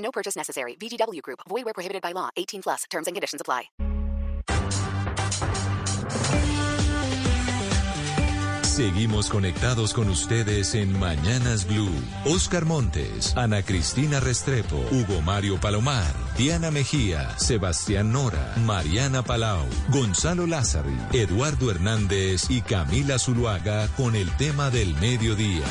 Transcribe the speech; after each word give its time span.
No 0.00 0.10
purchase 0.10 0.36
necessary. 0.36 0.74
VGW 0.76 1.22
Group. 1.22 1.40
Void 1.48 1.64
where 1.64 1.74
prohibited 1.74 2.02
by 2.02 2.12
law. 2.12 2.30
18 2.36 2.62
plus. 2.62 2.84
Terms 2.90 3.06
and 3.06 3.14
conditions 3.16 3.40
apply. 3.40 3.70
Seguimos 8.80 9.28
conectados 9.28 9.92
con 9.92 10.08
ustedes 10.08 10.74
en 10.74 10.98
Mañanas 10.98 11.66
Blue. 11.66 11.90
Oscar 12.24 12.64
Montes, 12.64 13.36
Ana 13.36 13.62
Cristina 13.62 14.20
Restrepo, 14.20 14.78
Hugo 14.90 15.20
Mario 15.20 15.60
Palomar, 15.60 16.14
Diana 16.38 16.70
Mejía, 16.70 17.36
Sebastián 17.36 18.10
Nora, 18.10 18.54
Mariana 18.64 19.22
Palau, 19.22 19.66
Gonzalo 19.90 20.46
Lázari, 20.46 20.96
Eduardo 21.12 21.70
Hernández 21.70 22.48
y 22.48 22.62
Camila 22.62 23.18
Zuluaga 23.18 23.86
con 23.98 24.14
el 24.14 24.34
tema 24.38 24.70
del 24.70 24.94
mediodía. 24.94 25.66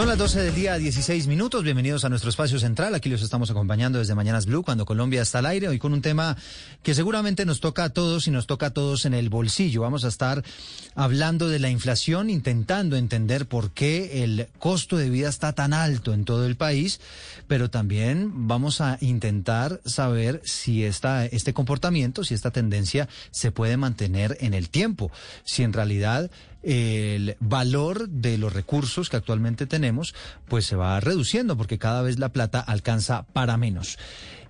Son 0.00 0.08
las 0.08 0.16
12 0.16 0.40
del 0.44 0.54
día, 0.54 0.78
16 0.78 1.26
minutos. 1.26 1.62
Bienvenidos 1.62 2.06
a 2.06 2.08
nuestro 2.08 2.30
espacio 2.30 2.58
central. 2.58 2.94
Aquí 2.94 3.10
los 3.10 3.20
estamos 3.20 3.50
acompañando 3.50 3.98
desde 3.98 4.14
Mañanas 4.14 4.46
Blue, 4.46 4.62
cuando 4.62 4.86
Colombia 4.86 5.20
está 5.20 5.40
al 5.40 5.44
aire. 5.44 5.68
Hoy 5.68 5.78
con 5.78 5.92
un 5.92 6.00
tema 6.00 6.38
que 6.82 6.94
seguramente 6.94 7.44
nos 7.44 7.60
toca 7.60 7.84
a 7.84 7.90
todos 7.90 8.26
y 8.26 8.30
nos 8.30 8.46
toca 8.46 8.68
a 8.68 8.70
todos 8.70 9.04
en 9.04 9.12
el 9.12 9.28
bolsillo. 9.28 9.82
Vamos 9.82 10.06
a 10.06 10.08
estar 10.08 10.42
hablando 10.94 11.50
de 11.50 11.58
la 11.58 11.68
inflación, 11.68 12.30
intentando 12.30 12.96
entender 12.96 13.44
por 13.44 13.72
qué 13.72 14.24
el 14.24 14.48
costo 14.58 14.96
de 14.96 15.10
vida 15.10 15.28
está 15.28 15.52
tan 15.52 15.74
alto 15.74 16.14
en 16.14 16.24
todo 16.24 16.46
el 16.46 16.56
país, 16.56 16.98
pero 17.46 17.68
también 17.68 18.48
vamos 18.48 18.80
a 18.80 18.96
intentar 19.02 19.82
saber 19.84 20.40
si 20.46 20.82
esta, 20.82 21.26
este 21.26 21.52
comportamiento, 21.52 22.24
si 22.24 22.32
esta 22.32 22.50
tendencia 22.50 23.06
se 23.32 23.52
puede 23.52 23.76
mantener 23.76 24.38
en 24.40 24.54
el 24.54 24.70
tiempo. 24.70 25.12
Si 25.44 25.62
en 25.62 25.74
realidad 25.74 26.30
el 26.62 27.36
valor 27.40 28.08
de 28.08 28.38
los 28.38 28.52
recursos 28.52 29.08
que 29.08 29.16
actualmente 29.16 29.66
tenemos 29.66 30.14
pues 30.48 30.66
se 30.66 30.76
va 30.76 31.00
reduciendo 31.00 31.56
porque 31.56 31.78
cada 31.78 32.02
vez 32.02 32.18
la 32.18 32.32
plata 32.32 32.60
alcanza 32.60 33.24
para 33.32 33.56
menos. 33.56 33.98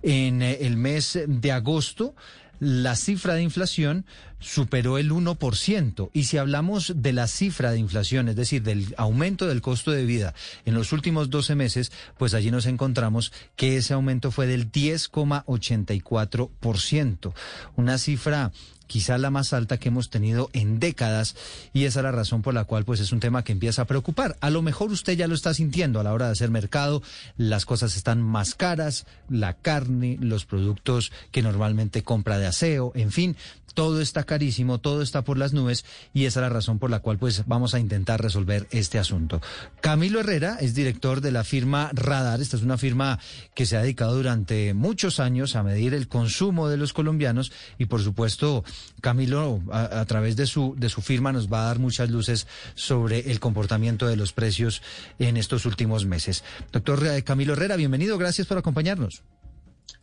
En 0.02 0.42
eh, 0.42 0.58
el 0.62 0.76
mes 0.76 1.18
de 1.26 1.52
agosto 1.52 2.14
la 2.60 2.94
cifra 2.94 3.34
de 3.34 3.42
inflación 3.42 4.04
superó 4.40 4.98
el 4.98 5.12
1%. 5.12 6.10
Y 6.12 6.24
si 6.24 6.38
hablamos 6.38 6.94
de 6.96 7.12
la 7.12 7.28
cifra 7.28 7.70
de 7.70 7.78
inflación, 7.78 8.28
es 8.28 8.34
decir, 8.36 8.62
del 8.62 8.94
aumento 8.96 9.46
del 9.46 9.62
costo 9.62 9.92
de 9.92 10.04
vida 10.04 10.34
en 10.64 10.74
los 10.74 10.92
últimos 10.92 11.30
12 11.30 11.54
meses, 11.54 11.92
pues 12.18 12.34
allí 12.34 12.50
nos 12.50 12.66
encontramos 12.66 13.32
que 13.56 13.76
ese 13.76 13.94
aumento 13.94 14.32
fue 14.32 14.46
del 14.46 14.72
10,84%. 14.72 17.32
Una 17.76 17.98
cifra 17.98 18.52
quizá 18.90 19.18
la 19.18 19.30
más 19.30 19.52
alta 19.52 19.78
que 19.78 19.88
hemos 19.88 20.10
tenido 20.10 20.50
en 20.52 20.80
décadas 20.80 21.36
y 21.72 21.84
esa 21.84 22.00
es 22.00 22.04
la 22.04 22.10
razón 22.10 22.42
por 22.42 22.54
la 22.54 22.64
cual 22.64 22.84
pues 22.84 22.98
es 22.98 23.12
un 23.12 23.20
tema 23.20 23.44
que 23.44 23.52
empieza 23.52 23.82
a 23.82 23.84
preocupar. 23.84 24.36
A 24.40 24.50
lo 24.50 24.62
mejor 24.62 24.90
usted 24.90 25.16
ya 25.16 25.28
lo 25.28 25.36
está 25.36 25.54
sintiendo 25.54 26.00
a 26.00 26.02
la 26.02 26.12
hora 26.12 26.26
de 26.26 26.32
hacer 26.32 26.50
mercado, 26.50 27.00
las 27.36 27.66
cosas 27.66 27.96
están 27.96 28.20
más 28.20 28.56
caras, 28.56 29.06
la 29.28 29.54
carne, 29.54 30.18
los 30.20 30.44
productos 30.44 31.12
que 31.30 31.40
normalmente 31.40 32.02
compra 32.02 32.38
de 32.38 32.48
aseo, 32.48 32.90
en 32.96 33.12
fin, 33.12 33.36
todo 33.74 34.00
está 34.00 34.24
carísimo, 34.30 34.78
todo 34.78 35.02
está 35.02 35.24
por 35.24 35.38
las 35.38 35.52
nubes 35.52 35.84
y 36.14 36.26
esa 36.26 36.38
es 36.38 36.42
la 36.42 36.48
razón 36.50 36.78
por 36.78 36.88
la 36.88 37.00
cual 37.00 37.18
pues 37.18 37.42
vamos 37.48 37.74
a 37.74 37.80
intentar 37.80 38.22
resolver 38.22 38.68
este 38.70 39.00
asunto. 39.00 39.40
Camilo 39.80 40.20
Herrera 40.20 40.58
es 40.60 40.72
director 40.72 41.20
de 41.20 41.32
la 41.32 41.42
firma 41.42 41.90
Radar, 41.92 42.40
esta 42.40 42.56
es 42.56 42.62
una 42.62 42.78
firma 42.78 43.18
que 43.56 43.66
se 43.66 43.76
ha 43.76 43.82
dedicado 43.82 44.14
durante 44.14 44.72
muchos 44.72 45.18
años 45.18 45.56
a 45.56 45.64
medir 45.64 45.94
el 45.94 46.06
consumo 46.06 46.68
de 46.68 46.76
los 46.76 46.92
colombianos 46.92 47.50
y 47.76 47.86
por 47.86 48.02
supuesto 48.02 48.62
Camilo 49.00 49.62
a, 49.72 50.04
través 50.04 50.36
de 50.36 50.46
su 50.46 50.76
de 50.78 50.90
su 50.90 51.02
firma 51.02 51.32
nos 51.32 51.52
va 51.52 51.62
a 51.62 51.66
dar 51.66 51.80
muchas 51.80 52.08
luces 52.08 52.46
sobre 52.76 53.32
el 53.32 53.40
comportamiento 53.40 54.06
de 54.06 54.14
los 54.14 54.32
precios 54.32 54.80
en 55.18 55.38
estos 55.38 55.66
últimos 55.66 56.06
meses. 56.06 56.44
Doctor 56.70 57.04
eh, 57.04 57.24
Camilo 57.24 57.54
Herrera, 57.54 57.74
bienvenido, 57.74 58.16
gracias 58.16 58.46
por 58.46 58.58
acompañarnos. 58.58 59.24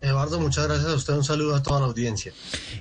Eduardo, 0.01 0.39
muchas 0.39 0.67
gracias 0.67 0.89
a 0.89 0.95
usted. 0.95 1.13
Un 1.13 1.23
saludo 1.23 1.55
a 1.55 1.63
toda 1.63 1.79
la 1.79 1.85
audiencia. 1.87 2.33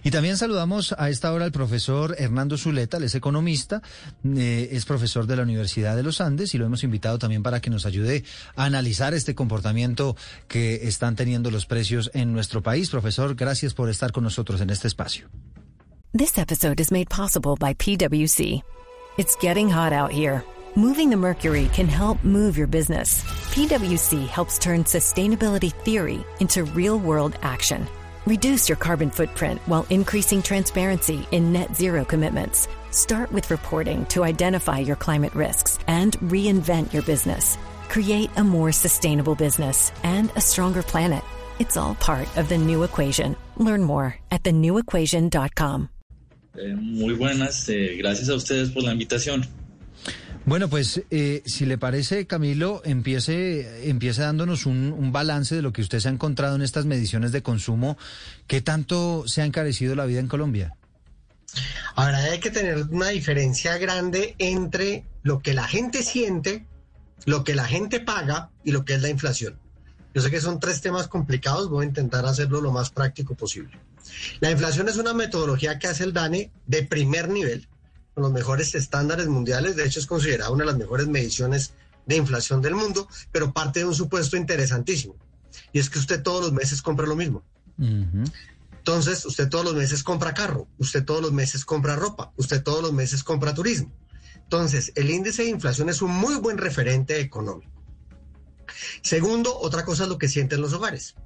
Y 0.03 0.11
también 0.11 0.37
saludamos 0.37 0.95
a 0.99 1.11
esta 1.11 1.33
hora 1.33 1.45
al 1.45 1.53
profesor 1.53 2.15
Hernando 2.19 2.59
Zuleta, 2.59 2.97
él 2.99 3.05
es 3.05 3.15
economista, 3.15 3.83
eh, 4.25 4.69
es 4.73 4.85
profesor 4.85 5.27
de 5.27 5.37
la 5.37 5.43
Universidad 5.43 5.97
de 5.97 6.03
los 6.03 6.21
Andes 6.21 6.55
y 6.55 6.59
lo 6.59 6.67
hemos 6.67 6.85
invitado 6.85 7.19
también 7.19 7.43
para 7.43 7.61
que 7.61 7.71
nos 7.71 7.87
ayude 7.87 8.25
a 8.55 8.65
analizar 8.65 9.15
este 9.15 9.35
comportamiento 9.35 10.17
que 10.49 10.89
están 10.89 11.17
teniendo 11.17 11.51
los 11.51 11.67
precios 11.67 12.11
en 12.15 12.33
nuestro 12.33 12.63
país. 12.63 12.91
Profesor, 12.91 13.35
gracias 13.35 13.75
por 13.75 13.91
estar 13.91 14.13
con 14.13 14.25
nosotros 14.25 14.61
en 14.61 14.71
este 14.71 14.89
espacio. 14.89 15.29
This 16.17 16.39
episode 16.39 16.81
is 16.81 16.91
made 16.91 17.11
possible 17.11 17.57
by 17.59 17.75
PwC. 17.75 18.63
It's 19.19 19.37
getting 19.37 19.69
hot 19.71 19.93
out 19.93 20.11
here. 20.11 20.43
Moving 20.77 21.09
the 21.09 21.17
mercury 21.17 21.71
can 21.73 21.89
help 21.89 22.23
move 22.23 22.59
your 22.59 22.67
business. 22.67 23.25
PwC 23.55 24.29
helps 24.29 24.59
turn 24.59 24.85
sustainability 24.85 25.73
theory 25.73 26.23
into 26.41 26.65
real 26.65 26.99
world 26.99 27.39
action. 27.41 27.89
Reduce 28.27 28.69
your 28.69 28.77
carbon 28.77 29.11
footprint 29.11 29.59
while 29.65 29.87
increasing 29.89 30.43
transparency 30.43 31.27
in 31.31 31.51
net 31.51 31.75
zero 31.75 32.05
commitments. 32.05 32.69
Start 32.91 33.33
with 33.33 33.51
reporting 33.51 34.05
to 34.07 34.23
identify 34.23 34.79
your 34.79 34.97
climate 34.97 35.35
risks 35.35 35.79
and 35.87 36.19
reinvent 36.19 36.93
your 36.93 37.05
business. 37.05 37.57
Create 37.89 38.29
a 38.37 38.45
more 38.45 38.71
sustainable 38.71 39.35
business 39.35 39.93
and 40.03 40.31
a 40.37 40.43
stronger 40.43 40.83
planet. 40.83 41.25
It's 41.59 41.79
all 41.79 41.95
part 41.95 42.29
of 42.37 42.51
the 42.51 42.59
new 42.59 42.83
equation. 42.83 43.35
Learn 43.57 43.83
more 43.83 44.15
at 44.31 44.43
thenewequation.com. 44.43 45.89
Eh, 46.59 46.75
muy 46.75 47.15
buenas, 47.15 47.67
eh, 47.71 47.97
gracias 47.97 48.29
a 48.29 48.35
ustedes 48.35 48.69
por 48.73 48.83
la 48.83 48.93
invitación. 48.93 49.47
Bueno, 50.47 50.71
pues 50.71 51.03
eh, 51.11 51.43
si 51.45 51.67
le 51.67 51.77
parece, 51.77 52.29
Camilo, 52.29 52.81
empiece, 52.85 53.91
empiece 53.91 54.23
dándonos 54.23 54.65
un, 54.65 54.93
un, 54.93 55.11
balance 55.11 55.57
de 55.57 55.61
lo 55.61 55.73
que 55.73 55.83
usted 55.83 55.99
se 55.99 56.07
ha 56.07 56.13
encontrado 56.13 56.55
en 56.55 56.63
estas 56.63 56.85
mediciones 56.85 57.33
de 57.33 57.43
consumo. 57.43 57.99
¿Qué 58.47 58.61
tanto 58.61 59.25
se 59.27 59.43
ha 59.43 59.45
encarecido 59.45 59.97
la 59.97 60.07
vida 60.07 60.21
en 60.21 60.29
Colombia? 60.29 60.77
Ahora 61.97 62.19
hay 62.19 62.39
que 62.39 62.53
tener 62.53 62.81
una 62.91 63.09
diferencia 63.09 63.77
grande 63.79 64.37
entre 64.39 65.05
lo 65.25 65.41
que 65.41 65.53
la 65.53 65.67
gente 65.67 66.05
siente, 66.05 66.65
lo 67.25 67.43
que 67.43 67.57
la 67.57 67.65
gente 67.65 67.99
paga 67.99 68.51
y 68.63 68.71
lo 68.71 68.85
que 68.85 68.95
es 68.95 69.03
la 69.03 69.09
inflación. 69.09 69.59
Yo 70.15 70.23
sé 70.23 70.31
que 70.31 70.41
son 70.41 70.61
tres 70.61 70.81
temas 70.81 71.09
complicados, 71.09 71.69
voy 71.69 71.87
a 71.87 71.89
intentar 71.89 72.25
hacerlo 72.25 72.61
lo 72.61 72.71
más 72.71 72.91
práctico 72.91 73.35
posible. 73.35 73.81
La 74.39 74.53
inflación 74.53 74.89
es 74.89 74.97
una 74.97 75.13
metodología 75.13 75.81
que 75.81 75.89
hace 75.89 76.05
el 76.05 76.13
DANE 76.13 76.53
de 76.67 76.85
primer 76.85 77.29
nivel 77.29 77.67
con 78.17 78.23
los 78.23 78.33
mejores 78.33 78.75
estándares 78.75 79.27
mundiales, 79.27 79.77
de 79.77 79.85
hecho 79.85 80.01
es 80.01 80.07
considerada 80.07 80.51
una 80.51 80.65
de 80.65 80.71
las 80.71 80.79
mejores 80.79 81.07
mediciones 81.07 81.75
de 82.07 82.17
inflación 82.17 82.63
del 82.63 82.75
mundo, 82.75 83.07
pero 83.31 83.53
parte 83.53 83.81
de 83.81 83.85
un 83.85 83.95
supuesto 83.95 84.39
interesantísimo, 84.39 85.17
y 85.71 85.81
es 85.81 85.91
que 85.91 85.99
usted 85.99 86.23
todos 86.23 86.41
los 86.41 86.53
meses 86.55 86.81
compra 86.81 87.07
lo 87.07 87.15
mismo. 87.15 87.45
Uh 87.77 87.85
-huh. 87.85 88.33
Entonces, 88.79 89.27
usted 89.27 89.51
todos 89.51 89.67
los 89.67 89.75
meses 89.75 90.03
compra 90.03 90.33
carro, 90.33 90.67
usted 90.79 91.05
todos 91.05 91.21
los 91.21 91.33
meses 91.33 91.67
compra 91.67 91.95
ropa, 91.95 92.33
usted 92.37 92.63
todos 92.63 92.81
los 92.83 92.95
meses 92.95 93.23
compra 93.23 93.53
turismo. 93.53 93.93
Entonces, 94.37 94.93
el 94.95 95.11
índice 95.11 95.43
de 95.43 95.51
inflación 95.51 95.91
es 95.91 96.01
un 96.01 96.13
muy 96.13 96.37
buen 96.37 96.57
referente 96.57 97.21
económico. 97.21 97.71
Segundo, 99.03 99.59
otra 99.59 99.85
cosa 99.85 100.05
es 100.05 100.09
lo 100.09 100.17
que 100.17 100.31
sienten 100.31 100.63
los 100.63 100.73
hogares. 100.73 101.17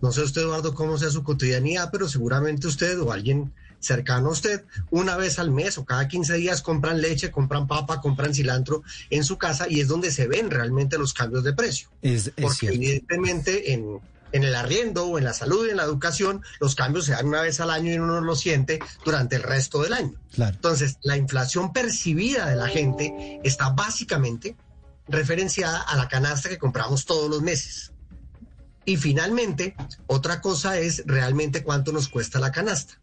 No 0.00 0.10
sé 0.10 0.22
usted, 0.22 0.40
Eduardo, 0.40 0.72
cómo 0.72 0.96
sea 0.96 1.10
su 1.10 1.22
cotidianidad, 1.22 1.90
pero 1.92 2.08
seguramente 2.08 2.66
usted 2.66 2.98
o 2.98 3.12
alguien 3.12 3.52
cercano 3.84 4.28
a 4.28 4.32
usted, 4.32 4.64
una 4.90 5.16
vez 5.16 5.38
al 5.38 5.50
mes 5.50 5.78
o 5.78 5.84
cada 5.84 6.08
15 6.08 6.34
días 6.34 6.62
compran 6.62 7.00
leche, 7.00 7.30
compran 7.30 7.66
papa, 7.66 8.00
compran 8.00 8.34
cilantro 8.34 8.82
en 9.10 9.24
su 9.24 9.38
casa 9.38 9.66
y 9.68 9.80
es 9.80 9.88
donde 9.88 10.10
se 10.10 10.26
ven 10.26 10.50
realmente 10.50 10.98
los 10.98 11.12
cambios 11.12 11.44
de 11.44 11.52
precio. 11.52 11.88
Es, 12.02 12.28
es 12.28 12.32
Porque 12.40 12.56
cierto. 12.56 12.76
evidentemente 12.76 13.72
en, 13.72 14.00
en 14.32 14.42
el 14.42 14.54
arriendo 14.56 15.06
o 15.06 15.18
en 15.18 15.24
la 15.24 15.32
salud 15.32 15.66
y 15.66 15.70
en 15.70 15.76
la 15.76 15.84
educación, 15.84 16.42
los 16.58 16.74
cambios 16.74 17.04
se 17.04 17.12
dan 17.12 17.26
una 17.26 17.42
vez 17.42 17.60
al 17.60 17.70
año 17.70 17.92
y 17.92 17.98
uno 17.98 18.20
lo 18.20 18.34
siente 18.34 18.80
durante 19.04 19.36
el 19.36 19.44
resto 19.44 19.82
del 19.82 19.92
año. 19.92 20.14
Claro. 20.32 20.54
Entonces, 20.56 20.98
la 21.02 21.16
inflación 21.16 21.72
percibida 21.72 22.48
de 22.48 22.56
la 22.56 22.66
gente 22.66 23.40
está 23.44 23.70
básicamente 23.70 24.56
referenciada 25.06 25.80
a 25.82 25.96
la 25.96 26.08
canasta 26.08 26.48
que 26.48 26.58
compramos 26.58 27.04
todos 27.04 27.30
los 27.30 27.42
meses. 27.42 27.92
Y 28.84 28.96
finalmente, 28.96 29.76
otra 30.06 30.40
cosa 30.40 30.78
es 30.78 31.04
realmente 31.06 31.62
cuánto 31.62 31.92
nos 31.92 32.08
cuesta 32.08 32.38
la 32.38 32.52
canasta. 32.52 33.00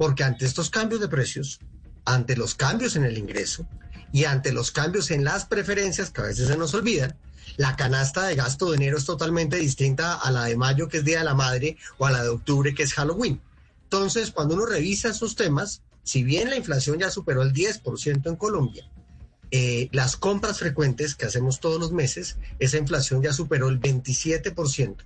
Porque 0.00 0.24
ante 0.24 0.46
estos 0.46 0.70
cambios 0.70 1.02
de 1.02 1.08
precios, 1.08 1.60
ante 2.06 2.34
los 2.34 2.54
cambios 2.54 2.96
en 2.96 3.04
el 3.04 3.18
ingreso 3.18 3.66
y 4.14 4.24
ante 4.24 4.50
los 4.50 4.70
cambios 4.70 5.10
en 5.10 5.24
las 5.24 5.44
preferencias 5.44 6.08
que 6.08 6.22
a 6.22 6.24
veces 6.24 6.48
se 6.48 6.56
nos 6.56 6.72
olvidan, 6.72 7.18
la 7.58 7.76
canasta 7.76 8.24
de 8.26 8.34
gasto 8.34 8.70
de 8.70 8.78
enero 8.78 8.96
es 8.96 9.04
totalmente 9.04 9.58
distinta 9.58 10.14
a 10.14 10.30
la 10.30 10.44
de 10.44 10.56
mayo, 10.56 10.88
que 10.88 10.96
es 10.96 11.04
Día 11.04 11.18
de 11.18 11.26
la 11.26 11.34
Madre, 11.34 11.76
o 11.98 12.06
a 12.06 12.12
la 12.12 12.22
de 12.22 12.30
octubre, 12.30 12.74
que 12.74 12.84
es 12.84 12.94
Halloween. 12.94 13.42
Entonces, 13.82 14.30
cuando 14.30 14.54
uno 14.54 14.64
revisa 14.64 15.10
esos 15.10 15.36
temas, 15.36 15.82
si 16.02 16.22
bien 16.22 16.48
la 16.48 16.56
inflación 16.56 16.98
ya 16.98 17.10
superó 17.10 17.42
el 17.42 17.52
10% 17.52 18.26
en 18.26 18.36
Colombia, 18.36 18.90
eh, 19.50 19.90
las 19.92 20.16
compras 20.16 20.60
frecuentes 20.60 21.14
que 21.14 21.26
hacemos 21.26 21.60
todos 21.60 21.78
los 21.78 21.92
meses, 21.92 22.38
esa 22.58 22.78
inflación 22.78 23.20
ya 23.20 23.34
superó 23.34 23.68
el 23.68 23.78
27%. 23.78 24.96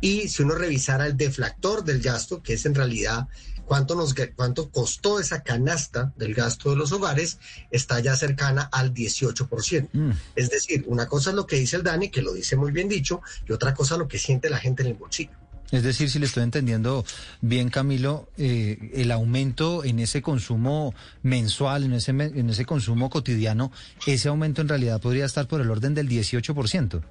Y 0.00 0.28
si 0.28 0.42
uno 0.42 0.56
revisara 0.56 1.06
el 1.06 1.16
deflactor 1.16 1.84
del 1.84 2.02
gasto, 2.02 2.42
que 2.42 2.54
es 2.54 2.66
en 2.66 2.74
realidad 2.74 3.28
cuánto, 3.66 3.94
nos, 3.94 4.14
cuánto 4.34 4.70
costó 4.70 5.20
esa 5.20 5.42
canasta 5.42 6.12
del 6.16 6.34
gasto 6.34 6.70
de 6.70 6.76
los 6.76 6.92
hogares, 6.92 7.38
está 7.70 8.00
ya 8.00 8.16
cercana 8.16 8.62
al 8.72 8.94
18%. 8.94 9.88
Mm. 9.92 10.10
Es 10.34 10.50
decir, 10.50 10.84
una 10.86 11.06
cosa 11.06 11.30
es 11.30 11.36
lo 11.36 11.46
que 11.46 11.56
dice 11.56 11.76
el 11.76 11.82
Dani, 11.82 12.08
que 12.08 12.22
lo 12.22 12.32
dice 12.32 12.56
muy 12.56 12.72
bien 12.72 12.88
dicho, 12.88 13.20
y 13.46 13.52
otra 13.52 13.74
cosa 13.74 13.98
lo 13.98 14.08
que 14.08 14.18
siente 14.18 14.48
la 14.48 14.58
gente 14.58 14.82
en 14.82 14.88
el 14.88 14.94
bolsillo. 14.94 15.32
Es 15.72 15.82
decir, 15.82 16.08
si 16.08 16.20
le 16.20 16.26
estoy 16.26 16.44
entendiendo 16.44 17.04
bien, 17.40 17.70
Camilo, 17.70 18.28
eh, 18.38 18.92
el 18.94 19.10
aumento 19.10 19.84
en 19.84 19.98
ese 19.98 20.22
consumo 20.22 20.94
mensual, 21.22 21.84
en 21.84 21.94
ese, 21.94 22.12
en 22.12 22.48
ese 22.48 22.64
consumo 22.64 23.10
cotidiano, 23.10 23.72
ese 24.06 24.28
aumento 24.28 24.62
en 24.62 24.68
realidad 24.68 25.00
podría 25.00 25.24
estar 25.24 25.48
por 25.48 25.60
el 25.60 25.70
orden 25.70 25.94
del 25.94 26.08
18%. 26.08 27.02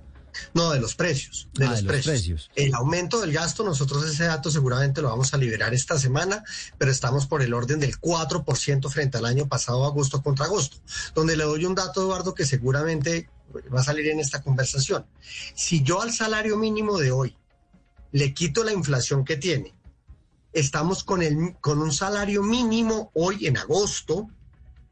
No, 0.53 0.71
de 0.71 0.79
los 0.79 0.95
precios. 0.95 1.47
De, 1.53 1.65
ah, 1.65 1.71
los, 1.71 1.83
precios. 1.83 2.49
El 2.55 2.73
aumento 2.73 3.21
del 3.21 3.31
gasto, 3.31 3.63
nosotros 3.63 4.05
ese 4.05 4.25
dato 4.25 4.51
seguramente 4.51 5.01
lo 5.01 5.09
vamos 5.09 5.33
a 5.33 5.37
liberar 5.37 5.73
esta 5.73 5.99
semana, 5.99 6.43
pero 6.77 6.91
estamos 6.91 7.25
por 7.25 7.41
el 7.41 7.53
orden 7.53 7.79
del 7.79 7.99
4% 7.99 8.89
frente 8.89 9.17
al 9.17 9.25
año 9.25 9.47
pasado, 9.47 9.85
agosto 9.85 10.21
contra 10.21 10.45
agosto. 10.45 10.77
Donde 11.13 11.37
le 11.37 11.43
doy 11.43 11.65
un 11.65 11.75
dato, 11.75 12.01
Eduardo, 12.01 12.33
que 12.33 12.45
seguramente 12.45 13.29
va 13.73 13.81
a 13.81 13.83
salir 13.83 14.07
en 14.07 14.19
esta 14.19 14.41
conversación. 14.41 15.05
Si 15.55 15.83
yo 15.83 16.01
al 16.01 16.11
salario 16.11 16.57
mínimo 16.57 16.97
de 16.97 17.11
hoy 17.11 17.37
le 18.11 18.33
quito 18.33 18.63
la 18.63 18.73
inflación 18.73 19.25
que 19.25 19.37
tiene, 19.37 19.73
estamos 20.53 21.03
con, 21.03 21.21
el, 21.21 21.55
con 21.59 21.81
un 21.81 21.91
salario 21.91 22.43
mínimo 22.43 23.11
hoy 23.13 23.45
en 23.47 23.57
agosto 23.57 24.29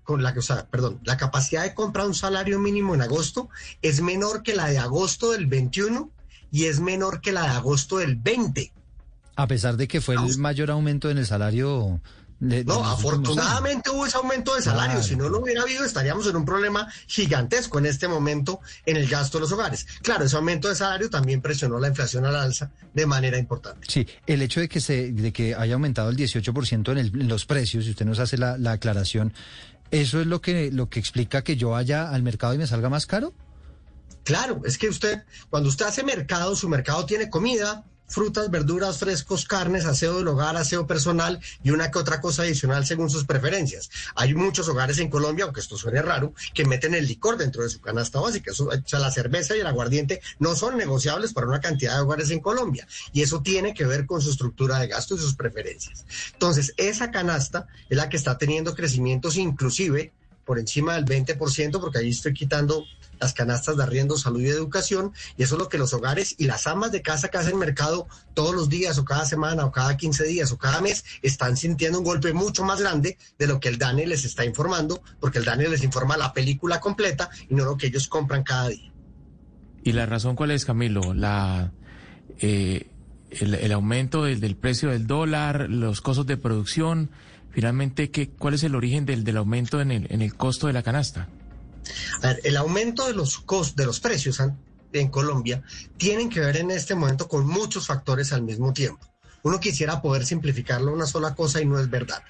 con 0.03 0.23
la, 0.23 0.33
o 0.37 0.41
sea, 0.41 0.67
perdón, 0.67 0.99
la 1.03 1.17
capacidad 1.17 1.63
de 1.63 1.73
comprar 1.73 2.05
un 2.05 2.15
salario 2.15 2.59
mínimo 2.59 2.93
en 2.93 3.01
agosto 3.01 3.49
es 3.81 4.01
menor 4.01 4.43
que 4.43 4.55
la 4.55 4.67
de 4.67 4.77
agosto 4.77 5.31
del 5.31 5.47
21 5.47 6.09
y 6.51 6.65
es 6.65 6.79
menor 6.79 7.21
que 7.21 7.31
la 7.31 7.43
de 7.43 7.49
agosto 7.49 7.97
del 7.97 8.15
20. 8.15 8.71
A 9.35 9.47
pesar 9.47 9.77
de 9.77 9.87
que 9.87 10.01
fue 10.01 10.15
el 10.15 10.37
mayor 10.37 10.69
aumento 10.69 11.09
en 11.09 11.17
el 11.17 11.25
salario. 11.25 11.99
no, 12.39 12.85
afortunadamente 12.85 13.89
hubo 13.89 14.05
ese 14.05 14.17
aumento 14.17 14.53
de 14.53 14.61
salario. 14.61 15.01
Si 15.01 15.15
no 15.15 15.29
lo 15.29 15.39
hubiera 15.39 15.63
habido, 15.63 15.83
estaríamos 15.83 16.27
en 16.27 16.35
un 16.35 16.45
problema 16.45 16.87
gigantesco 17.07 17.79
en 17.79 17.87
este 17.87 18.07
momento 18.07 18.59
en 18.85 18.97
el 18.97 19.07
gasto 19.07 19.39
de 19.39 19.41
los 19.41 19.51
hogares. 19.51 19.87
Claro, 20.03 20.25
ese 20.25 20.35
aumento 20.35 20.69
de 20.69 20.75
salario 20.75 21.09
también 21.09 21.41
presionó 21.41 21.79
la 21.79 21.87
inflación 21.87 22.25
al 22.27 22.35
alza 22.35 22.69
de 22.93 23.07
manera 23.07 23.39
importante. 23.39 23.87
Sí, 23.89 24.05
el 24.27 24.43
hecho 24.43 24.59
de 24.59 24.69
que 24.69 24.79
se, 24.79 25.11
de 25.11 25.33
que 25.33 25.55
haya 25.55 25.73
aumentado 25.73 26.11
el 26.11 26.17
18% 26.17 26.91
en, 26.91 26.99
en 26.99 27.27
los 27.27 27.47
precios, 27.47 27.85
si 27.85 27.91
usted 27.91 28.05
nos 28.05 28.19
hace 28.19 28.37
la, 28.37 28.59
la 28.59 28.73
aclaración, 28.73 29.33
¿Eso 29.91 30.21
es 30.21 30.27
lo 30.27 30.41
que, 30.41 30.71
lo 30.71 30.89
que 30.89 30.99
explica 30.99 31.43
que 31.43 31.55
yo 31.55 31.69
vaya 31.69 32.09
al 32.09 32.23
mercado 32.23 32.53
y 32.53 32.57
me 32.57 32.67
salga 32.67 32.89
más 32.89 33.05
caro? 33.05 33.33
Claro, 34.23 34.61
es 34.65 34.77
que 34.77 34.87
usted, 34.87 35.23
cuando 35.49 35.69
usted 35.69 35.85
hace 35.85 36.03
mercado, 36.03 36.55
su 36.55 36.69
mercado 36.69 37.05
tiene 37.05 37.29
comida, 37.29 37.85
frutas, 38.07 38.49
verduras, 38.51 38.99
frescos, 38.99 39.45
carnes, 39.45 39.85
aseo 39.85 40.17
del 40.17 40.27
hogar, 40.27 40.55
aseo 40.55 40.85
personal 40.85 41.39
y 41.63 41.71
una 41.71 41.91
que 41.91 41.99
otra 41.99 42.21
cosa 42.21 42.43
adicional 42.43 42.85
según 42.85 43.09
sus 43.09 43.25
preferencias. 43.25 43.89
Hay 44.15 44.33
muchos 44.33 44.67
hogares 44.69 44.99
en 44.99 45.09
Colombia, 45.09 45.45
aunque 45.45 45.61
esto 45.61 45.77
suene 45.77 46.01
raro, 46.01 46.33
que 46.53 46.65
meten 46.65 46.93
el 46.93 47.07
licor 47.07 47.37
dentro 47.37 47.63
de 47.63 47.69
su 47.69 47.81
canasta 47.81 48.19
básica. 48.19 48.51
o 48.51 48.71
sea, 48.85 48.99
la 48.99 49.11
cerveza 49.11 49.55
y 49.55 49.59
el 49.59 49.67
aguardiente 49.67 50.21
no 50.39 50.55
son 50.55 50.77
negociables 50.77 51.33
para 51.33 51.47
una 51.47 51.61
cantidad 51.61 51.95
de 51.95 52.01
hogares 52.01 52.29
en 52.29 52.39
Colombia. 52.39 52.87
Y 53.11 53.21
eso 53.21 53.41
tiene 53.41 53.73
que 53.73 53.85
ver 53.85 54.05
con 54.05 54.21
su 54.21 54.31
estructura 54.31 54.79
de 54.79 54.87
gasto 54.87 55.15
y 55.15 55.19
sus 55.19 55.35
preferencias. 55.35 56.05
Entonces, 56.33 56.73
esa 56.77 57.11
canasta 57.11 57.67
es 57.89 57.97
la 57.97 58.09
que 58.09 58.17
está 58.17 58.37
teniendo 58.37 58.75
crecimientos 58.75 59.37
inclusive 59.37 60.11
por 60.45 60.59
encima 60.59 60.95
del 60.95 61.05
20%, 61.05 61.79
porque 61.79 61.99
ahí 61.99 62.09
estoy 62.09 62.33
quitando 62.33 62.85
las 63.19 63.33
canastas 63.33 63.77
de 63.77 63.83
arriendo, 63.83 64.17
salud 64.17 64.41
y 64.41 64.47
educación, 64.47 65.13
y 65.37 65.43
eso 65.43 65.55
es 65.55 65.59
lo 65.59 65.69
que 65.69 65.77
los 65.77 65.93
hogares 65.93 66.35
y 66.37 66.45
las 66.45 66.67
amas 66.67 66.91
de 66.91 67.01
casa 67.01 67.29
que 67.29 67.37
hacen 67.37 67.57
mercado 67.57 68.07
todos 68.33 68.53
los 68.53 68.69
días 68.69 68.97
o 68.97 69.05
cada 69.05 69.25
semana 69.25 69.65
o 69.65 69.71
cada 69.71 69.95
15 69.95 70.25
días 70.25 70.51
o 70.51 70.57
cada 70.57 70.81
mes 70.81 71.05
están 71.21 71.55
sintiendo 71.55 71.99
un 71.99 72.05
golpe 72.05 72.33
mucho 72.33 72.63
más 72.63 72.81
grande 72.81 73.17
de 73.37 73.47
lo 73.47 73.59
que 73.59 73.69
el 73.69 73.77
DANE 73.77 74.07
les 74.07 74.25
está 74.25 74.45
informando, 74.45 75.01
porque 75.19 75.39
el 75.39 75.45
DANE 75.45 75.69
les 75.69 75.83
informa 75.83 76.17
la 76.17 76.33
película 76.33 76.79
completa 76.79 77.29
y 77.49 77.55
no 77.55 77.65
lo 77.65 77.77
que 77.77 77.87
ellos 77.87 78.07
compran 78.07 78.43
cada 78.43 78.69
día. 78.69 78.91
¿Y 79.83 79.91
la 79.91 80.05
razón 80.05 80.35
cuál 80.35 80.51
es, 80.51 80.65
Camilo? 80.65 81.13
La, 81.13 81.71
eh, 82.39 82.87
el, 83.29 83.71
aumento 83.71 84.23
del, 84.23 84.39
del 84.39 84.55
precio 84.55 84.89
del 84.89 85.07
dólar, 85.07 85.69
los 85.69 86.01
costos 86.01 86.25
de 86.25 86.37
producción, 86.37 87.09
finalmente, 87.53 88.11
¿qué, 88.11 88.29
¿cuál 88.29 88.55
es 88.55 88.63
el 88.63 88.75
origen 88.75 89.05
del, 89.05 89.23
del 89.23 89.37
aumento 89.37 89.79
en 89.79 89.91
el, 89.91 90.07
en 90.11 90.21
el 90.21 90.35
costo 90.35 90.67
de 90.67 90.73
la 90.73 90.83
canasta? 90.83 91.29
el 92.43 92.55
aumento 92.55 93.07
de 93.07 93.13
los 93.13 93.39
costos, 93.39 93.75
de 93.75 93.85
los 93.85 93.99
precios 93.99 94.41
en 94.93 95.09
Colombia 95.09 95.61
tienen 95.97 96.29
que 96.29 96.39
ver 96.39 96.57
en 96.57 96.71
este 96.71 96.95
momento 96.95 97.27
con 97.27 97.45
muchos 97.45 97.87
factores 97.87 98.31
al 98.31 98.41
mismo 98.41 98.71
tiempo. 98.73 99.05
Uno 99.43 99.59
quisiera 99.59 100.01
poder 100.01 100.25
simplificarlo 100.25 100.93
una 100.93 101.05
sola 101.05 101.35
cosa 101.35 101.61
y 101.61 101.65
no 101.65 101.79
es 101.79 101.89
verdad. 101.89 102.23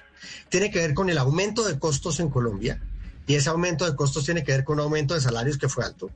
Tiene 0.48 0.70
que 0.70 0.80
ver 0.80 0.94
con 0.94 1.08
el 1.08 1.18
aumento 1.18 1.64
de 1.64 1.78
costos 1.78 2.18
en 2.18 2.30
Colombia 2.30 2.80
y 3.26 3.36
ese 3.36 3.48
aumento 3.48 3.84
de 3.88 3.94
costos 3.94 4.24
tiene 4.24 4.42
que 4.42 4.52
ver 4.52 4.64
con 4.64 4.78
un 4.78 4.84
aumento 4.86 5.14
de 5.14 5.20
salarios 5.20 5.56
que 5.56 5.68
fue 5.68 5.84
alto 5.84 6.10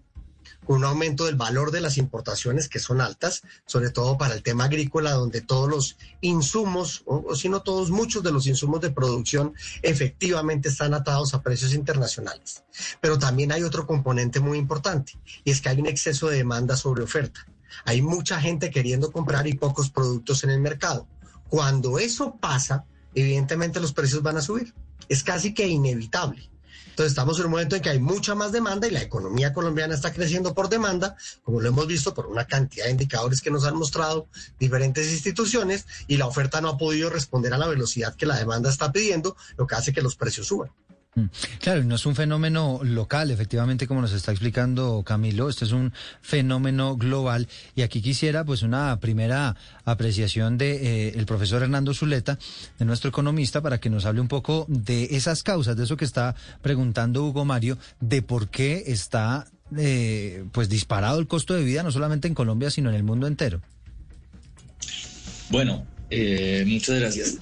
un 0.67 0.85
aumento 0.85 1.25
del 1.25 1.37
valor 1.37 1.71
de 1.71 1.81
las 1.81 1.97
importaciones 1.99 2.69
que 2.69 2.79
son 2.79 3.01
altas, 3.01 3.43
sobre 3.67 3.91
todo 3.91 4.19
para 4.19 4.35
el 4.35 4.43
tema 4.43 4.65
agrícola, 4.65 5.13
donde 5.13 5.41
todos 5.41 5.69
los 5.69 5.97
insumos, 6.21 7.03
o, 7.07 7.35
si 7.35 7.49
no 7.49 7.63
todos, 7.63 7.91
muchos 7.91 8.23
de 8.23 8.33
los 8.33 8.47
insumos 8.47 8.81
de 8.81 8.91
producción 8.91 9.55
efectivamente 9.83 10.69
están 10.69 10.95
atados 10.95 11.35
a 11.35 11.43
precios 11.43 11.75
internacionales. 11.75 12.65
Pero 13.01 13.19
también 13.19 13.53
hay 13.53 13.63
otro 13.63 13.87
componente 13.87 14.41
muy 14.41 14.59
importante, 14.59 15.19
y 15.45 15.51
es 15.51 15.61
que 15.61 15.69
hay 15.69 15.81
un 15.81 15.87
exceso 15.87 16.29
de 16.29 16.39
demanda 16.39 16.77
sobre 16.77 17.03
oferta. 17.03 17.47
Hay 17.85 18.03
mucha 18.03 18.41
gente 18.41 18.71
queriendo 18.71 19.13
comprar 19.13 19.47
y 19.47 19.55
pocos 19.55 19.91
productos 19.91 20.45
en 20.45 20.51
el 20.51 20.61
mercado. 20.61 21.07
Cuando 21.49 21.99
eso 21.99 22.37
pasa, 22.37 22.85
evidentemente 23.15 23.81
los 23.81 23.93
precios 23.93 24.23
van 24.23 24.37
a 24.37 24.43
subir. 24.43 24.75
Es 25.09 25.23
casi 25.23 25.55
que 25.55 25.67
inevitable. 25.67 26.51
Entonces 26.99 27.13
estamos 27.13 27.39
en 27.39 27.45
un 27.45 27.53
momento 27.53 27.77
en 27.77 27.83
que 27.83 27.91
hay 27.91 28.01
mucha 28.01 28.35
más 28.35 28.51
demanda 28.51 28.89
y 28.89 28.91
la 28.91 29.01
economía 29.01 29.53
colombiana 29.53 29.95
está 29.95 30.13
creciendo 30.13 30.53
por 30.53 30.69
demanda, 30.69 31.15
como 31.45 31.61
lo 31.61 31.69
hemos 31.69 31.87
visto 31.87 32.13
por 32.13 32.27
una 32.27 32.45
cantidad 32.45 32.87
de 32.87 32.91
indicadores 32.91 33.41
que 33.41 33.53
nos 33.53 33.65
han 33.65 33.77
mostrado 33.77 34.27
diferentes 34.59 35.09
instituciones 35.13 35.87
y 36.09 36.17
la 36.17 36.27
oferta 36.27 36.61
no 36.61 36.71
ha 36.71 36.77
podido 36.77 37.09
responder 37.09 37.55
a 37.55 37.59
la 37.59 37.69
velocidad 37.69 38.17
que 38.17 38.27
la 38.27 38.37
demanda 38.37 38.69
está 38.69 38.91
pidiendo, 38.91 39.37
lo 39.57 39.69
que 39.69 39.77
hace 39.77 39.93
que 39.93 40.03
los 40.03 40.17
precios 40.17 40.49
suban. 40.49 40.73
Mm. 41.19 41.31
Claro, 41.61 41.85
no 41.85 41.97
es 41.97 42.07
un 42.07 42.15
fenómeno 42.15 42.81
local, 42.83 43.31
efectivamente, 43.31 43.87
como 43.87 44.01
nos 44.01 44.13
está 44.13 44.31
explicando 44.31 45.03
Camilo, 45.05 45.49
esto 45.49 45.65
es 45.65 45.73
un 45.73 45.93
fenómeno 46.21 46.97
global. 46.97 47.49
Y 47.75 47.83
aquí 47.83 48.01
quisiera, 48.01 48.45
pues, 48.45 48.63
una 48.63 48.99
primera 49.01 49.57
apreciación 49.85 50.59
de 50.59 51.09
eh, 51.09 51.13
el 51.17 51.27
profesor 51.27 51.63
Hernando 51.63 51.93
Zuleta, 51.93 52.39
de 52.79 52.85
nuestro 52.85 53.11
economista, 53.11 53.61
para 53.61 53.79
que 53.79 53.91
nos 53.91 54.05
hable 54.05 54.21
un 54.21 54.29
poco 54.29 54.67
de 54.69 55.09
esas 55.11 55.43
causas, 55.43 55.77
de 55.77 55.85
eso 55.85 55.97
que 55.97 56.05
está 56.05 56.35
preguntando 56.63 57.25
Hugo 57.25 57.45
Mario, 57.45 57.79
de 58.01 58.23
por 58.23 58.49
qué 58.49 58.85
está, 58.87 59.47
eh, 59.77 60.45
pues, 60.53 60.69
disparado 60.69 61.19
el 61.19 61.27
costo 61.27 61.55
de 61.55 61.65
vida, 61.65 61.83
no 61.83 61.91
solamente 61.91 62.29
en 62.29 62.35
Colombia, 62.35 62.71
sino 62.71 62.91
en 62.91 62.97
el 62.97 63.03
mundo 63.03 63.27
entero. 63.27 63.61
Bueno, 65.51 65.87
eh, 66.11 66.65
muchas 66.67 67.01
gracias. 67.01 67.39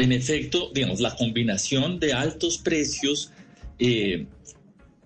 En 0.00 0.12
efecto, 0.12 0.70
digamos, 0.72 0.98
la 1.00 1.14
combinación 1.14 2.00
de 2.00 2.14
altos 2.14 2.56
precios 2.56 3.32
eh, 3.78 4.26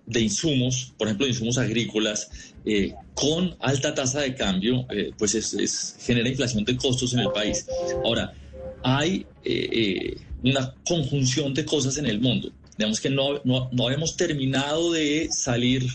de 0.06 0.20
insumos, 0.20 0.92
por 0.96 1.08
ejemplo, 1.08 1.26
de 1.26 1.32
insumos 1.32 1.58
agrícolas, 1.58 2.30
eh, 2.64 2.94
con 3.14 3.56
alta 3.58 3.92
tasa 3.92 4.20
de 4.20 4.36
cambio, 4.36 4.86
eh, 4.90 5.10
pues 5.18 5.34
es, 5.34 5.96
genera 5.98 6.28
inflación 6.28 6.64
de 6.64 6.76
costos 6.76 7.12
en 7.12 7.20
el 7.20 7.32
país. 7.32 7.66
Ahora, 8.04 8.34
hay 8.84 9.26
una 10.44 10.72
conjunción 10.86 11.54
de 11.54 11.64
cosas 11.64 11.98
en 11.98 12.06
el 12.06 12.20
mundo. 12.20 12.52
Digamos 12.78 13.00
que 13.00 13.10
no, 13.10 13.40
no, 13.42 13.70
no 13.72 13.90
hemos 13.90 14.16
terminado 14.16 14.92
de 14.92 15.28
salir 15.32 15.88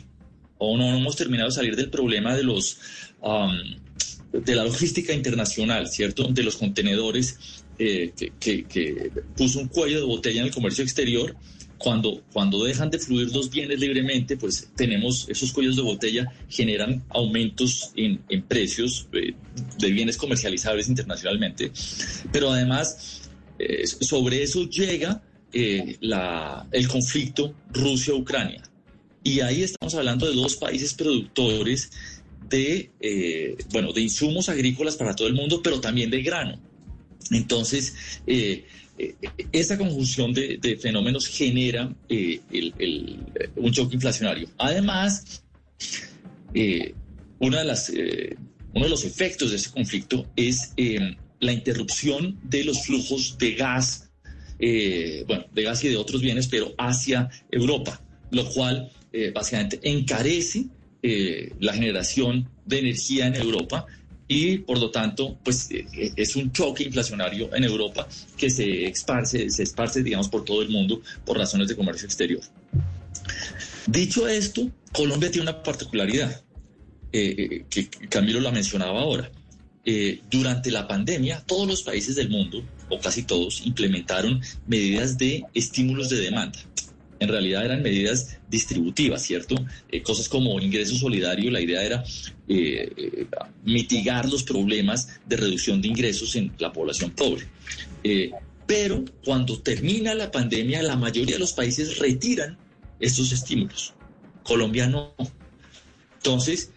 o 0.58 0.76
no, 0.76 0.98
hemos 0.98 1.16
terminado 1.16 1.50
de 1.50 1.56
salir 1.56 1.78
del 1.78 1.90
problema 1.90 2.36
de 2.36 2.44
los... 2.44 2.80
de 4.34 4.56
la 4.56 4.64
logística 4.64 5.14
internacional, 5.14 5.88
¿cierto? 5.88 6.28
De 6.28 6.44
los 6.44 6.58
contenedores 6.58 7.59
eh, 7.80 8.12
que, 8.40 9.12
puso 9.38 9.60
un 9.60 9.70
cuello 9.70 10.02
de 10.02 10.06
botella 10.06 10.42
en 10.42 10.48
el 10.48 10.54
comercio 10.54 10.84
exterior. 10.84 11.36
Cuando, 11.78 12.22
cuando 12.34 12.66
dejan 12.66 12.90
de 12.90 13.00
fluir 13.00 13.34
los 13.34 13.50
bienes 13.50 13.80
libremente, 13.80 14.36
pues 14.36 14.70
tenemos 14.76 15.30
esos 15.30 15.54
cuellos 15.54 15.78
de 15.78 15.82
botella, 15.82 16.30
generan 16.50 17.02
aumentos 17.08 17.94
en, 17.96 18.22
precios 18.50 19.08
eh, 19.14 19.34
de 19.78 19.92
bienes 19.92 20.18
comercializables 20.18 20.90
internacionalmente. 20.90 21.72
Pero 22.34 22.52
además, 22.52 23.22
eh, 23.58 23.88
sobre 23.88 24.44
eso 24.44 24.70
llega 24.70 25.24
eh, 25.54 25.98
el 26.72 26.88
conflicto 26.90 27.56
Rusia-Ucrania. 27.72 28.62
Y 29.24 29.40
ahí 29.40 29.64
estamos 29.64 29.96
hablando 29.96 30.30
de 30.30 30.36
dos 30.36 30.58
países 30.58 30.94
productores 30.94 31.92
de, 32.50 32.92
bueno, 33.72 33.94
de 33.94 34.02
insumos 34.02 34.50
agrícolas 34.50 34.98
para 34.98 35.16
todo 35.16 35.30
el 35.30 35.34
mundo, 35.34 35.62
pero 35.64 35.80
también 35.80 36.10
de 36.10 36.22
grano. 36.24 36.60
Entonces, 37.32 38.22
eh, 38.28 38.66
eh, 38.98 39.16
esa 39.52 39.78
conjunción 39.78 40.34
de, 40.34 40.78
fenómenos 40.82 41.28
genera 41.28 41.94
un 43.56 43.72
choque 43.72 43.96
inflacionario. 43.96 44.50
Además, 44.58 45.44
una 47.40 47.60
de 47.60 47.66
las, 47.66 47.90
uno 48.74 48.86
de 48.86 48.90
los 48.90 49.06
efectos 49.06 49.52
de 49.52 49.58
ese 49.58 49.72
conflicto 49.72 50.26
es 50.36 50.74
la 51.40 51.54
interrupción 51.54 52.38
de 52.44 52.66
los 52.66 52.84
flujos 52.84 53.38
de 53.38 53.54
gas, 53.56 54.10
bueno, 54.60 55.46
de 55.54 55.64
gas 55.64 55.84
y 55.84 55.90
de 55.90 55.98
otros 55.98 56.22
bienes, 56.22 56.48
pero 56.48 56.74
hacia 56.78 57.30
Europa, 57.52 58.02
lo 58.32 58.50
cual 58.50 58.92
básicamente 59.34 59.80
encarece 59.84 60.66
eh, 61.02 61.54
la 61.62 61.72
generación 61.72 62.50
de 62.66 62.80
energía 62.80 63.28
en 63.28 63.36
Europa 63.36 63.86
y 64.30 64.60
por 64.60 64.80
lo 64.80 64.92
tanto 64.92 65.38
pues 65.44 65.70
eh, 65.72 66.14
es 66.16 66.38
un 66.38 66.54
choque 66.54 66.84
inflacionario 66.84 67.54
en 67.54 67.64
Europa 67.66 68.08
que 68.38 68.50
se 68.50 68.86
esparce, 68.86 69.50
se 69.50 69.64
esparce 69.64 70.04
digamos 70.04 70.30
por 70.30 70.46
todo 70.46 70.62
el 70.62 70.70
mundo 70.70 71.02
por 71.26 71.38
razones 71.38 71.68
de 71.68 71.76
comercio 71.76 72.06
exterior. 72.06 72.42
Dicho 73.88 74.28
esto, 74.28 74.70
Colombia 74.94 75.32
tiene 75.32 75.50
una 75.50 75.64
particularidad 75.64 76.42
eh, 77.12 77.66
que 77.70 77.90
Camilo 78.08 78.40
la 78.40 78.52
mencionaba 78.52 79.02
ahora. 79.02 79.32
durante 80.30 80.70
la 80.70 80.88
pandemia, 80.88 81.44
todos 81.48 81.68
los 81.68 81.82
países 81.82 82.16
del 82.16 82.30
mundo, 82.30 82.64
o 82.90 83.00
casi 83.00 83.24
todos, 83.24 83.66
implementaron 83.66 84.40
medidas 84.68 85.18
de 85.18 85.44
estímulos 85.56 86.10
de 86.10 86.18
demanda 86.18 86.60
en 87.20 87.28
realidad 87.28 87.66
eran 87.66 87.84
medidas 87.84 88.38
distributivas, 88.50 89.22
¿cierto? 89.22 89.56
Eh, 89.92 90.02
cosas 90.02 90.30
como 90.30 90.60
ingreso 90.60 90.96
solidario, 90.96 91.52
la 91.52 91.62
idea 91.62 91.84
era 91.84 92.04
eh, 92.48 92.92
eh, 92.96 93.28
mitigar 93.66 94.28
los 94.30 94.44
problemas 94.44 95.10
de 95.26 95.38
reducción 95.38 95.82
de 95.82 95.90
ingresos 95.90 96.36
en 96.36 96.52
la 96.58 96.72
población 96.72 97.12
pobre. 97.12 97.48
pero 98.66 99.04
cuando 99.26 99.60
termina 99.60 100.14
la 100.14 100.32
pandemia, 100.32 100.82
la 100.84 100.96
mayoría 100.96 101.36
de 101.36 101.40
los 101.40 101.54
países 101.54 101.98
retiran 101.98 102.58
estos 103.00 103.32
estímulos. 103.32 103.94
Colombia 104.44 104.88
no. 104.88 105.16
Entonces, 106.18 106.72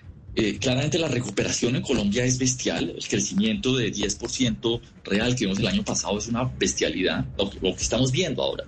claramente 0.58 0.98
la 0.98 1.08
recuperación 1.08 1.76
en 1.76 1.82
Colombia 1.82 2.24
es 2.24 2.38
bestial. 2.38 2.94
El 2.96 3.06
crecimiento 3.06 3.76
de 3.76 3.92
10% 3.92 4.80
real 5.04 5.36
que 5.36 5.44
vimos 5.44 5.58
el 5.58 5.66
año 5.66 5.84
pasado 5.84 6.16
es 6.16 6.28
una 6.28 6.44
bestialidad, 6.44 7.26
lo 7.36 7.76
que 7.76 7.82
estamos 7.82 8.10
viendo 8.10 8.42
ahora. 8.42 8.64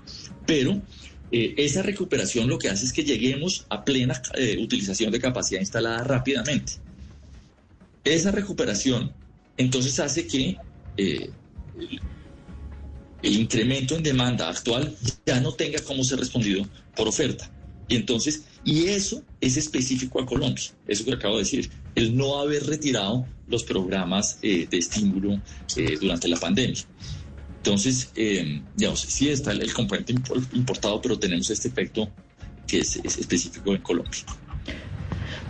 Pero 0.46 0.82
eh, 1.36 1.52
esa 1.56 1.82
recuperación 1.82 2.48
lo 2.48 2.60
que 2.60 2.68
hace 2.68 2.84
es 2.86 2.92
que 2.92 3.02
lleguemos 3.02 3.66
a 3.68 3.84
plena 3.84 4.22
eh, 4.36 4.56
utilización 4.60 5.10
de 5.10 5.18
capacidad 5.18 5.58
instalada 5.58 6.04
rápidamente. 6.04 6.74
Esa 8.04 8.30
recuperación 8.30 9.12
entonces 9.56 9.98
hace 9.98 10.28
que 10.28 10.56
eh, 10.96 11.30
el, 13.20 13.36
incremento 13.36 13.96
en 13.96 14.04
demanda 14.04 14.48
actual 14.48 14.96
ya 15.26 15.40
no 15.40 15.52
tenga 15.54 15.80
cómo 15.82 16.04
ser 16.04 16.20
respondido 16.20 16.68
por 16.94 17.08
oferta. 17.08 17.50
Y 17.88 17.96
entonces, 17.96 18.44
y 18.64 18.84
eso 18.84 19.24
es 19.40 19.56
específico 19.56 20.22
a 20.22 20.26
Colombia, 20.26 20.70
eso 20.86 21.04
que 21.04 21.14
acabo 21.14 21.38
de 21.38 21.42
decir, 21.42 21.68
el 21.96 22.16
no 22.16 22.38
haber 22.38 22.64
retirado 22.64 23.26
los 23.48 23.64
programas 23.64 24.40
de 24.40 24.68
estímulo 24.70 25.42
durante 26.00 26.28
la 26.28 26.36
pandemia. 26.36 26.84
Entonces, 27.64 28.10
eh, 28.14 28.60
digamos, 28.76 29.00
sí 29.00 29.30
está 29.30 29.52
el, 29.52 29.72
componente 29.72 30.12
importado, 30.52 31.00
pero 31.00 31.18
tenemos 31.18 31.48
este 31.48 31.68
efecto 31.68 32.10
que 32.66 32.80
es 32.80 32.96
específico 32.96 33.74
en 33.74 33.80
Colombia. 33.80 34.20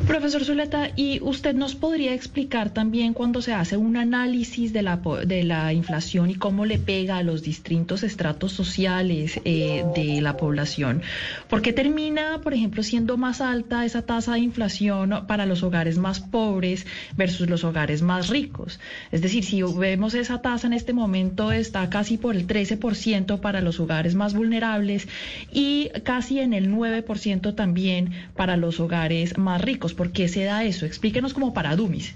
Profesor 0.07 0.45
Zuleta, 0.45 0.91
¿y 0.97 1.19
usted 1.23 1.55
nos 1.55 1.75
podría 1.75 2.13
explicar 2.13 2.69
también 2.69 3.15
cuando 3.15 3.41
se 3.41 3.55
hace 3.55 3.79
un 3.79 3.97
análisis 3.97 4.75
de 4.75 4.83
la, 4.83 5.01
de 5.25 5.45
la 5.45 5.73
inflación 5.73 6.31
y 6.31 6.35
cómo 6.35 6.67
le 6.67 6.79
pega 6.79 7.17
a 7.17 7.23
los 7.23 7.43
distintos 7.43 8.03
estratos 8.03 8.53
sociales 8.53 9.41
eh, 9.47 9.83
de 9.97 10.21
la 10.21 10.37
población? 10.37 11.01
¿Por 11.49 11.63
qué 11.63 11.73
termina, 11.73 12.43
por 12.43 12.53
ejemplo, 12.53 12.83
siendo 12.83 13.17
más 13.17 13.41
alta 13.41 13.87
esa 13.87 14.03
tasa 14.03 14.35
de 14.35 14.41
inflación 14.41 15.25
para 15.27 15.47
los 15.47 15.63
hogares 15.63 15.97
más 15.97 16.21
pobres 16.21 16.87
versus 17.17 17.49
los 17.49 17.65
hogares 17.65 18.03
más 18.03 18.29
ricos? 18.29 18.81
Es 19.11 19.23
decir, 19.23 19.43
si 19.43 19.63
vemos 19.63 20.13
esa 20.13 20.43
tasa 20.43 20.67
en 20.67 20.75
este 20.75 20.93
momento 20.93 21.51
está 21.51 21.89
casi 21.89 22.19
por 22.19 22.37
el 22.37 22.47
13% 22.47 23.41
para 23.41 23.63
los 23.63 23.81
hogares 23.81 24.15
más 24.15 24.35
vulnerables 24.35 25.09
y 25.51 25.89
casi 26.03 26.41
en 26.41 26.53
el 26.53 26.71
9% 26.71 27.55
también 27.55 28.13
para 28.37 28.59
los 28.59 28.81
hogares 28.81 29.39
más 29.39 29.63
ricos. 29.63 29.94
¿Por 29.95 30.13
qué 30.13 30.29
se 30.29 30.45
da 30.45 30.65
eso? 30.65 30.87
Explíquenos 30.87 31.33
como 31.33 31.53
para 31.53 31.77
Dumis. 31.77 32.15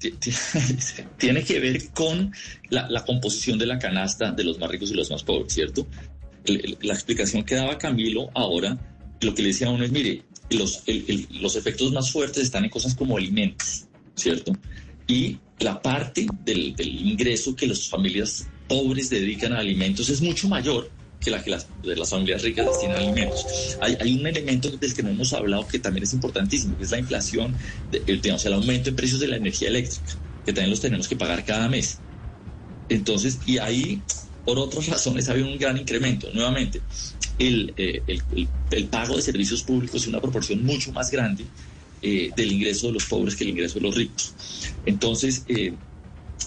Tiene 1.18 1.42
que 1.42 1.58
ver 1.58 1.88
con 1.90 2.32
la, 2.70 3.04
composición 3.04 3.58
de 3.58 3.66
la 3.66 3.78
canasta 3.78 4.30
de 4.32 4.44
los 4.44 4.58
más 4.58 4.70
ricos 4.70 4.90
y 4.90 4.94
los 4.94 5.10
más 5.10 5.22
pobres, 5.22 5.52
¿cierto? 5.52 5.86
La 6.82 6.94
explicación 6.94 7.44
que 7.44 7.54
daba 7.54 7.78
Camilo 7.78 8.30
ahora, 8.34 8.78
lo 9.20 9.34
que 9.34 9.42
le 9.42 9.48
decía 9.48 9.68
a 9.68 9.70
uno 9.70 9.84
es, 9.84 9.90
mire, 9.90 10.22
los, 10.50 10.84
los 11.30 11.56
efectos 11.56 11.92
más 11.92 12.10
fuertes 12.10 12.44
están 12.44 12.64
en 12.64 12.70
cosas 12.70 12.94
como 12.94 13.16
alimentos, 13.16 13.86
¿cierto? 14.14 14.52
Y 15.06 15.38
la 15.58 15.80
parte 15.80 16.26
del, 16.44 16.76
del 16.76 17.06
ingreso 17.06 17.56
que 17.56 17.66
las 17.66 17.88
familias 17.88 18.46
pobres 18.68 19.10
dedican 19.10 19.52
a 19.54 19.58
alimentos 19.58 20.08
es 20.08 20.20
mucho 20.20 20.48
mayor 20.48 20.90
que 21.26 21.32
la 21.32 21.42
que 21.42 21.50
las, 21.50 21.66
de 21.82 21.96
las 21.96 22.08
familias 22.08 22.42
ricas 22.42 22.66
destinan 22.66 22.98
alimentos. 22.98 23.76
Hay, 23.80 23.96
hay, 24.00 24.14
un 24.14 24.24
elemento 24.28 24.70
del 24.70 24.94
que 24.94 25.02
no 25.02 25.10
hemos 25.10 25.32
hablado 25.32 25.66
que 25.66 25.80
también 25.80 26.04
es 26.04 26.12
importantísimo, 26.12 26.78
que 26.78 26.84
es 26.84 26.92
la 26.92 27.00
inflación, 27.00 27.56
el, 28.06 28.20
digamos, 28.20 28.46
el 28.46 28.52
aumento 28.52 28.90
en 28.90 28.96
precios 28.96 29.18
de 29.18 29.26
la 29.26 29.36
energía 29.36 29.66
eléctrica, 29.66 30.06
que 30.44 30.52
también 30.52 30.70
los 30.70 30.80
tenemos 30.80 31.08
que 31.08 31.16
pagar 31.16 31.44
cada 31.44 31.68
mes. 31.68 31.98
Entonces, 32.88 33.40
y 33.44 33.58
ahí, 33.58 34.00
por 34.44 34.56
otras 34.56 34.86
razones, 34.86 35.28
ha 35.28 35.32
habido 35.32 35.48
un 35.48 35.58
gran 35.58 35.76
incremento. 35.76 36.28
Nuevamente, 36.32 36.80
el, 37.40 37.74
eh, 37.76 38.02
el, 38.06 38.48
el, 38.70 38.86
pago 38.86 39.16
de 39.16 39.22
servicios 39.22 39.64
públicos 39.64 40.02
es 40.02 40.06
una 40.06 40.20
proporción 40.20 40.64
mucho 40.64 40.92
más 40.92 41.10
grande 41.10 41.44
eh, 42.02 42.30
del 42.36 42.52
ingreso 42.52 42.86
de 42.86 42.92
los 42.92 43.06
pobres 43.06 43.34
que 43.34 43.42
el 43.42 43.50
ingreso 43.50 43.80
de 43.80 43.80
los 43.80 43.96
ricos. 43.96 44.32
Entonces, 44.86 45.42
eh, 45.48 45.74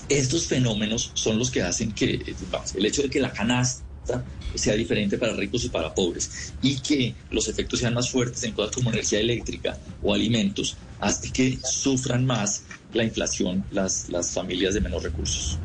estos 0.08 0.48
fenómenos 0.48 1.12
son 1.16 1.38
los 1.38 1.52
que 1.52 1.64
hacen 1.64 1.92
que 1.92 2.34
el 2.76 2.86
hecho 2.86 3.02
de 3.02 3.10
que 3.10 3.20
la 3.20 3.34
canasta 3.34 4.24
sea 4.56 4.76
diferente 4.76 5.18
para 5.18 5.34
ricos 5.34 5.64
y 5.66 5.70
para 5.70 5.94
pobres 5.94 6.54
y 6.62 6.80
que 6.80 7.16
los 7.32 7.48
efectos 7.48 7.80
sean 7.80 7.94
más 7.94 8.10
fuertes 8.10 8.44
en 8.44 8.54
cosas 8.54 8.76
como 8.76 8.92
energía 8.92 9.20
eléctrica 9.20 9.78
o 10.02 10.14
alimentos, 10.14 10.76
hasta 11.00 11.30
que 11.32 11.60
sufran 11.64 12.26
más 12.26 12.64
la 12.94 13.04
inflación 13.04 13.64
las, 13.72 14.10
las 14.10 14.32
familias 14.32 14.74
de 14.74 14.82
menos 14.82 15.04
recursos. 15.04 15.60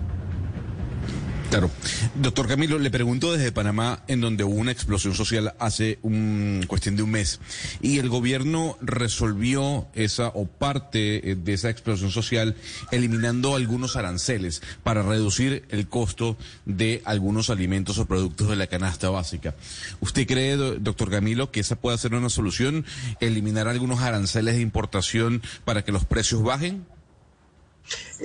Claro. 1.54 1.70
Doctor 2.16 2.48
Camilo, 2.48 2.80
le 2.80 2.90
pregunto 2.90 3.32
desde 3.32 3.52
Panamá, 3.52 4.02
en 4.08 4.20
donde 4.20 4.42
hubo 4.42 4.56
una 4.56 4.72
explosión 4.72 5.14
social 5.14 5.54
hace 5.60 6.00
un 6.02 6.64
cuestión 6.66 6.96
de 6.96 7.04
un 7.04 7.12
mes, 7.12 7.38
y 7.80 8.00
el 8.00 8.08
gobierno 8.08 8.76
resolvió 8.80 9.86
esa 9.94 10.32
o 10.34 10.46
parte 10.46 11.30
eh, 11.30 11.36
de 11.36 11.52
esa 11.52 11.70
explosión 11.70 12.10
social 12.10 12.56
eliminando 12.90 13.54
algunos 13.54 13.94
aranceles 13.94 14.62
para 14.82 15.02
reducir 15.02 15.64
el 15.68 15.86
costo 15.88 16.36
de 16.64 17.02
algunos 17.04 17.50
alimentos 17.50 17.98
o 17.98 18.06
productos 18.06 18.48
de 18.48 18.56
la 18.56 18.66
canasta 18.66 19.08
básica. 19.10 19.54
¿Usted 20.00 20.26
cree, 20.26 20.56
doctor 20.56 21.08
Camilo, 21.08 21.52
que 21.52 21.60
esa 21.60 21.76
puede 21.76 21.98
ser 21.98 22.14
una 22.14 22.30
solución, 22.30 22.84
eliminar 23.20 23.68
algunos 23.68 24.00
aranceles 24.00 24.56
de 24.56 24.60
importación 24.60 25.40
para 25.64 25.84
que 25.84 25.92
los 25.92 26.04
precios 26.04 26.42
bajen? 26.42 26.84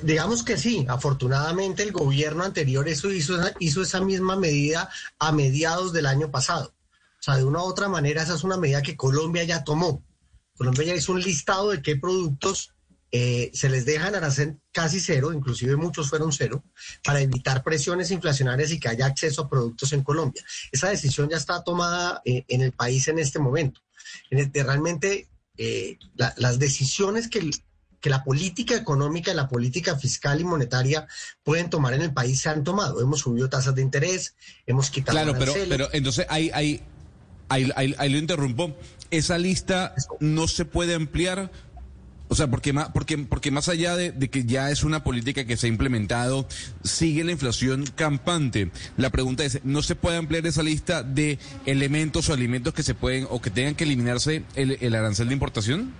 Digamos 0.03 0.43
que 0.43 0.57
sí, 0.57 0.85
afortunadamente 0.89 1.83
el 1.83 1.91
gobierno 1.91 2.43
anterior 2.43 2.87
hizo, 2.87 3.09
hizo 3.59 3.81
esa 3.81 4.01
misma 4.01 4.35
medida 4.35 4.89
a 5.17 5.31
mediados 5.31 5.93
del 5.93 6.05
año 6.05 6.31
pasado. 6.31 6.73
O 7.19 7.21
sea, 7.23 7.35
de 7.35 7.43
una 7.43 7.59
u 7.59 7.65
otra 7.65 7.89
manera 7.89 8.23
esa 8.23 8.35
es 8.35 8.43
una 8.43 8.57
medida 8.57 8.81
que 8.81 8.95
Colombia 8.95 9.43
ya 9.43 9.63
tomó. 9.63 10.03
Colombia 10.55 10.85
ya 10.85 10.95
hizo 10.95 11.11
un 11.11 11.21
listado 11.21 11.71
de 11.71 11.81
qué 11.81 11.95
productos 11.95 12.73
eh, 13.11 13.49
se 13.53 13.69
les 13.69 13.85
dejan 13.85 14.13
arancel 14.13 14.59
casi 14.71 14.99
cero, 14.99 15.33
inclusive 15.33 15.75
muchos 15.75 16.09
fueron 16.09 16.31
cero, 16.31 16.63
para 17.03 17.19
evitar 17.21 17.63
presiones 17.63 18.11
inflacionarias 18.11 18.71
y 18.71 18.79
que 18.79 18.89
haya 18.89 19.07
acceso 19.07 19.41
a 19.43 19.49
productos 19.49 19.93
en 19.93 20.03
Colombia. 20.03 20.43
Esa 20.71 20.89
decisión 20.89 21.29
ya 21.29 21.37
está 21.37 21.63
tomada 21.63 22.21
eh, 22.23 22.45
en 22.47 22.61
el 22.61 22.71
país 22.71 23.07
en 23.07 23.17
este 23.19 23.39
momento. 23.39 23.81
En 24.29 24.53
realmente 24.53 25.27
eh, 25.57 25.97
las 26.15 26.59
decisiones 26.59 27.27
que, 27.27 27.49
que 28.01 28.09
la 28.09 28.23
política 28.23 28.75
económica, 28.75 29.33
la 29.33 29.47
política 29.47 29.97
fiscal 29.97 30.39
y 30.39 30.43
monetaria 30.43 31.07
pueden 31.43 31.69
tomar 31.69 31.93
en 31.93 32.01
el 32.01 32.13
país 32.13 32.41
se 32.41 32.49
han 32.49 32.63
tomado. 32.63 33.01
Hemos 33.01 33.19
subido 33.19 33.49
tasas 33.49 33.75
de 33.75 33.81
interés, 33.81 34.35
hemos 34.65 34.89
quitado. 34.89 35.17
Claro, 35.17 35.37
pero, 35.37 35.53
pero 35.67 35.89
entonces 35.91 36.25
ahí, 36.29 36.49
ahí, 36.53 36.81
ahí, 37.49 37.71
ahí, 37.75 38.09
lo 38.09 38.17
interrumpo. 38.17 38.75
Esa 39.11 39.37
lista 39.37 39.95
no 40.19 40.47
se 40.47 40.65
puede 40.65 40.93
ampliar 40.93 41.51
O 42.31 42.35
sea, 42.35 42.47
porque 42.47 42.73
más, 42.73 42.89
porque, 42.89 43.17
porque 43.17 43.49
más 43.49 43.69
allá 43.69 43.95
de, 43.95 44.11
de, 44.11 44.29
que 44.29 44.45
ya 44.45 44.69
es 44.69 44.83
una 44.83 45.03
política 45.03 45.45
que 45.45 45.57
se 45.57 45.65
ha 45.65 45.69
implementado, 45.69 46.47
sigue 46.83 47.23
la 47.23 47.31
inflación 47.31 47.85
campante. 47.95 48.69
La 48.97 49.09
pregunta 49.09 49.43
es, 49.43 49.61
¿no 49.63 49.81
se 49.81 49.95
puede 49.95 50.17
ampliar 50.17 50.45
esa 50.45 50.61
lista 50.61 51.01
de 51.01 51.39
elementos 51.65 52.29
o 52.29 52.33
alimentos 52.33 52.75
que 52.75 52.83
se 52.83 52.93
pueden 52.93 53.25
o 53.31 53.41
que 53.41 53.49
tengan 53.49 53.73
que 53.73 53.85
eliminarse 53.85 54.43
el, 54.53 54.77
el 54.79 54.93
arancel 54.93 55.27
de 55.29 55.33
importación? 55.33 55.91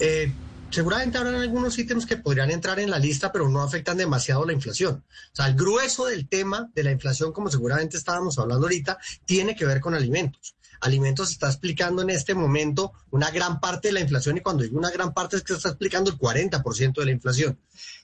Eh, 0.00 0.32
seguramente 0.70 1.18
habrán 1.18 1.36
algunos 1.36 1.78
ítems 1.78 2.06
que 2.06 2.16
podrían 2.16 2.50
entrar 2.50 2.78
en 2.80 2.90
la 2.90 2.98
lista, 2.98 3.32
pero 3.32 3.48
no 3.48 3.62
afectan 3.62 3.96
demasiado 3.96 4.44
la 4.44 4.52
inflación. 4.52 5.04
O 5.32 5.36
sea, 5.36 5.46
el 5.46 5.54
grueso 5.54 6.06
del 6.06 6.28
tema 6.28 6.70
de 6.74 6.84
la 6.84 6.90
inflación, 6.90 7.32
como 7.32 7.50
seguramente 7.50 7.96
estábamos 7.96 8.38
hablando 8.38 8.66
ahorita, 8.66 8.98
tiene 9.24 9.56
que 9.56 9.66
ver 9.66 9.80
con 9.80 9.94
alimentos 9.94 10.54
alimentos 10.80 11.30
está 11.30 11.48
explicando 11.48 12.02
en 12.02 12.10
este 12.10 12.34
momento 12.34 12.92
una 13.10 13.30
gran 13.30 13.60
parte 13.60 13.88
de 13.88 13.94
la 13.94 14.00
inflación 14.00 14.36
y 14.36 14.40
cuando 14.40 14.62
digo 14.62 14.78
una 14.78 14.90
gran 14.90 15.12
parte 15.12 15.36
es 15.36 15.42
que 15.42 15.54
está 15.54 15.70
explicando 15.70 16.10
el 16.10 16.18
40% 16.18 16.94
de 16.94 17.04
la 17.04 17.10
inflación. 17.10 17.58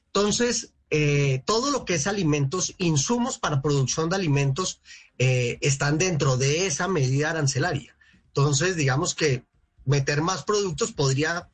Entonces, 0.07 0.73
eh, 0.91 1.43
todo 1.45 1.71
lo 1.71 1.85
que 1.85 1.95
es 1.95 2.07
alimentos, 2.07 2.75
insumos 2.79 3.39
para 3.39 3.63
producción 3.63 4.09
de 4.09 4.17
alimentos, 4.17 4.81
eh, 5.19 5.59
están 5.61 5.99
dentro 5.99 6.37
de 6.37 6.67
esa 6.67 6.89
medida 6.89 7.31
arancelaria. 7.31 7.97
Entonces, 8.29 8.77
digamos 8.77 9.15
que 9.15 9.45
meter 9.85 10.23
más 10.23 10.45
productos 10.45 10.93
podría 10.93 11.49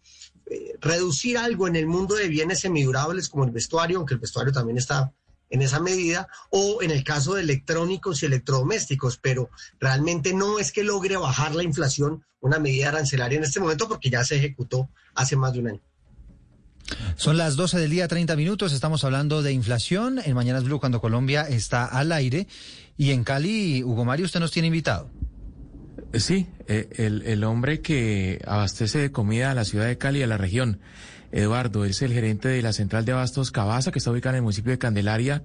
eh, 0.50 0.76
reducir 0.80 1.38
algo 1.38 1.68
en 1.68 1.76
el 1.76 1.86
mundo 1.86 2.16
de 2.16 2.28
bienes 2.28 2.60
semidurables 2.60 3.28
como 3.28 3.44
el 3.44 3.52
vestuario, 3.52 3.98
aunque 3.98 4.14
el 4.14 4.20
vestuario 4.20 4.52
también 4.52 4.78
está 4.78 5.12
en 5.48 5.62
esa 5.62 5.80
medida, 5.80 6.28
o 6.50 6.80
en 6.82 6.90
el 6.90 7.02
caso 7.02 7.34
de 7.34 7.42
electrónicos 7.42 8.22
y 8.22 8.26
electrodomésticos, 8.26 9.16
pero 9.16 9.50
realmente 9.80 10.32
no 10.32 10.58
es 10.58 10.72
que 10.72 10.84
logre 10.84 11.16
bajar 11.16 11.54
la 11.54 11.64
inflación 11.64 12.24
una 12.40 12.58
medida 12.58 12.88
arancelaria 12.88 13.38
en 13.38 13.44
este 13.44 13.60
momento 13.60 13.88
porque 13.88 14.10
ya 14.10 14.24
se 14.24 14.36
ejecutó 14.36 14.88
hace 15.14 15.36
más 15.36 15.52
de 15.52 15.58
un 15.60 15.68
año. 15.68 15.80
Son 17.16 17.36
las 17.36 17.56
12 17.56 17.78
del 17.78 17.90
día, 17.90 18.08
30 18.08 18.34
minutos. 18.36 18.72
Estamos 18.72 19.04
hablando 19.04 19.42
de 19.42 19.52
inflación 19.52 20.20
en 20.24 20.34
Mañanas 20.34 20.64
Blue 20.64 20.80
cuando 20.80 21.00
Colombia 21.00 21.42
está 21.42 21.84
al 21.84 22.12
aire. 22.12 22.48
Y 22.96 23.12
en 23.12 23.24
Cali, 23.24 23.84
Hugo 23.84 24.04
Mario, 24.04 24.26
usted 24.26 24.40
nos 24.40 24.50
tiene 24.50 24.68
invitado. 24.68 25.10
Sí, 26.12 26.48
eh, 26.66 26.88
el, 26.96 27.22
el 27.22 27.44
hombre 27.44 27.80
que 27.80 28.40
abastece 28.46 28.98
de 28.98 29.12
comida 29.12 29.52
a 29.52 29.54
la 29.54 29.64
ciudad 29.64 29.86
de 29.86 29.96
Cali 29.96 30.20
y 30.20 30.22
a 30.22 30.26
la 30.26 30.38
región. 30.38 30.80
Eduardo 31.32 31.84
es 31.84 32.02
el 32.02 32.12
gerente 32.12 32.48
de 32.48 32.62
la 32.62 32.72
central 32.72 33.04
de 33.04 33.12
abastos 33.12 33.52
Cabaza, 33.52 33.92
que 33.92 33.98
está 33.98 34.10
ubicada 34.10 34.34
en 34.34 34.38
el 34.38 34.42
municipio 34.42 34.72
de 34.72 34.78
Candelaria, 34.78 35.44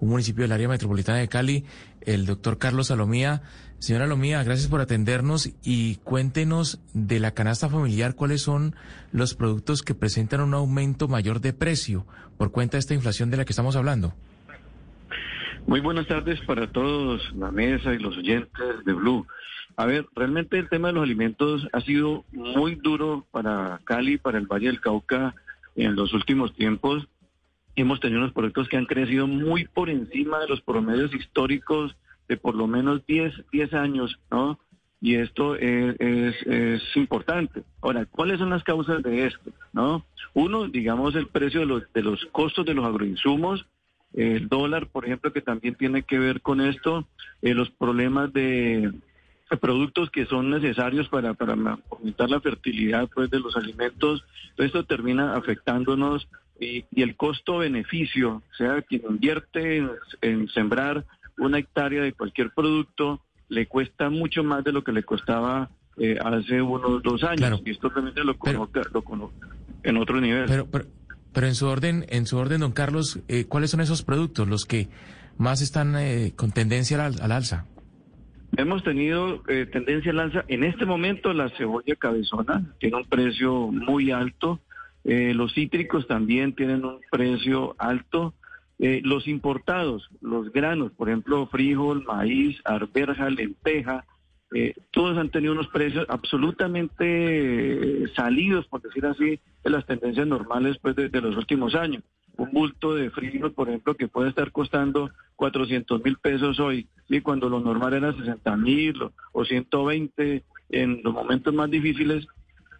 un 0.00 0.08
municipio 0.08 0.42
del 0.42 0.52
área 0.52 0.68
metropolitana 0.68 1.18
de 1.18 1.28
Cali. 1.28 1.64
El 2.00 2.26
doctor 2.26 2.58
Carlos 2.58 2.88
Salomía. 2.88 3.42
Señora 3.78 4.06
Salomía, 4.06 4.42
gracias 4.42 4.68
por 4.68 4.80
atendernos 4.80 5.50
y 5.62 5.96
cuéntenos 5.96 6.80
de 6.92 7.20
la 7.20 7.30
canasta 7.30 7.68
familiar 7.68 8.14
cuáles 8.14 8.42
son 8.42 8.74
los 9.12 9.34
productos 9.34 9.82
que 9.82 9.94
presentan 9.94 10.40
un 10.40 10.54
aumento 10.54 11.08
mayor 11.08 11.40
de 11.40 11.52
precio 11.52 12.06
por 12.36 12.50
cuenta 12.50 12.76
de 12.76 12.80
esta 12.80 12.94
inflación 12.94 13.30
de 13.30 13.36
la 13.36 13.44
que 13.44 13.52
estamos 13.52 13.76
hablando. 13.76 14.12
Muy 15.66 15.80
buenas 15.80 16.06
tardes 16.08 16.40
para 16.46 16.70
todos, 16.72 17.22
la 17.36 17.50
mesa 17.50 17.94
y 17.94 17.98
los 17.98 18.16
oyentes 18.16 18.84
de 18.84 18.92
Blue. 18.92 19.26
A 19.80 19.86
ver, 19.86 20.06
realmente 20.14 20.58
el 20.58 20.68
tema 20.68 20.88
de 20.88 20.92
los 20.92 21.04
alimentos 21.04 21.66
ha 21.72 21.80
sido 21.80 22.26
muy 22.32 22.74
duro 22.74 23.24
para 23.30 23.80
Cali, 23.84 24.18
para 24.18 24.36
el 24.36 24.46
Valle 24.46 24.66
del 24.66 24.78
Cauca 24.78 25.34
en 25.74 25.96
los 25.96 26.12
últimos 26.12 26.54
tiempos. 26.54 27.08
Hemos 27.76 27.98
tenido 27.98 28.20
unos 28.20 28.34
productos 28.34 28.68
que 28.68 28.76
han 28.76 28.84
crecido 28.84 29.26
muy 29.26 29.64
por 29.64 29.88
encima 29.88 30.38
de 30.38 30.48
los 30.48 30.60
promedios 30.60 31.14
históricos 31.14 31.96
de 32.28 32.36
por 32.36 32.56
lo 32.56 32.66
menos 32.66 33.06
10, 33.06 33.32
10 33.50 33.72
años, 33.72 34.20
¿no? 34.30 34.58
Y 35.00 35.14
esto 35.14 35.56
es, 35.56 35.96
es, 35.98 36.82
importante. 36.94 37.62
Ahora, 37.80 38.04
¿cuáles 38.04 38.38
son 38.38 38.50
las 38.50 38.62
causas 38.62 39.02
de 39.02 39.28
esto? 39.28 39.50
¿No? 39.72 40.04
Uno, 40.34 40.68
digamos, 40.68 41.14
el 41.14 41.28
precio 41.28 41.60
de 41.60 41.66
los, 41.66 41.90
de 41.94 42.02
los 42.02 42.22
costos 42.32 42.66
de 42.66 42.74
los 42.74 42.84
agroinsumos, 42.84 43.64
el 44.12 44.46
dólar, 44.46 44.88
por 44.88 45.06
ejemplo, 45.06 45.32
que 45.32 45.40
también 45.40 45.74
tiene 45.74 46.02
que 46.02 46.18
ver 46.18 46.42
con 46.42 46.60
esto, 46.60 47.08
eh, 47.40 47.54
los 47.54 47.70
problemas 47.70 48.30
de, 48.34 48.92
productos 49.58 50.10
que 50.10 50.26
son 50.26 50.50
necesarios 50.50 51.08
para, 51.08 51.34
para 51.34 51.54
aumentar 51.90 52.30
la 52.30 52.40
fertilidad 52.40 53.08
pues, 53.12 53.30
de 53.30 53.40
los 53.40 53.56
alimentos. 53.56 54.24
Esto 54.56 54.84
termina 54.84 55.34
afectándonos 55.34 56.28
y, 56.60 56.84
el 56.94 57.16
costo-beneficio, 57.16 58.42
o 58.50 58.54
sea, 58.56 58.82
quien 58.82 59.02
invierte 59.08 59.82
en, 60.20 60.48
sembrar 60.48 61.04
una 61.38 61.58
hectárea 61.58 62.02
de 62.02 62.12
cualquier 62.12 62.50
producto, 62.50 63.20
le 63.48 63.66
cuesta 63.66 64.10
mucho 64.10 64.44
más 64.44 64.62
de 64.62 64.72
lo 64.72 64.84
que 64.84 64.92
le 64.92 65.02
costaba 65.02 65.70
eh, 65.96 66.18
hace 66.22 66.60
unos 66.62 67.02
dos 67.02 67.24
años. 67.24 67.62
Y 67.64 67.70
esto 67.70 67.88
realmente 67.88 68.22
lo 68.22 68.36
coloca, 68.36 68.82
lo 68.92 69.32
en 69.82 69.96
otro 69.96 70.20
nivel. 70.20 70.44
Pero, 70.46 70.68
pero, 71.32 71.46
en 71.46 71.54
su 71.54 71.66
orden, 71.66 72.04
en 72.10 72.26
su 72.26 72.36
orden, 72.36 72.60
don 72.60 72.72
Carlos, 72.72 73.20
eh, 73.28 73.46
¿cuáles 73.46 73.70
son 73.70 73.80
esos 73.80 74.02
productos 74.02 74.46
los 74.46 74.66
que 74.66 74.88
más 75.38 75.62
están 75.62 75.96
eh, 75.96 76.34
con 76.36 76.52
tendencia 76.52 77.04
al, 77.04 77.20
al 77.22 77.32
alza? 77.32 77.66
Hemos 78.56 78.82
tenido 78.82 79.42
eh, 79.48 79.66
tendencia 79.66 80.12
al 80.12 80.20
alza. 80.20 80.44
En 80.48 80.64
este 80.64 80.84
momento 80.84 81.32
la 81.32 81.48
cebolla 81.50 81.94
cabezona 81.96 82.74
tiene 82.78 82.96
un 82.96 83.04
precio 83.04 83.68
muy 83.68 84.10
alto. 84.10 84.60
Eh, 85.04 85.32
los 85.34 85.54
cítricos 85.54 86.06
también 86.06 86.54
tienen 86.54 86.84
un 86.84 87.00
precio 87.10 87.74
alto. 87.78 88.34
Eh, 88.78 89.00
los 89.04 89.28
importados, 89.28 90.08
los 90.20 90.50
granos, 90.52 90.92
por 90.92 91.08
ejemplo, 91.08 91.46
frijol, 91.46 92.04
maíz, 92.04 92.58
arberja, 92.64 93.28
lenteja, 93.28 94.04
todos 94.90 95.16
han 95.16 95.30
tenido 95.30 95.52
unos 95.52 95.68
precios 95.68 96.06
absolutamente 96.08 98.08
salidos, 98.16 98.66
por 98.66 98.82
decir 98.82 99.06
así, 99.06 99.38
de 99.62 99.70
las 99.70 99.86
tendencias 99.86 100.26
normales 100.26 100.76
pues, 100.82 100.96
de 100.96 101.20
los 101.20 101.36
últimos 101.36 101.76
años 101.76 102.02
un 102.40 102.52
bulto 102.52 102.94
de 102.94 103.10
frijol, 103.10 103.52
por 103.52 103.68
ejemplo, 103.68 103.94
que 103.94 104.08
puede 104.08 104.30
estar 104.30 104.50
costando 104.50 105.10
400 105.36 106.02
mil 106.02 106.16
pesos 106.16 106.58
hoy, 106.58 106.88
y 107.08 107.20
cuando 107.20 107.50
lo 107.50 107.60
normal 107.60 107.92
era 107.92 108.14
60 108.14 108.56
mil 108.56 108.96
o 109.32 109.44
120 109.44 110.42
en 110.70 111.00
los 111.02 111.12
momentos 111.12 111.52
más 111.52 111.70
difíciles, 111.70 112.26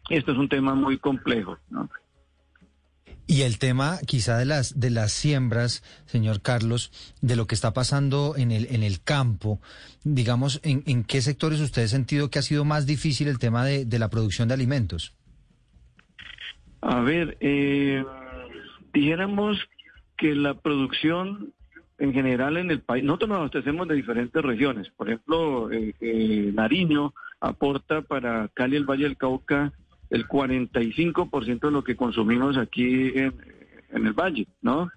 esto 0.09 0.33
es 0.33 0.39
un 0.39 0.49
tema 0.49 0.75
muy 0.75 0.97
complejo. 0.97 1.59
Y 3.27 3.43
el 3.43 3.59
tema 3.59 3.99
quizá 4.07 4.39
de 4.39 4.47
las 4.47 4.81
de 4.81 4.91
las 4.91 5.13
siembras, 5.13 5.85
señor 6.07 6.41
Carlos, 6.41 6.91
de 7.21 7.37
lo 7.37 7.47
que 7.47 7.55
está 7.55 7.75
pasando 7.75 8.35
en 8.37 8.53
el 8.53 8.67
en 8.71 8.83
el 8.83 9.03
campo, 9.03 9.61
digamos, 10.05 10.61
¿en, 10.65 10.83
en 10.87 11.05
qué 11.05 11.21
sectores 11.21 11.61
usted 11.61 11.85
ha 11.85 11.89
sentido 11.89 12.31
que 12.31 12.39
ha 12.39 12.43
sido 12.43 12.65
más 12.65 12.87
difícil 12.87 13.29
el 13.29 13.39
tema 13.39 13.65
de, 13.65 13.85
de 13.85 13.99
la 13.99 14.09
producción 14.09 14.49
de 14.49 14.55
alimentos? 14.55 15.15
A 16.81 17.01
ver, 17.01 17.37
eh, 17.41 18.03
dijéramos 18.93 19.59
que 20.17 20.35
la 20.35 20.55
producción 20.55 21.53
en 21.99 22.15
general 22.15 22.57
en 22.57 22.71
el 22.71 22.81
país, 22.81 23.05
nosotros 23.05 23.29
nos 23.29 23.39
abastecemos 23.39 23.87
de 23.87 23.95
diferentes 23.95 24.43
regiones. 24.43 24.89
Por 24.97 25.09
ejemplo, 25.09 25.71
eh, 25.71 25.95
eh, 26.01 26.51
Nariño 26.55 27.13
aporta 27.41 28.01
para 28.03 28.49
Cali, 28.49 28.77
el 28.77 28.87
Valle 28.87 29.05
del 29.05 29.19
Cauca, 29.19 29.73
el 30.09 30.27
45% 30.27 31.61
de 31.61 31.71
lo 31.71 31.85
que 31.85 31.97
consumimos 31.97 32.57
aquí 32.57 33.13
en, 33.15 33.35
el 33.93 34.13
Valle, 34.15 34.47
¿no? 34.63 34.91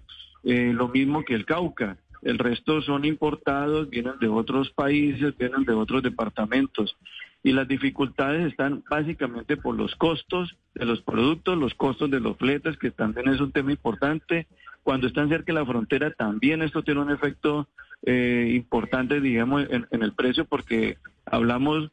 Eh, 0.44 0.72
lo 0.74 0.88
mismo 0.88 1.24
que 1.24 1.34
el 1.34 1.44
Cauca. 1.44 1.98
El 2.22 2.38
resto 2.38 2.80
son 2.80 3.04
importados, 3.04 3.90
vienen 3.90 4.18
de 4.18 4.28
otros 4.28 4.70
países, 4.70 5.36
vienen 5.36 5.64
de 5.64 5.74
otros 5.74 6.02
departamentos 6.02 6.96
y 7.44 7.52
las 7.52 7.68
dificultades 7.68 8.50
están 8.50 8.82
básicamente 8.88 9.58
por 9.58 9.76
los 9.76 9.94
costos 9.96 10.56
de 10.74 10.86
los 10.86 11.02
productos, 11.02 11.58
los 11.58 11.74
costos 11.74 12.10
de 12.10 12.18
los 12.18 12.38
fletes, 12.38 12.78
que 12.78 12.90
también 12.90 13.28
es 13.28 13.38
un 13.38 13.52
tema 13.52 13.70
importante. 13.70 14.46
Cuando 14.82 15.06
están 15.06 15.28
cerca 15.28 15.52
de 15.52 15.60
la 15.60 15.66
frontera 15.66 16.10
también 16.10 16.62
esto 16.62 16.82
tiene 16.82 17.02
un 17.02 17.10
efecto 17.10 17.68
eh, 18.06 18.50
importante, 18.54 19.20
digamos, 19.20 19.66
en, 19.68 19.86
el 19.90 20.12
precio 20.14 20.46
porque 20.46 20.96
hablamos 21.26 21.90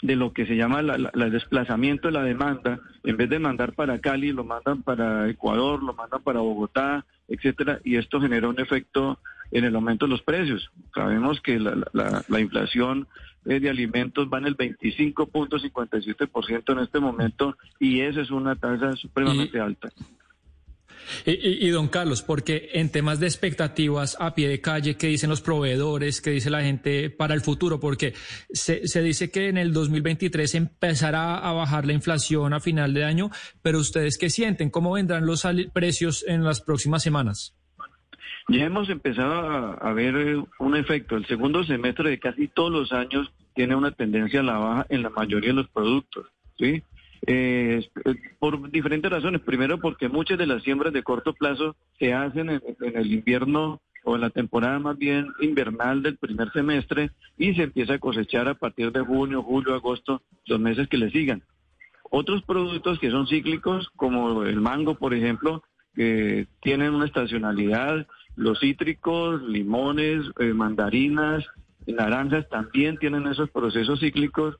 de 0.00 0.14
lo 0.14 0.32
que 0.32 0.46
se 0.46 0.54
llama 0.54 0.78
el 0.78 1.32
desplazamiento 1.32 2.06
de 2.06 2.12
la 2.12 2.22
demanda. 2.22 2.78
En 3.02 3.16
vez 3.16 3.28
de 3.28 3.40
mandar 3.40 3.72
para 3.72 3.98
Cali, 3.98 4.30
lo 4.30 4.44
mandan 4.44 4.84
para 4.84 5.28
Ecuador, 5.28 5.82
lo 5.82 5.92
mandan 5.92 6.22
para 6.22 6.38
Bogotá, 6.38 7.04
etcétera, 7.28 7.80
y 7.84 7.96
esto 7.96 8.20
genera 8.20 8.48
un 8.48 8.60
efecto 8.60 9.18
en 9.50 9.64
el 9.64 9.74
aumento 9.74 10.06
de 10.06 10.10
los 10.10 10.22
precios. 10.22 10.70
Sabemos 10.94 11.40
que 11.40 11.58
la 11.58 12.40
inflación 12.40 13.08
eh, 13.48 13.60
de 13.60 13.70
alimentos 13.70 14.28
van 14.28 14.46
el 14.46 14.56
25.57% 14.56 16.72
en 16.72 16.78
este 16.80 17.00
momento 17.00 17.56
y 17.78 18.00
esa 18.00 18.20
es 18.20 18.30
una 18.30 18.54
tasa 18.56 18.94
supremamente 18.96 19.58
alta. 19.58 19.88
Y, 21.24 21.68
don 21.68 21.88
Carlos, 21.88 22.22
porque 22.22 22.70
en 22.74 22.90
temas 22.90 23.20
de 23.20 23.26
expectativas 23.26 24.16
a 24.20 24.34
pie 24.34 24.48
de 24.48 24.60
calle, 24.60 24.96
¿qué 24.96 25.08
dicen 25.08 25.30
los 25.30 25.40
proveedores? 25.40 26.20
¿Qué 26.20 26.30
dice 26.30 26.50
la 26.50 26.62
gente 26.62 27.10
para 27.10 27.34
el 27.34 27.40
futuro? 27.40 27.80
Porque 27.80 28.14
se, 28.50 28.86
se 28.86 29.02
dice 29.02 29.30
que 29.30 29.48
en 29.48 29.58
el 29.58 29.72
2023 29.72 30.54
empezará 30.54 31.38
a 31.38 31.52
bajar 31.52 31.86
la 31.86 31.92
inflación 31.92 32.52
a 32.52 32.60
final 32.60 32.94
de 32.94 33.04
año, 33.04 33.30
pero 33.62 33.78
ustedes 33.78 34.18
qué 34.18 34.30
sienten? 34.30 34.70
¿Cómo 34.70 34.92
vendrán 34.92 35.26
los 35.26 35.46
precios 35.72 36.24
en 36.26 36.44
las 36.44 36.60
próximas 36.60 37.02
semanas? 37.02 37.54
Ya 38.48 38.64
hemos 38.64 38.88
empezado 38.88 39.76
a, 39.78 39.92
ver 39.92 40.16
eh, 40.16 40.42
un 40.58 40.76
efecto. 40.76 41.16
El 41.16 41.26
segundo 41.26 41.64
semestre 41.64 42.10
de 42.10 42.18
casi 42.18 42.48
todos 42.48 42.72
los 42.72 42.92
años 42.92 43.30
tiene 43.54 43.74
una 43.74 43.90
tendencia 43.90 44.40
a 44.40 44.42
la 44.42 44.56
baja 44.56 44.86
en 44.88 45.02
la 45.02 45.10
mayoría 45.10 45.50
de 45.50 45.56
los 45.56 45.68
productos, 45.68 46.26
¿sí? 46.58 46.82
Eh, 47.26 47.88
por 48.38 48.70
diferentes 48.70 49.10
razones. 49.10 49.40
Primero, 49.42 49.78
porque 49.78 50.08
muchas 50.08 50.38
de 50.38 50.46
las 50.46 50.62
siembras 50.62 50.92
de 50.92 51.02
corto 51.02 51.32
plazo 51.34 51.76
se 51.98 52.14
hacen 52.14 52.50
en, 52.50 52.62
el 52.80 53.12
invierno 53.12 53.80
o 54.04 54.14
en 54.14 54.20
la 54.20 54.30
temporada 54.30 54.78
más 54.78 54.96
bien 54.96 55.26
invernal 55.40 56.02
del 56.02 56.16
primer 56.16 56.50
semestre 56.52 57.10
y 57.36 57.54
se 57.54 57.64
empieza 57.64 57.94
a 57.94 57.98
cosechar 57.98 58.48
a 58.48 58.54
partir 58.54 58.92
de 58.92 59.00
junio, 59.00 59.42
julio, 59.42 59.74
agosto, 59.74 60.22
los 60.46 60.60
meses 60.60 60.88
que 60.88 60.98
le 60.98 61.10
sigan. 61.10 61.42
Otros 62.10 62.42
productos 62.42 62.98
que 62.98 63.10
son 63.10 63.26
cíclicos, 63.26 63.90
como 63.96 64.44
el 64.44 64.60
mango, 64.60 64.94
por 64.94 65.12
ejemplo, 65.12 65.62
que 65.94 66.46
tienen 66.62 66.94
una 66.94 67.04
estacionalidad, 67.04 68.06
los 68.36 68.60
cítricos, 68.60 69.42
limones, 69.42 70.24
eh, 70.38 70.54
mandarinas, 70.54 71.44
naranjas 71.86 72.48
también 72.48 72.96
tienen 72.98 73.26
esos 73.26 73.50
procesos 73.50 74.00
cíclicos 74.00 74.56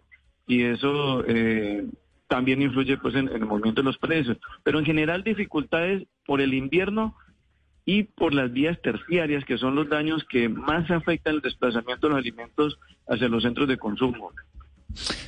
y 0.46 0.62
eso 0.62 1.24
eh, 1.26 1.86
también 2.28 2.62
influye 2.62 2.96
pues 2.98 3.14
en, 3.14 3.28
el 3.28 3.46
movimiento 3.46 3.82
de 3.82 3.86
los 3.86 3.98
precios. 3.98 4.38
Pero 4.62 4.78
en 4.78 4.84
general 4.84 5.24
dificultades 5.24 6.06
por 6.24 6.40
el 6.40 6.54
invierno 6.54 7.16
y 7.84 8.04
por 8.04 8.34
las 8.34 8.52
vías 8.52 8.80
terciarias, 8.82 9.44
que 9.44 9.58
son 9.58 9.74
los 9.74 9.88
daños 9.88 10.24
que 10.28 10.48
más 10.48 10.90
afectan 10.90 11.36
el 11.36 11.40
desplazamiento 11.40 12.06
de 12.06 12.10
los 12.12 12.20
alimentos 12.20 12.78
hacia 13.08 13.28
los 13.28 13.42
centros 13.42 13.66
de 13.66 13.78
consumo. 13.78 14.30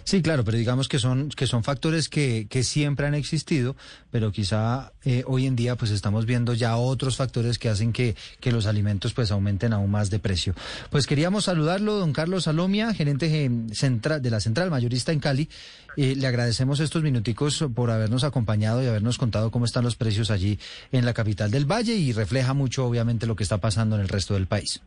Sí, 0.05 0.23
claro, 0.23 0.45
pero 0.45 0.59
digamos 0.59 0.89
que 0.89 0.99
son, 0.99 1.29
que 1.29 1.47
son 1.47 1.63
factores 1.63 2.09
que, 2.09 2.47
que 2.51 2.65
siempre 2.65 3.07
han 3.07 3.15
existido, 3.15 3.77
pero 4.11 4.33
quizá 4.33 4.93
eh, 5.05 5.23
hoy 5.27 5.47
en 5.47 5.55
día 5.55 5.77
pues 5.77 5.91
estamos 5.91 6.27
viendo 6.27 6.55
ya 6.55 6.77
otros 6.77 7.17
factores 7.17 7.59
que 7.59 7.69
hacen 7.69 7.93
que, 7.93 8.17
que 8.41 8.51
los 8.51 8.67
alimentos 8.67 9.13
pues 9.13 9.31
aumenten 9.31 9.73
aún 9.73 9.91
más 9.91 10.11
de 10.11 10.19
precio. 10.19 10.55
Pues 10.91 11.07
queríamos 11.07 11.45
saludarlo, 11.45 11.95
don 11.95 12.13
Carlos 12.13 12.45
Salomia, 12.45 12.93
gerente 12.93 13.51
central, 13.73 14.21
de 14.21 14.31
la 14.31 14.41
Central 14.41 14.71
Mayorista 14.71 15.13
en 15.13 15.21
Cali. 15.21 15.49
Eh, 15.97 16.17
le 16.17 16.27
agradecemos 16.27 16.81
estos 16.81 17.03
minuticos 17.03 17.65
por 17.75 17.91
habernos 17.91 18.25
acompañado 18.25 18.83
y 18.83 18.87
habernos 18.87 19.19
contado 19.19 19.51
cómo 19.51 19.65
están 19.65 19.85
los 19.85 19.97
precios 19.97 20.31
allí 20.31 20.59
en 20.93 21.05
la 21.05 21.15
capital 21.15 21.51
del 21.51 21.71
Valle 21.71 21.95
y 21.95 22.13
refleja 22.13 22.55
mucho 22.55 22.87
obviamente 22.87 23.27
lo 23.27 23.37
que 23.37 23.43
está 23.43 23.59
pasando 23.59 23.97
en 23.97 24.03
el 24.03 24.09
resto 24.09 24.35
del 24.35 24.47
país. 24.47 24.81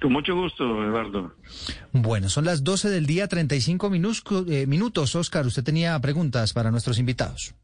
Con 0.00 0.12
mucho 0.12 0.34
gusto, 0.34 0.64
Eduardo. 0.84 1.34
Bueno, 1.92 2.28
son 2.28 2.44
las 2.44 2.62
12 2.62 2.90
del 2.90 3.06
día, 3.06 3.28
35 3.28 3.88
minutos. 3.88 4.44
Eh, 4.48 4.66
minutos. 4.66 5.14
Oscar, 5.14 5.46
usted 5.46 5.64
tenía 5.64 5.98
preguntas 6.00 6.52
para 6.52 6.70
nuestros 6.70 6.98
invitados. 6.98 7.54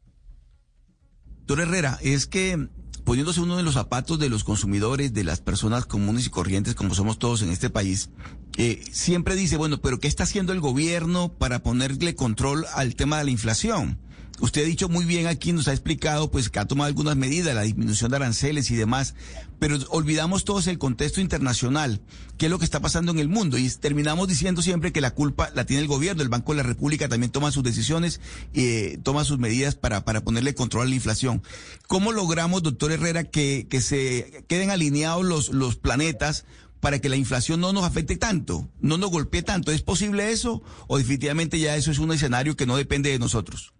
Doctor 1.45 1.61
Herrera, 1.61 1.99
es 2.01 2.25
que 2.25 2.69
poniéndose 3.03 3.41
uno 3.41 3.57
de 3.57 3.63
los 3.63 3.73
zapatos 3.73 4.17
de 4.17 4.29
los 4.29 4.43
consumidores, 4.43 5.13
de 5.13 5.23
las 5.23 5.41
personas 5.41 5.85
comunes 5.85 6.25
y 6.25 6.29
corrientes 6.29 6.73
como 6.73 6.95
somos 6.95 7.19
todos 7.19 7.41
en 7.41 7.49
este 7.49 7.69
país, 7.69 8.09
eh, 8.57 8.81
siempre 8.91 9.35
dice, 9.35 9.57
bueno, 9.57 9.79
pero 9.79 9.99
¿qué 9.99 10.07
está 10.07 10.23
haciendo 10.23 10.53
el 10.53 10.61
gobierno 10.61 11.33
para 11.33 11.59
ponerle 11.61 12.15
control 12.15 12.65
al 12.73 12.95
tema 12.95 13.17
de 13.17 13.25
la 13.25 13.31
inflación? 13.31 13.99
Usted 14.39 14.63
ha 14.63 14.65
dicho 14.65 14.89
muy 14.89 15.05
bien 15.05 15.27
aquí, 15.27 15.53
nos 15.53 15.67
ha 15.67 15.71
explicado 15.71 16.31
pues 16.31 16.49
que 16.49 16.59
ha 16.59 16.65
tomado 16.65 16.87
algunas 16.87 17.15
medidas, 17.15 17.53
la 17.53 17.61
disminución 17.61 18.09
de 18.09 18.17
aranceles 18.17 18.71
y 18.71 18.75
demás, 18.75 19.13
pero 19.59 19.77
olvidamos 19.89 20.43
todos 20.43 20.67
el 20.67 20.79
contexto 20.79 21.21
internacional, 21.21 22.01
qué 22.37 22.47
es 22.47 22.51
lo 22.51 22.57
que 22.57 22.65
está 22.65 22.81
pasando 22.81 23.11
en 23.11 23.19
el 23.19 23.29
mundo 23.29 23.57
y 23.57 23.69
terminamos 23.69 24.27
diciendo 24.27 24.61
siempre 24.61 24.91
que 24.91 25.01
la 25.01 25.11
culpa 25.11 25.51
la 25.53 25.65
tiene 25.65 25.83
el 25.83 25.87
gobierno, 25.87 26.23
el 26.23 26.29
Banco 26.29 26.51
de 26.51 26.57
la 26.57 26.63
República 26.63 27.07
también 27.07 27.31
toma 27.31 27.51
sus 27.51 27.63
decisiones, 27.63 28.19
y 28.53 28.61
eh, 28.63 28.99
toma 29.03 29.23
sus 29.23 29.37
medidas 29.37 29.75
para, 29.75 30.03
para 30.03 30.23
ponerle 30.23 30.55
control 30.55 30.87
a 30.87 30.89
la 30.89 30.95
inflación. 30.95 31.43
¿Cómo 31.87 32.11
logramos, 32.11 32.63
doctor 32.63 32.91
Herrera, 32.91 33.25
que, 33.25 33.67
que 33.69 33.81
se 33.81 34.45
queden 34.47 34.71
alineados 34.71 35.23
los, 35.23 35.49
los 35.49 35.75
planetas 35.75 36.45
para 36.79 36.99
que 36.99 37.07
la 37.07 37.15
inflación 37.15 37.61
no 37.61 37.71
nos 37.71 37.85
afecte 37.85 38.17
tanto, 38.17 38.67
no 38.81 38.97
nos 38.97 39.11
golpee 39.11 39.43
tanto? 39.43 39.71
¿Es 39.71 39.83
posible 39.83 40.31
eso 40.31 40.63
o 40.87 40.97
definitivamente 40.97 41.59
ya 41.59 41.75
eso 41.77 41.91
es 41.91 41.99
un 41.99 42.11
escenario 42.11 42.57
que 42.57 42.65
no 42.65 42.75
depende 42.75 43.11
de 43.11 43.19
nosotros? 43.19 43.72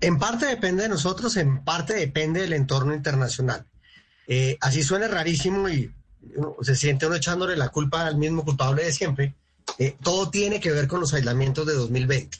En 0.00 0.18
parte 0.18 0.46
depende 0.46 0.84
de 0.84 0.88
nosotros, 0.88 1.36
en 1.36 1.64
parte 1.64 1.94
depende 1.94 2.40
del 2.40 2.52
entorno 2.52 2.94
internacional. 2.94 3.66
Eh, 4.26 4.56
así 4.60 4.82
suena 4.82 5.08
rarísimo 5.08 5.68
y 5.68 5.92
se 6.62 6.76
siente 6.76 7.06
uno 7.06 7.16
echándole 7.16 7.56
la 7.56 7.68
culpa 7.68 8.06
al 8.06 8.16
mismo 8.16 8.44
culpable 8.44 8.84
de 8.84 8.92
siempre. 8.92 9.34
Eh, 9.78 9.96
todo 10.02 10.30
tiene 10.30 10.60
que 10.60 10.72
ver 10.72 10.88
con 10.88 11.00
los 11.00 11.14
aislamientos 11.14 11.66
de 11.66 11.74
2020. 11.74 12.38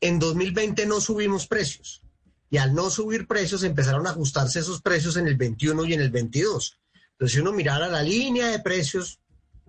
En 0.00 0.18
2020 0.18 0.86
no 0.86 1.00
subimos 1.00 1.46
precios 1.46 2.02
y 2.50 2.56
al 2.56 2.74
no 2.74 2.90
subir 2.90 3.26
precios 3.26 3.62
empezaron 3.62 4.06
a 4.06 4.10
ajustarse 4.10 4.58
esos 4.58 4.80
precios 4.82 5.16
en 5.16 5.28
el 5.28 5.36
21 5.36 5.84
y 5.84 5.94
en 5.94 6.00
el 6.00 6.10
22. 6.10 6.78
Entonces, 7.12 7.34
si 7.34 7.40
uno 7.40 7.52
mirara 7.52 7.88
la 7.88 8.02
línea 8.02 8.48
de 8.48 8.58
precios 8.58 9.19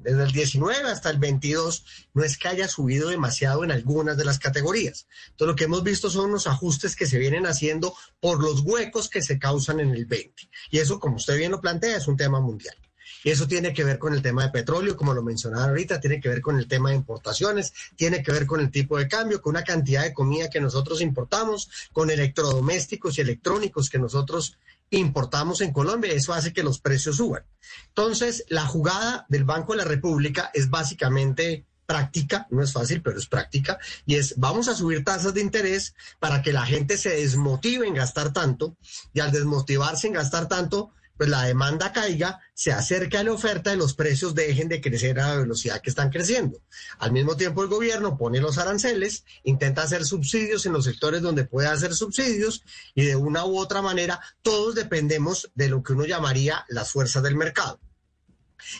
desde 0.01 0.23
el 0.23 0.31
19 0.31 0.89
hasta 0.89 1.09
el 1.09 1.19
22, 1.19 1.85
no 2.13 2.23
es 2.23 2.37
que 2.37 2.47
haya 2.47 2.67
subido 2.67 3.09
demasiado 3.09 3.63
en 3.63 3.71
algunas 3.71 4.17
de 4.17 4.25
las 4.25 4.39
categorías. 4.39 5.07
Entonces, 5.29 5.47
lo 5.47 5.55
que 5.55 5.63
hemos 5.65 5.83
visto 5.83 6.09
son 6.09 6.29
unos 6.29 6.47
ajustes 6.47 6.95
que 6.95 7.05
se 7.05 7.17
vienen 7.17 7.45
haciendo 7.45 7.93
por 8.19 8.41
los 8.41 8.61
huecos 8.61 9.09
que 9.09 9.21
se 9.21 9.39
causan 9.39 9.79
en 9.79 9.91
el 9.91 10.05
20. 10.05 10.49
Y 10.71 10.79
eso, 10.79 10.99
como 10.99 11.17
usted 11.17 11.37
bien 11.37 11.51
lo 11.51 11.61
plantea, 11.61 11.97
es 11.97 12.07
un 12.07 12.17
tema 12.17 12.39
mundial. 12.39 12.75
Y 13.23 13.29
eso 13.29 13.47
tiene 13.47 13.73
que 13.73 13.83
ver 13.83 13.99
con 13.99 14.13
el 14.13 14.21
tema 14.21 14.43
de 14.43 14.49
petróleo, 14.49 14.97
como 14.97 15.13
lo 15.13 15.21
mencionaba 15.21 15.65
ahorita, 15.65 15.99
tiene 15.99 16.19
que 16.19 16.29
ver 16.29 16.41
con 16.41 16.57
el 16.57 16.67
tema 16.67 16.89
de 16.89 16.95
importaciones, 16.95 17.71
tiene 17.95 18.23
que 18.23 18.31
ver 18.31 18.47
con 18.47 18.59
el 18.59 18.71
tipo 18.71 18.97
de 18.97 19.07
cambio, 19.07 19.41
con 19.41 19.51
una 19.51 19.63
cantidad 19.63 20.03
de 20.03 20.13
comida 20.13 20.49
que 20.49 20.59
nosotros 20.59 21.01
importamos, 21.01 21.69
con 21.91 22.09
electrodomésticos 22.09 23.17
y 23.17 23.21
electrónicos 23.21 23.89
que 23.89 23.99
nosotros 23.99 24.57
importamos 24.99 25.61
en 25.61 25.73
Colombia, 25.73 26.13
eso 26.13 26.33
hace 26.33 26.53
que 26.53 26.63
los 26.63 26.79
precios 26.79 27.17
suban. 27.17 27.43
Entonces, 27.87 28.45
la 28.49 28.65
jugada 28.65 29.25
del 29.29 29.45
Banco 29.45 29.73
de 29.73 29.79
la 29.79 29.85
República 29.85 30.51
es 30.53 30.69
básicamente 30.69 31.65
práctica, 31.85 32.47
no 32.51 32.63
es 32.63 32.71
fácil, 32.71 33.01
pero 33.01 33.17
es 33.17 33.27
práctica, 33.27 33.77
y 34.05 34.15
es 34.15 34.35
vamos 34.37 34.69
a 34.69 34.75
subir 34.75 35.03
tasas 35.03 35.33
de 35.33 35.41
interés 35.41 35.93
para 36.19 36.41
que 36.41 36.53
la 36.53 36.65
gente 36.65 36.97
se 36.97 37.09
desmotive 37.09 37.85
en 37.85 37.95
gastar 37.95 38.31
tanto, 38.31 38.77
y 39.13 39.19
al 39.19 39.31
desmotivarse 39.31 40.07
en 40.07 40.13
gastar 40.13 40.47
tanto, 40.47 40.93
pues 41.21 41.29
la 41.29 41.43
demanda 41.43 41.93
caiga, 41.93 42.39
se 42.55 42.71
acerca 42.71 43.19
a 43.19 43.23
la 43.23 43.33
oferta 43.33 43.71
y 43.71 43.77
los 43.77 43.93
precios 43.93 44.33
dejen 44.33 44.67
de 44.69 44.81
crecer 44.81 45.19
a 45.19 45.27
la 45.27 45.35
velocidad 45.35 45.79
que 45.79 45.91
están 45.91 46.09
creciendo. 46.09 46.63
Al 46.97 47.11
mismo 47.11 47.37
tiempo 47.37 47.61
el 47.61 47.69
gobierno 47.69 48.17
pone 48.17 48.41
los 48.41 48.57
aranceles, 48.57 49.23
intenta 49.43 49.83
hacer 49.83 50.03
subsidios 50.03 50.65
en 50.65 50.73
los 50.73 50.85
sectores 50.85 51.21
donde 51.21 51.43
puede 51.43 51.67
hacer 51.67 51.93
subsidios 51.93 52.63
y 52.95 53.05
de 53.05 53.15
una 53.15 53.45
u 53.45 53.59
otra 53.59 53.83
manera 53.83 54.19
todos 54.41 54.73
dependemos 54.73 55.51
de 55.53 55.69
lo 55.69 55.83
que 55.83 55.93
uno 55.93 56.05
llamaría 56.05 56.65
las 56.69 56.91
fuerzas 56.91 57.21
del 57.21 57.35
mercado. 57.35 57.79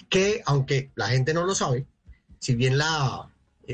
Que 0.10 0.42
aunque 0.48 0.90
la 0.96 1.10
gente 1.10 1.36
no 1.36 1.46
lo 1.46 1.54
sabe, 1.54 1.86
si 2.40 2.56
bien 2.56 2.80
la 2.80 3.31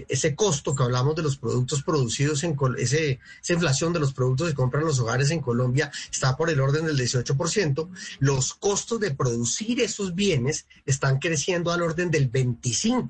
ese 0.08 0.36
costo 0.36 0.76
que 0.76 0.84
hablamos 0.84 1.16
de 1.16 1.24
los 1.24 1.38
productos 1.38 1.84
producidos 1.84 2.44
en 2.44 2.58
ese, 2.78 3.20
esa 3.42 3.54
inflación 3.54 3.94
de 3.94 4.00
los 4.00 4.14
productos 4.14 4.50
que 4.50 4.56
compran 4.56 4.86
los 4.86 5.00
hogares 5.00 5.32
en 5.32 5.42
Colombia 5.42 5.92
está 6.12 6.36
por 6.36 6.50
el 6.50 6.60
orden 6.60 6.86
del 6.86 6.98
18%, 6.98 7.90
los 8.20 8.54
costos 8.54 9.00
de 9.00 9.12
producir 9.12 9.82
esos 9.82 10.16
bienes 10.16 10.68
están 10.86 11.20
creciendo 11.20 11.72
al 11.72 11.82
orden 11.82 12.12
del 12.12 12.32
25%. 12.32 13.10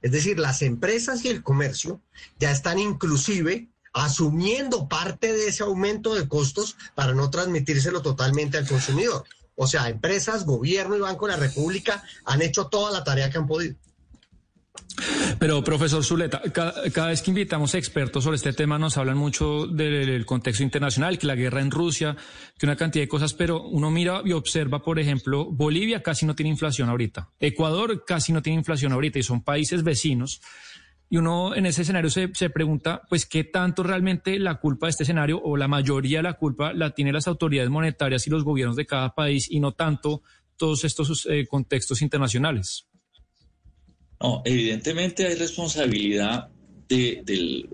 Es 0.00 0.12
decir, 0.12 0.38
las 0.38 0.62
empresas 0.62 1.24
y 1.24 1.28
el 1.28 1.42
comercio 1.42 2.00
ya 2.38 2.50
están 2.52 2.78
inclusive 2.78 3.68
asumiendo 3.92 4.88
parte 4.88 5.32
de 5.32 5.48
ese 5.48 5.64
aumento 5.64 6.14
de 6.14 6.28
costos 6.28 6.76
para 6.94 7.14
no 7.14 7.30
transmitírselo 7.30 8.00
totalmente 8.00 8.58
al 8.58 8.68
consumidor. 8.68 9.24
O 9.56 9.66
sea, 9.66 9.88
empresas, 9.88 10.44
gobierno 10.44 10.96
y 10.96 11.00
Banco 11.00 11.26
de 11.26 11.32
la 11.32 11.38
República 11.38 12.04
han 12.24 12.42
hecho 12.42 12.68
toda 12.68 12.92
la 12.92 13.02
tarea 13.02 13.28
que 13.28 13.38
han 13.38 13.48
podido. 13.48 13.74
Pero, 15.38 15.62
profesor 15.62 16.04
Zuleta, 16.04 16.42
cada, 16.52 17.06
vez 17.08 17.22
que 17.22 17.30
invitamos 17.30 17.74
expertos 17.74 18.24
sobre 18.24 18.36
este 18.36 18.52
tema 18.52 18.78
nos 18.78 18.96
hablan 18.96 19.16
mucho 19.16 19.66
del 19.66 20.26
contexto 20.26 20.62
internacional, 20.62 21.18
que 21.18 21.26
la 21.26 21.36
guerra 21.36 21.60
en 21.60 21.70
Rusia, 21.70 22.16
que 22.58 22.66
una 22.66 22.76
cantidad 22.76 23.04
de 23.04 23.08
cosas, 23.08 23.34
pero 23.34 23.62
uno 23.62 23.90
mira 23.90 24.22
y 24.24 24.32
observa, 24.32 24.82
por 24.82 24.98
ejemplo, 24.98 25.46
Bolivia 25.46 26.02
casi 26.02 26.26
no 26.26 26.34
tiene 26.34 26.50
inflación 26.50 26.88
ahorita, 26.88 27.30
Ecuador 27.38 28.04
casi 28.04 28.32
no 28.32 28.42
tiene 28.42 28.58
inflación 28.58 28.92
ahorita 28.92 29.18
y 29.18 29.22
son 29.22 29.42
países 29.42 29.82
vecinos. 29.84 30.40
Y 31.10 31.16
uno 31.16 31.54
en 31.54 31.64
ese 31.64 31.82
escenario 31.82 32.10
se, 32.10 32.28
pregunta, 32.50 33.02
pues, 33.08 33.24
¿qué 33.24 33.44
tanto 33.44 33.82
realmente 33.82 34.38
la 34.38 34.56
culpa 34.56 34.86
de 34.86 34.90
este 34.90 35.04
escenario 35.04 35.40
o 35.42 35.56
la 35.56 35.66
mayoría 35.66 36.18
de 36.18 36.24
la 36.24 36.34
culpa 36.34 36.74
la 36.74 36.90
tienen 36.90 37.14
las 37.14 37.26
autoridades 37.28 37.70
monetarias 37.70 38.26
y 38.26 38.30
los 38.30 38.44
gobiernos 38.44 38.76
de 38.76 38.84
cada 38.84 39.14
país 39.14 39.50
y 39.50 39.60
no 39.60 39.72
tanto 39.72 40.22
todos 40.58 40.84
estos 40.84 41.26
eh, 41.30 41.46
contextos 41.48 42.02
internacionales? 42.02 42.88
No, 44.20 44.42
evidentemente 44.44 45.26
hay 45.26 45.34
responsabilidad 45.36 46.48
de, 46.88 47.68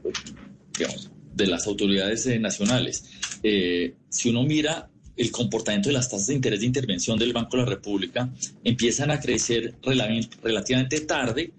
las 1.37 1.67
autoridades 1.67 2.27
eh, 2.27 2.39
nacionales. 2.39 3.05
Eh, 3.43 3.95
si 4.09 4.29
uno 4.29 4.43
mira 4.43 4.91
el 5.17 5.31
comportamiento 5.31 5.89
de 5.89 5.95
las 5.95 6.11
tasas 6.11 6.27
de 6.27 6.35
interés 6.35 6.61
de 6.61 6.67
intervención 6.67 7.19
del 7.19 7.33
Banco 7.33 7.57
de 7.57 7.63
la 7.63 7.69
República, 7.69 8.29
empiezan 8.63 9.11
a 9.11 9.21
crecer 9.21 9.77
relativamente 9.83 11.01
tarde 11.01 11.53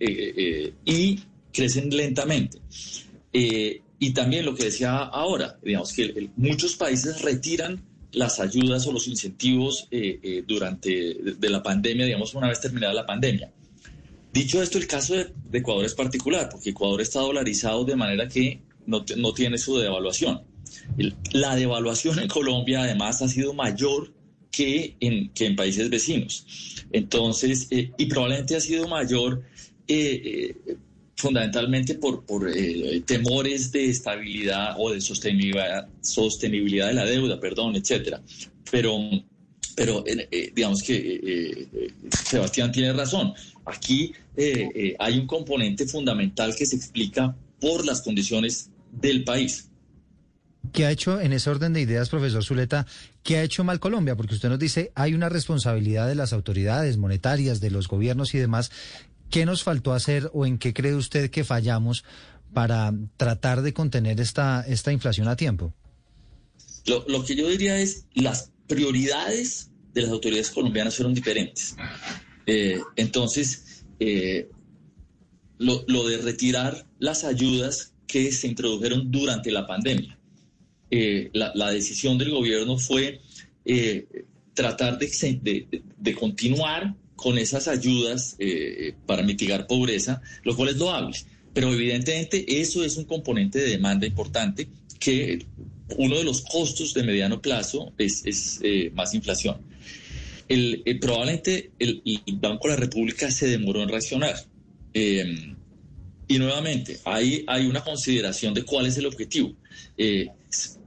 eh, 0.00 0.72
y 0.84 1.20
crecen 1.52 1.90
lentamente. 1.90 2.58
y 3.32 4.12
también 4.12 4.44
lo 4.44 4.54
que 4.54 4.64
decía 4.64 4.96
ahora, 4.96 5.58
digamos 5.62 5.92
que 5.92 6.30
muchos 6.36 6.74
países 6.74 7.22
retiran 7.22 7.80
las 8.10 8.40
ayudas 8.40 8.86
o 8.86 8.92
los 8.92 9.06
incentivos 9.06 9.88
durante 10.46 11.14
de 11.38 11.50
la 11.50 11.62
pandemia, 11.62 12.06
digamos, 12.06 12.34
una 12.34 12.48
vez 12.48 12.60
terminada 12.60 12.92
la 12.92 13.06
pandemia. 13.06 13.52
Dicho 14.32 14.62
esto, 14.62 14.78
el 14.78 14.86
caso 14.86 15.14
de, 15.14 15.32
Ecuador 15.52 15.84
es 15.84 15.94
particular, 15.94 16.48
porque 16.50 16.70
Ecuador 16.70 17.00
está 17.00 17.20
dolarizado 17.20 17.84
de 17.84 17.96
manera 17.96 18.28
que 18.28 18.62
no, 18.86 19.04
no 19.16 19.34
tiene 19.34 19.58
su 19.58 19.76
devaluación. 19.76 20.42
La 21.32 21.54
devaluación 21.54 22.18
en 22.18 22.28
Colombia 22.28 22.82
además 22.82 23.20
ha 23.20 23.28
sido 23.28 23.52
mayor 23.52 24.12
que 24.52 24.96
en, 25.00 25.30
que 25.30 25.46
en 25.46 25.56
países 25.56 25.90
vecinos. 25.90 26.46
Entonces, 26.92 27.66
eh, 27.70 27.90
y 27.98 28.06
probablemente 28.06 28.54
ha 28.54 28.60
sido 28.60 28.86
mayor 28.86 29.42
eh, 29.88 30.54
eh, 30.66 30.76
fundamentalmente 31.16 31.94
por, 31.94 32.24
por 32.24 32.50
temores 33.06 33.72
de 33.72 33.86
estabilidad 33.86 34.76
o 34.78 34.92
de 34.92 35.00
sostenibilidad, 35.00 35.88
sostenibilidad 36.00 36.88
de 36.88 36.94
la 36.94 37.04
deuda, 37.04 37.40
perdón, 37.40 37.76
etcétera. 37.76 38.20
Pero, 38.70 38.98
pero 39.76 40.04
digamos 40.54 40.82
que 40.82 41.68
Sebastián 42.24 42.72
tiene 42.72 42.92
razón. 42.92 43.34
Aquí 43.64 44.12
hay 44.98 45.18
un 45.18 45.26
componente 45.26 45.86
fundamental 45.86 46.54
que 46.56 46.66
se 46.66 46.76
explica 46.76 47.36
por 47.60 47.84
las 47.86 48.02
condiciones 48.02 48.70
del 48.90 49.24
país. 49.24 49.68
¿Qué 50.72 50.86
ha 50.86 50.90
hecho 50.90 51.20
en 51.20 51.32
ese 51.32 51.50
orden 51.50 51.72
de 51.72 51.80
ideas, 51.80 52.08
profesor 52.08 52.44
Zuleta? 52.44 52.86
¿Qué 53.22 53.36
ha 53.36 53.42
hecho 53.42 53.64
mal 53.64 53.80
Colombia? 53.80 54.16
Porque 54.16 54.34
usted 54.34 54.48
nos 54.48 54.58
dice, 54.58 54.92
hay 54.94 55.14
una 55.14 55.28
responsabilidad 55.28 56.06
de 56.08 56.14
las 56.14 56.32
autoridades 56.32 56.96
monetarias, 56.96 57.60
de 57.60 57.70
los 57.70 57.88
gobiernos 57.88 58.34
y 58.34 58.38
demás. 58.38 58.70
¿Qué 59.28 59.44
nos 59.44 59.62
faltó 59.62 59.92
hacer 59.92 60.30
o 60.32 60.46
en 60.46 60.58
qué 60.58 60.72
cree 60.72 60.94
usted 60.94 61.30
que 61.30 61.44
fallamos 61.44 62.04
para 62.52 62.92
tratar 63.16 63.62
de 63.62 63.72
contener 63.72 64.20
esta, 64.20 64.64
esta 64.66 64.92
inflación 64.92 65.28
a 65.28 65.36
tiempo? 65.36 65.74
Lo, 66.86 67.24
que 67.24 67.34
yo 67.34 67.48
diría 67.48 67.78
es, 67.78 68.06
las 68.14 68.50
prioridades 68.66 69.70
de 69.92 70.02
las 70.02 70.10
autoridades 70.10 70.50
colombianas 70.50 70.96
fueron 70.96 71.14
diferentes. 71.14 71.76
Eh, 72.46 72.80
entonces, 72.96 73.82
eh, 74.04 74.48
lo, 75.58 76.08
de 76.08 76.18
retirar 76.18 76.86
las 76.98 77.22
ayudas 77.22 77.92
que 78.08 78.32
se 78.32 78.48
introdujeron 78.48 79.12
durante 79.12 79.52
la 79.52 79.64
pandemia 79.64 80.18
eh, 80.90 81.30
la, 81.32 81.70
decisión 81.70 82.18
del 82.18 82.32
gobierno 82.32 82.78
fue 82.78 83.20
eh, 83.64 84.24
tratar 84.54 84.98
de, 84.98 86.14
continuar 86.18 86.96
con 87.14 87.38
esas 87.38 87.68
ayudas 87.68 88.36
para 89.06 89.22
mitigar 89.22 89.68
pobreza, 89.68 90.20
lo 90.42 90.56
cual 90.56 90.70
es 90.70 90.76
loable. 90.78 91.16
Pero 91.54 91.72
evidentemente 91.72 92.60
eso 92.60 92.84
es 92.84 92.96
un 92.96 93.04
componente 93.04 93.60
de 93.60 93.70
demanda 93.70 94.04
importante 94.04 94.68
que 94.98 95.46
uno 95.96 96.18
de 96.18 96.24
los 96.24 96.42
costos 96.42 96.92
de 96.92 97.04
mediano 97.04 97.40
plazo 97.40 97.92
es 97.96 98.60
más 98.92 99.14
inflación. 99.14 99.71
El, 100.54 100.98
probablemente 101.00 101.70
el, 101.78 102.02
Banco 102.34 102.68
de 102.68 102.74
la 102.74 102.80
República 102.80 103.30
se 103.30 103.46
demoró 103.48 103.82
en 103.82 103.88
reaccionar. 103.88 104.36
y 104.94 106.38
nuevamente, 106.38 106.98
hay, 107.04 107.44
hay 107.46 107.66
una 107.66 107.82
consideración 107.82 108.54
de 108.54 108.62
cuál 108.64 108.86
es 108.86 108.96
el 108.98 109.06
objetivo 109.06 109.54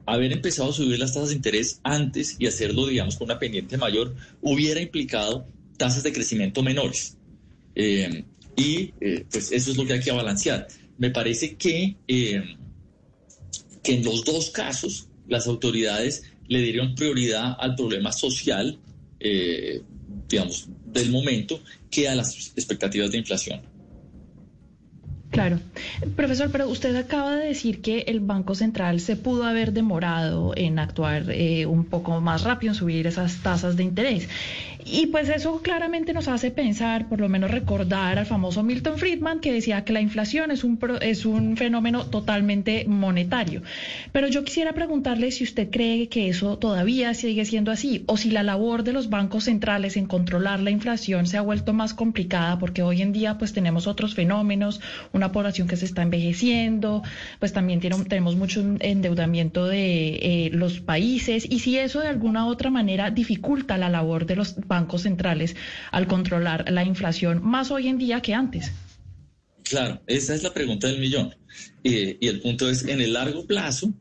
haber 0.06 0.32
empezado 0.32 0.70
a 0.70 0.74
subir 0.74 1.00
las 1.00 1.14
tasas 1.14 1.30
de 1.30 1.36
interés 1.36 1.80
antes 1.84 2.36
y 2.40 2.48
hacerlo, 2.48 2.88
digamos, 2.88 3.16
con 3.16 3.26
una 3.26 3.40
pendiente 3.40 3.78
mayor, 3.78 4.16
hubiera 4.42 4.80
implicado 4.80 5.48
tasas 5.78 6.04
de 6.04 6.14
crecimiento 6.14 6.62
menores. 6.62 7.18
Eh, 7.76 8.24
y 8.56 8.94
eh, 9.02 9.26
pues 9.30 9.52
eso 9.52 9.72
es 9.72 9.78
lo 9.78 9.86
que 9.86 9.94
hay 9.94 10.00
que 10.00 10.12
balancear. 10.12 10.68
Me 10.98 11.10
parece 11.10 11.56
que, 11.56 11.98
eh, 12.08 12.44
que 13.84 13.96
en 13.96 14.04
los 14.04 14.24
dos 14.24 14.52
casos 14.52 15.08
las 15.28 15.48
autoridades 15.48 16.24
le 16.48 16.62
dieron 16.62 16.96
prioridad 16.96 17.56
al 17.60 17.76
problema 17.76 18.12
social, 18.12 18.78
digamos, 19.20 20.68
del 20.86 21.12
momento 21.12 21.60
que 21.90 22.08
a 22.08 22.16
las 22.16 22.54
expectativas 22.56 23.12
de 23.12 23.18
inflación. 23.18 23.62
Claro. 25.36 25.60
Profesor, 26.16 26.50
pero 26.50 26.70
usted 26.70 26.96
acaba 26.96 27.36
de 27.36 27.48
decir 27.48 27.82
que 27.82 28.06
el 28.08 28.22
Banco 28.22 28.56
Central 28.56 29.02
se 29.02 29.18
pudo 29.18 29.44
haber 29.44 29.74
demorado 29.74 30.54
en 30.56 30.80
actuar 30.80 31.30
eh, 31.30 31.66
un 31.66 31.84
poco 31.84 32.22
más 32.22 32.44
rápido, 32.44 32.72
en 32.72 32.76
subir 32.76 33.06
esas 33.06 33.44
tasas 33.44 33.76
de 33.76 33.84
interés. 33.84 34.30
Y 34.88 35.08
pues 35.08 35.30
eso 35.30 35.64
claramente 35.64 36.14
nos 36.14 36.28
hace 36.28 36.52
pensar, 36.52 37.10
por 37.10 37.20
lo 37.20 37.28
menos 37.28 37.50
recordar 37.50 38.20
al 38.20 38.28
famoso 38.28 38.62
Milton 38.62 39.00
Friedman 39.00 39.40
que 39.40 39.52
decía 39.52 39.84
que 39.84 39.94
la 39.94 40.00
inflación 40.00 40.52
es 40.52 40.64
un, 40.64 40.78
es 41.02 41.26
un 41.26 41.58
fenómeno 41.58 42.06
totalmente 42.06 42.86
monetario. 42.88 43.64
Pero 44.12 44.28
yo 44.28 44.44
quisiera 44.44 44.74
preguntarle 44.74 45.32
si 45.32 45.44
usted 45.44 45.72
cree 45.72 46.08
que 46.08 46.30
eso 46.30 46.60
todavía 46.60 47.16
sigue 47.16 47.46
siendo 47.46 47.72
así 47.72 48.04
o 48.06 48.16
si 48.16 48.30
la 48.30 48.44
labor 48.44 48.84
de 48.84 48.94
los 48.94 49.10
bancos 49.10 49.46
centrales 49.46 49.98
en 49.98 50.06
controlar 50.06 50.60
la 50.60 50.70
inflación 50.70 51.26
se 51.26 51.38
ha 51.38 51.42
vuelto 51.42 51.74
más 51.74 51.96
complicada 51.96 52.60
porque 52.60 52.84
hoy 52.84 53.02
en 53.02 53.12
día 53.12 53.40
pues 53.40 53.54
tenemos 53.54 53.88
otros 53.88 54.14
fenómenos, 54.14 54.82
una 55.14 55.32
población 55.32 55.68
que 55.68 55.78
se 55.78 55.86
está 55.86 56.04
envejeciendo, 56.04 57.02
pues 57.40 57.54
también 57.54 57.80
tenemos 57.80 58.36
mucho 58.36 58.64
endeudamiento 58.80 59.66
de 59.66 60.20
eh, 60.22 60.50
los 60.54 60.80
países 60.80 61.48
y 61.50 61.58
si 61.58 61.80
eso 61.80 62.02
de 62.02 62.08
alguna 62.08 62.46
otra 62.46 62.70
manera 62.70 63.10
dificulta 63.10 63.80
la 63.80 63.90
labor 63.90 64.28
de 64.28 64.36
los 64.36 64.56
bancos 64.68 64.75
bancos 64.76 65.04
centrales 65.04 65.56
al 65.92 66.08
controlar 66.08 66.70
la 66.72 66.84
inflación 66.84 67.42
más 67.44 67.72
hoy 67.72 67.88
en 67.88 67.98
día 67.98 68.22
que 68.22 68.34
antes? 68.34 68.72
Claro, 69.64 70.02
esa 70.06 70.36
es 70.36 70.44
la 70.44 70.54
pregunta 70.54 70.88
del 70.88 71.00
millón. 71.00 71.36
y 71.84 72.28
el 72.28 72.42
punto 72.42 72.70
es, 72.70 72.84
en 72.84 73.00
el 73.02 73.14
largo 73.14 73.46
plazo, 73.48 73.94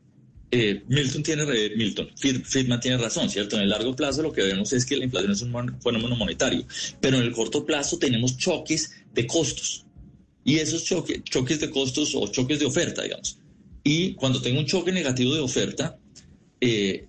eh, 0.51 0.83
Milton 0.87 1.23
tiene, 1.23 1.45
Milton, 1.75 2.09
Friedman 2.15 2.79
tiene 2.79 2.97
razón, 2.97 3.29
¿cierto? 3.29 3.57
En 3.57 3.63
el 3.63 3.69
largo 3.69 3.95
plazo 3.95 4.21
lo 4.21 4.31
que 4.31 4.43
vemos 4.43 4.71
es 4.73 4.85
que 4.85 4.95
la 4.95 5.03
inflación 5.05 5.31
es 5.31 5.41
un 5.41 5.81
fenómeno 5.81 6.15
monetario, 6.15 6.65
pero 7.01 7.17
en 7.17 7.23
el 7.23 7.31
corto 7.31 7.65
plazo 7.65 7.97
tenemos 7.97 8.37
choques 8.37 8.91
de 9.13 9.27
costos. 9.27 9.85
Y 10.43 10.59
esos 10.59 10.85
choques, 10.85 11.59
de 11.59 11.69
costos 11.71 12.13
o 12.15 12.27
choques 12.27 12.59
de 12.59 12.65
oferta, 12.65 13.01
digamos. 13.01 13.39
Y 13.83 14.13
cuando 14.13 14.41
tengo 14.41 14.59
un 14.59 14.65
choque 14.65 14.91
negativo 14.91 15.33
de 15.33 15.41
oferta, 15.41 15.97
eh, 16.61 17.07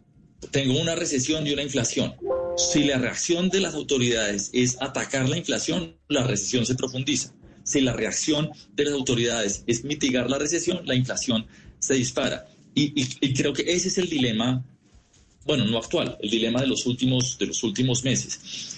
tengo 0.51 0.81
una 0.81 0.95
recesión 0.95 1.47
y 1.47 1.53
una 1.53 1.63
inflación. 1.63 2.15
Si 2.57 2.85
la 2.85 2.97
reacción 2.97 3.51
de 3.51 3.61
las 3.61 3.75
autoridades 3.75 4.49
es 4.55 4.81
atacar 4.81 5.29
la 5.29 5.37
inflación, 5.37 5.97
la 6.09 6.27
recesión 6.27 6.65
se 6.65 6.75
profundiza. 6.75 7.35
Si 7.65 7.83
la 7.83 7.93
reacción 7.93 8.51
de 8.75 8.85
las 8.85 8.95
autoridades 8.95 9.63
es 9.67 9.85
mitigar 9.85 10.31
la 10.31 10.39
recesión, 10.39 10.81
la 10.87 10.95
inflación 10.95 11.47
se 11.79 11.95
dispara. 11.95 12.47
Y, 12.75 13.33
creo 13.35 13.53
que 13.53 13.63
ese 13.63 13.89
es 13.89 13.99
el 13.99 14.09
dilema, 14.09 14.65
bueno, 15.45 15.65
no 15.65 15.79
actual, 15.79 16.17
el 16.21 16.31
dilema 16.31 16.61
de 16.61 16.67
los 16.67 16.87
últimos, 16.87 17.39
de 17.39 17.47
los 17.47 17.63
últimos 17.63 18.05
meses. 18.05 18.77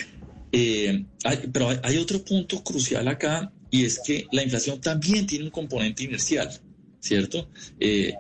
Eh, 0.51 1.05
pero 1.53 1.69
hay, 1.83 1.97
otro 1.99 2.25
punto 2.25 2.63
crucial 2.65 3.07
acá 3.07 3.53
y 3.71 3.85
es 3.85 4.01
que 4.05 4.27
la 4.33 4.43
inflación 4.43 4.81
también 4.81 5.27
tiene 5.27 5.45
un 5.45 5.51
componente 5.51 6.05
inercial, 6.05 6.49
¿cierto? 7.01 7.49
Eh, 7.79 8.15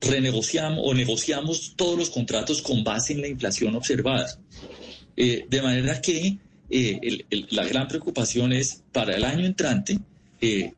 renegociamos 0.00 0.80
o 0.84 0.94
negociamos 0.94 1.74
todos 1.76 1.98
los 1.98 2.10
contratos 2.10 2.60
con 2.60 2.84
base 2.84 3.14
en 3.14 3.20
la 3.20 3.28
inflación 3.28 3.74
observada. 3.74 4.38
Eh, 5.16 5.46
de 5.48 5.62
manera 5.62 6.00
que 6.00 6.38
eh, 6.70 7.24
la 7.50 7.66
gran 7.66 7.86
preocupación 7.86 8.52
es 8.52 8.82
para 8.92 9.14
el 9.14 9.24
año 9.24 9.44
entrante, 9.44 9.98
eh, 10.40 10.72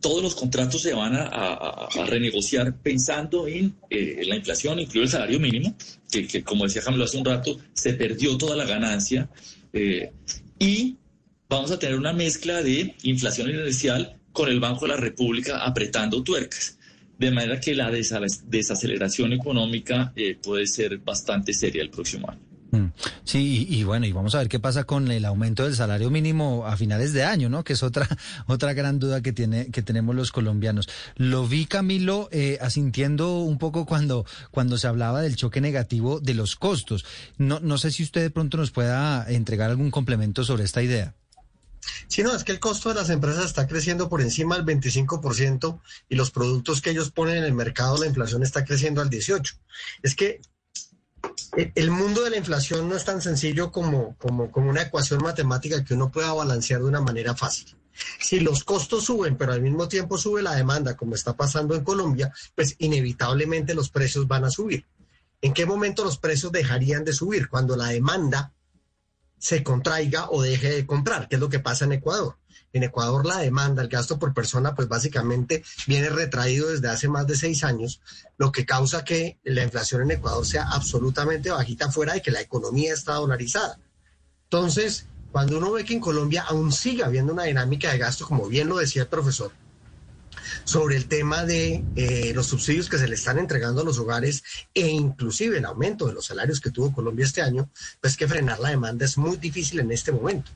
todos 0.00 0.22
los 0.22 0.34
contratos 0.34 0.80
se 0.82 0.94
van 0.94 1.12
a, 1.14 1.88
renegociar 2.06 2.74
pensando 2.78 3.46
en 3.46 3.76
la 3.90 4.36
inflación, 4.36 4.78
incluido 4.78 5.04
el 5.04 5.10
salario 5.10 5.38
mínimo, 5.38 5.76
que, 6.10 6.42
como 6.42 6.64
decía 6.64 6.80
Jamilo 6.80 7.04
hace 7.04 7.18
un 7.18 7.24
rato, 7.26 7.58
se 7.74 7.92
perdió 7.92 8.38
toda 8.38 8.56
la 8.56 8.64
ganancia. 8.64 9.28
y 10.58 10.96
vamos 11.50 11.70
a 11.70 11.78
tener 11.78 11.98
una 11.98 12.14
mezcla 12.14 12.62
de 12.62 12.94
inflación 13.02 13.50
inercial 13.50 14.16
con 14.32 14.48
el 14.48 14.58
Banco 14.58 14.86
de 14.86 14.92
la 14.92 14.96
República 14.96 15.58
apretando 15.66 16.22
tuercas. 16.22 16.78
De 17.18 17.30
manera 17.30 17.60
que 17.60 17.74
la 17.74 17.90
desaceleración 17.90 19.34
económica 19.34 20.14
puede 20.42 20.66
ser 20.66 20.96
bastante 20.96 21.52
seria 21.52 21.82
el 21.82 21.90
próximo 21.90 22.30
año. 22.30 22.49
Mm. 22.70 22.92
Sí, 23.24 23.66
y, 23.68 23.82
bueno, 23.84 24.06
y 24.06 24.12
vamos 24.12 24.34
a 24.34 24.38
ver 24.38 24.48
qué 24.48 24.60
pasa 24.60 24.84
con 24.84 25.10
el 25.10 25.24
aumento 25.24 25.64
del 25.64 25.74
salario 25.74 26.10
mínimo 26.10 26.66
a 26.66 26.76
finales 26.76 27.12
de 27.12 27.24
año, 27.24 27.48
¿no? 27.48 27.64
Que 27.64 27.72
es 27.72 27.82
otra 27.82 28.08
otra 28.46 28.74
gran 28.74 28.98
duda 28.98 29.22
que 29.22 29.32
tiene 29.32 29.70
que 29.70 29.82
tenemos 29.82 30.14
los 30.14 30.32
colombianos. 30.32 30.88
Lo 31.16 31.46
vi 31.46 31.66
Camilo 31.66 32.28
eh, 32.30 32.58
asintiendo 32.60 33.38
un 33.38 33.58
poco 33.58 33.86
cuando 33.86 34.24
cuando 34.50 34.78
se 34.78 34.86
hablaba 34.86 35.20
del 35.22 35.36
choque 35.36 35.60
negativo 35.60 36.20
de 36.20 36.34
los 36.34 36.56
costos. 36.56 37.04
No 37.38 37.60
no 37.60 37.78
sé 37.78 37.90
si 37.90 38.02
usted 38.02 38.22
de 38.22 38.30
pronto 38.30 38.56
nos 38.56 38.70
pueda 38.70 39.28
entregar 39.28 39.70
algún 39.70 39.90
complemento 39.90 40.44
sobre 40.44 40.64
esta 40.64 40.82
idea. 40.82 41.14
Sí, 42.08 42.22
no, 42.22 42.34
es 42.34 42.44
que 42.44 42.52
el 42.52 42.60
costo 42.60 42.90
de 42.90 42.96
las 42.96 43.10
empresas 43.10 43.46
está 43.46 43.66
creciendo 43.66 44.08
por 44.08 44.20
encima 44.20 44.56
del 44.56 44.66
25% 44.66 45.80
y 46.08 46.14
los 46.14 46.30
productos 46.30 46.80
que 46.80 46.90
ellos 46.90 47.10
ponen 47.10 47.38
en 47.38 47.44
el 47.44 47.54
mercado, 47.54 47.96
la 47.98 48.06
inflación 48.06 48.42
está 48.42 48.64
creciendo 48.64 49.00
al 49.00 49.10
18%. 49.10 49.56
Es 50.02 50.14
que 50.14 50.40
el 51.74 51.90
mundo 51.90 52.22
de 52.22 52.30
la 52.30 52.36
inflación 52.36 52.88
no 52.88 52.96
es 52.96 53.04
tan 53.04 53.20
sencillo 53.20 53.70
como, 53.70 54.16
como, 54.16 54.50
como 54.50 54.70
una 54.70 54.82
ecuación 54.82 55.22
matemática 55.22 55.84
que 55.84 55.94
uno 55.94 56.10
pueda 56.10 56.32
balancear 56.32 56.80
de 56.80 56.88
una 56.88 57.00
manera 57.00 57.34
fácil. 57.34 57.76
Si 58.18 58.40
los 58.40 58.64
costos 58.64 59.04
suben, 59.04 59.36
pero 59.36 59.52
al 59.52 59.62
mismo 59.62 59.88
tiempo 59.88 60.16
sube 60.16 60.42
la 60.42 60.54
demanda, 60.54 60.96
como 60.96 61.14
está 61.14 61.36
pasando 61.36 61.74
en 61.74 61.84
Colombia, 61.84 62.32
pues 62.54 62.76
inevitablemente 62.78 63.74
los 63.74 63.90
precios 63.90 64.26
van 64.26 64.44
a 64.44 64.50
subir. 64.50 64.86
¿En 65.42 65.54
qué 65.54 65.66
momento 65.66 66.04
los 66.04 66.18
precios 66.18 66.52
dejarían 66.52 67.04
de 67.04 67.12
subir? 67.12 67.48
Cuando 67.48 67.76
la 67.76 67.88
demanda 67.88 68.52
se 69.38 69.62
contraiga 69.62 70.30
o 70.30 70.42
deje 70.42 70.70
de 70.70 70.86
comprar, 70.86 71.28
que 71.28 71.36
es 71.36 71.40
lo 71.40 71.48
que 71.48 71.60
pasa 71.60 71.86
en 71.86 71.92
Ecuador. 71.92 72.36
En 72.72 72.82
Ecuador 72.84 73.26
la 73.26 73.38
demanda, 73.38 73.82
el 73.82 73.88
gasto 73.88 74.18
por 74.18 74.32
persona, 74.32 74.74
pues 74.74 74.88
básicamente 74.88 75.64
viene 75.86 76.08
retraído 76.08 76.68
desde 76.68 76.88
hace 76.88 77.08
más 77.08 77.26
de 77.26 77.36
seis 77.36 77.64
años, 77.64 78.00
lo 78.38 78.52
que 78.52 78.64
causa 78.64 79.04
que 79.04 79.38
la 79.42 79.64
inflación 79.64 80.02
en 80.02 80.12
Ecuador 80.12 80.46
sea 80.46 80.64
absolutamente 80.70 81.50
bajita 81.50 81.90
fuera 81.90 82.14
de 82.14 82.22
que 82.22 82.30
la 82.30 82.40
economía 82.40 82.92
está 82.92 83.14
dolarizada. 83.14 83.78
Entonces, 84.44 85.06
cuando 85.32 85.58
uno 85.58 85.72
ve 85.72 85.84
que 85.84 85.94
en 85.94 86.00
Colombia 86.00 86.44
aún 86.48 86.72
sigue 86.72 87.04
habiendo 87.04 87.32
una 87.32 87.44
dinámica 87.44 87.92
de 87.92 87.98
gasto, 87.98 88.26
como 88.26 88.48
bien 88.48 88.68
lo 88.68 88.78
decía 88.78 89.02
el 89.02 89.08
profesor, 89.08 89.52
sobre 90.64 90.96
el 90.96 91.06
tema 91.06 91.44
de 91.44 91.84
eh, 91.96 92.32
los 92.34 92.46
subsidios 92.46 92.88
que 92.88 92.98
se 92.98 93.08
le 93.08 93.14
están 93.14 93.38
entregando 93.38 93.82
a 93.82 93.84
los 93.84 93.98
hogares 93.98 94.42
e 94.74 94.88
inclusive 94.88 95.58
el 95.58 95.64
aumento 95.64 96.06
de 96.06 96.12
los 96.12 96.26
salarios 96.26 96.60
que 96.60 96.70
tuvo 96.70 96.92
Colombia 96.92 97.24
este 97.24 97.42
año, 97.42 97.70
pues 98.00 98.16
que 98.16 98.28
frenar 98.28 98.60
la 98.60 98.70
demanda 98.70 99.04
es 99.04 99.18
muy 99.18 99.36
difícil 99.36 99.80
en 99.80 99.92
este 99.92 100.12
momento. 100.12 100.50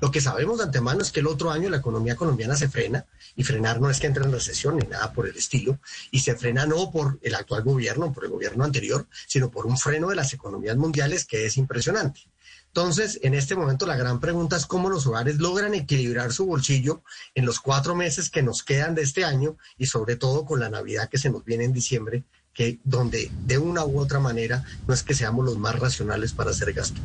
Lo 0.00 0.10
que 0.10 0.20
sabemos 0.20 0.58
de 0.58 0.64
antemano 0.64 1.02
es 1.02 1.12
que 1.12 1.20
el 1.20 1.26
otro 1.26 1.50
año 1.50 1.68
la 1.68 1.76
economía 1.76 2.16
colombiana 2.16 2.56
se 2.56 2.68
frena 2.68 3.04
y 3.36 3.44
frenar 3.44 3.80
no 3.80 3.90
es 3.90 4.00
que 4.00 4.06
entre 4.06 4.24
en 4.24 4.32
recesión 4.32 4.78
ni 4.78 4.86
nada 4.86 5.12
por 5.12 5.28
el 5.28 5.36
estilo 5.36 5.78
y 6.10 6.20
se 6.20 6.34
frena 6.36 6.64
no 6.64 6.90
por 6.90 7.18
el 7.22 7.34
actual 7.34 7.62
gobierno, 7.62 8.12
por 8.12 8.24
el 8.24 8.30
gobierno 8.30 8.64
anterior, 8.64 9.06
sino 9.26 9.50
por 9.50 9.66
un 9.66 9.76
freno 9.76 10.08
de 10.08 10.16
las 10.16 10.32
economías 10.32 10.76
mundiales 10.78 11.26
que 11.26 11.44
es 11.44 11.58
impresionante. 11.58 12.22
Entonces, 12.68 13.18
en 13.22 13.34
este 13.34 13.56
momento 13.56 13.84
la 13.84 13.96
gran 13.96 14.20
pregunta 14.20 14.56
es 14.56 14.64
cómo 14.64 14.88
los 14.88 15.06
hogares 15.06 15.38
logran 15.38 15.74
equilibrar 15.74 16.32
su 16.32 16.46
bolsillo 16.46 17.02
en 17.34 17.44
los 17.44 17.60
cuatro 17.60 17.94
meses 17.94 18.30
que 18.30 18.42
nos 18.42 18.62
quedan 18.62 18.94
de 18.94 19.02
este 19.02 19.24
año 19.24 19.58
y 19.76 19.86
sobre 19.86 20.16
todo 20.16 20.46
con 20.46 20.60
la 20.60 20.70
Navidad 20.70 21.10
que 21.10 21.18
se 21.18 21.30
nos 21.30 21.44
viene 21.44 21.64
en 21.64 21.72
diciembre, 21.72 22.24
que 22.54 22.78
donde 22.84 23.30
de 23.44 23.58
una 23.58 23.84
u 23.84 23.98
otra 23.98 24.20
manera 24.20 24.64
no 24.86 24.94
es 24.94 25.02
que 25.02 25.14
seamos 25.14 25.44
los 25.44 25.58
más 25.58 25.78
racionales 25.78 26.32
para 26.32 26.52
hacer 26.52 26.72
gasto. 26.72 27.00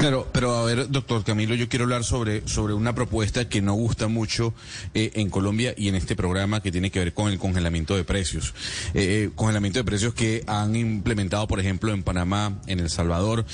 Claro, 0.00 0.26
pero 0.32 0.56
a 0.56 0.64
ver, 0.64 0.88
doctor 0.90 1.22
Camilo, 1.24 1.54
yo 1.54 1.68
quiero 1.68 1.84
hablar 1.84 2.04
sobre, 2.04 2.48
sobre 2.48 2.72
una 2.72 2.94
propuesta 2.94 3.50
que 3.50 3.60
no 3.60 3.74
gusta 3.74 4.08
mucho 4.08 4.54
eh, 4.94 5.10
en 5.16 5.28
Colombia 5.28 5.74
y 5.76 5.88
en 5.88 5.94
este 5.94 6.16
programa 6.16 6.62
que 6.62 6.72
tiene 6.72 6.90
que 6.90 7.00
ver 7.00 7.12
con 7.12 7.30
el 7.30 7.38
congelamiento 7.38 7.94
de 7.94 8.02
precios. 8.02 8.54
Eh, 8.94 9.24
eh, 9.24 9.30
congelamiento 9.34 9.78
de 9.78 9.84
precios 9.84 10.14
que 10.14 10.42
han 10.46 10.74
implementado, 10.74 11.46
por 11.46 11.60
ejemplo, 11.60 11.92
en 11.92 12.02
Panamá, 12.02 12.62
en 12.66 12.80
El 12.80 12.88
Salvador, 12.88 13.44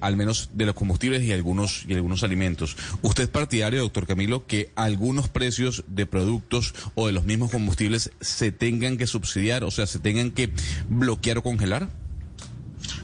al 0.00 0.16
menos 0.16 0.48
de 0.54 0.64
los 0.64 0.74
combustibles 0.74 1.22
y 1.24 1.32
algunos, 1.32 1.84
y 1.86 1.92
algunos 1.92 2.22
alimentos. 2.22 2.74
¿Usted 3.02 3.24
es 3.24 3.28
partidario, 3.28 3.82
doctor 3.82 4.06
Camilo, 4.06 4.46
que 4.46 4.70
algunos 4.74 5.28
precios 5.28 5.84
de 5.86 6.06
productos 6.06 6.74
o 6.94 7.08
de 7.08 7.12
los 7.12 7.24
mismos 7.24 7.50
combustibles 7.50 8.10
se 8.22 8.52
tengan 8.52 8.96
que 8.96 9.06
subsidiar, 9.06 9.64
o 9.64 9.70
sea, 9.70 9.86
se 9.86 9.98
tengan 9.98 10.30
que 10.30 10.50
bloquear 10.88 11.36
o 11.36 11.42
congelar? 11.42 11.90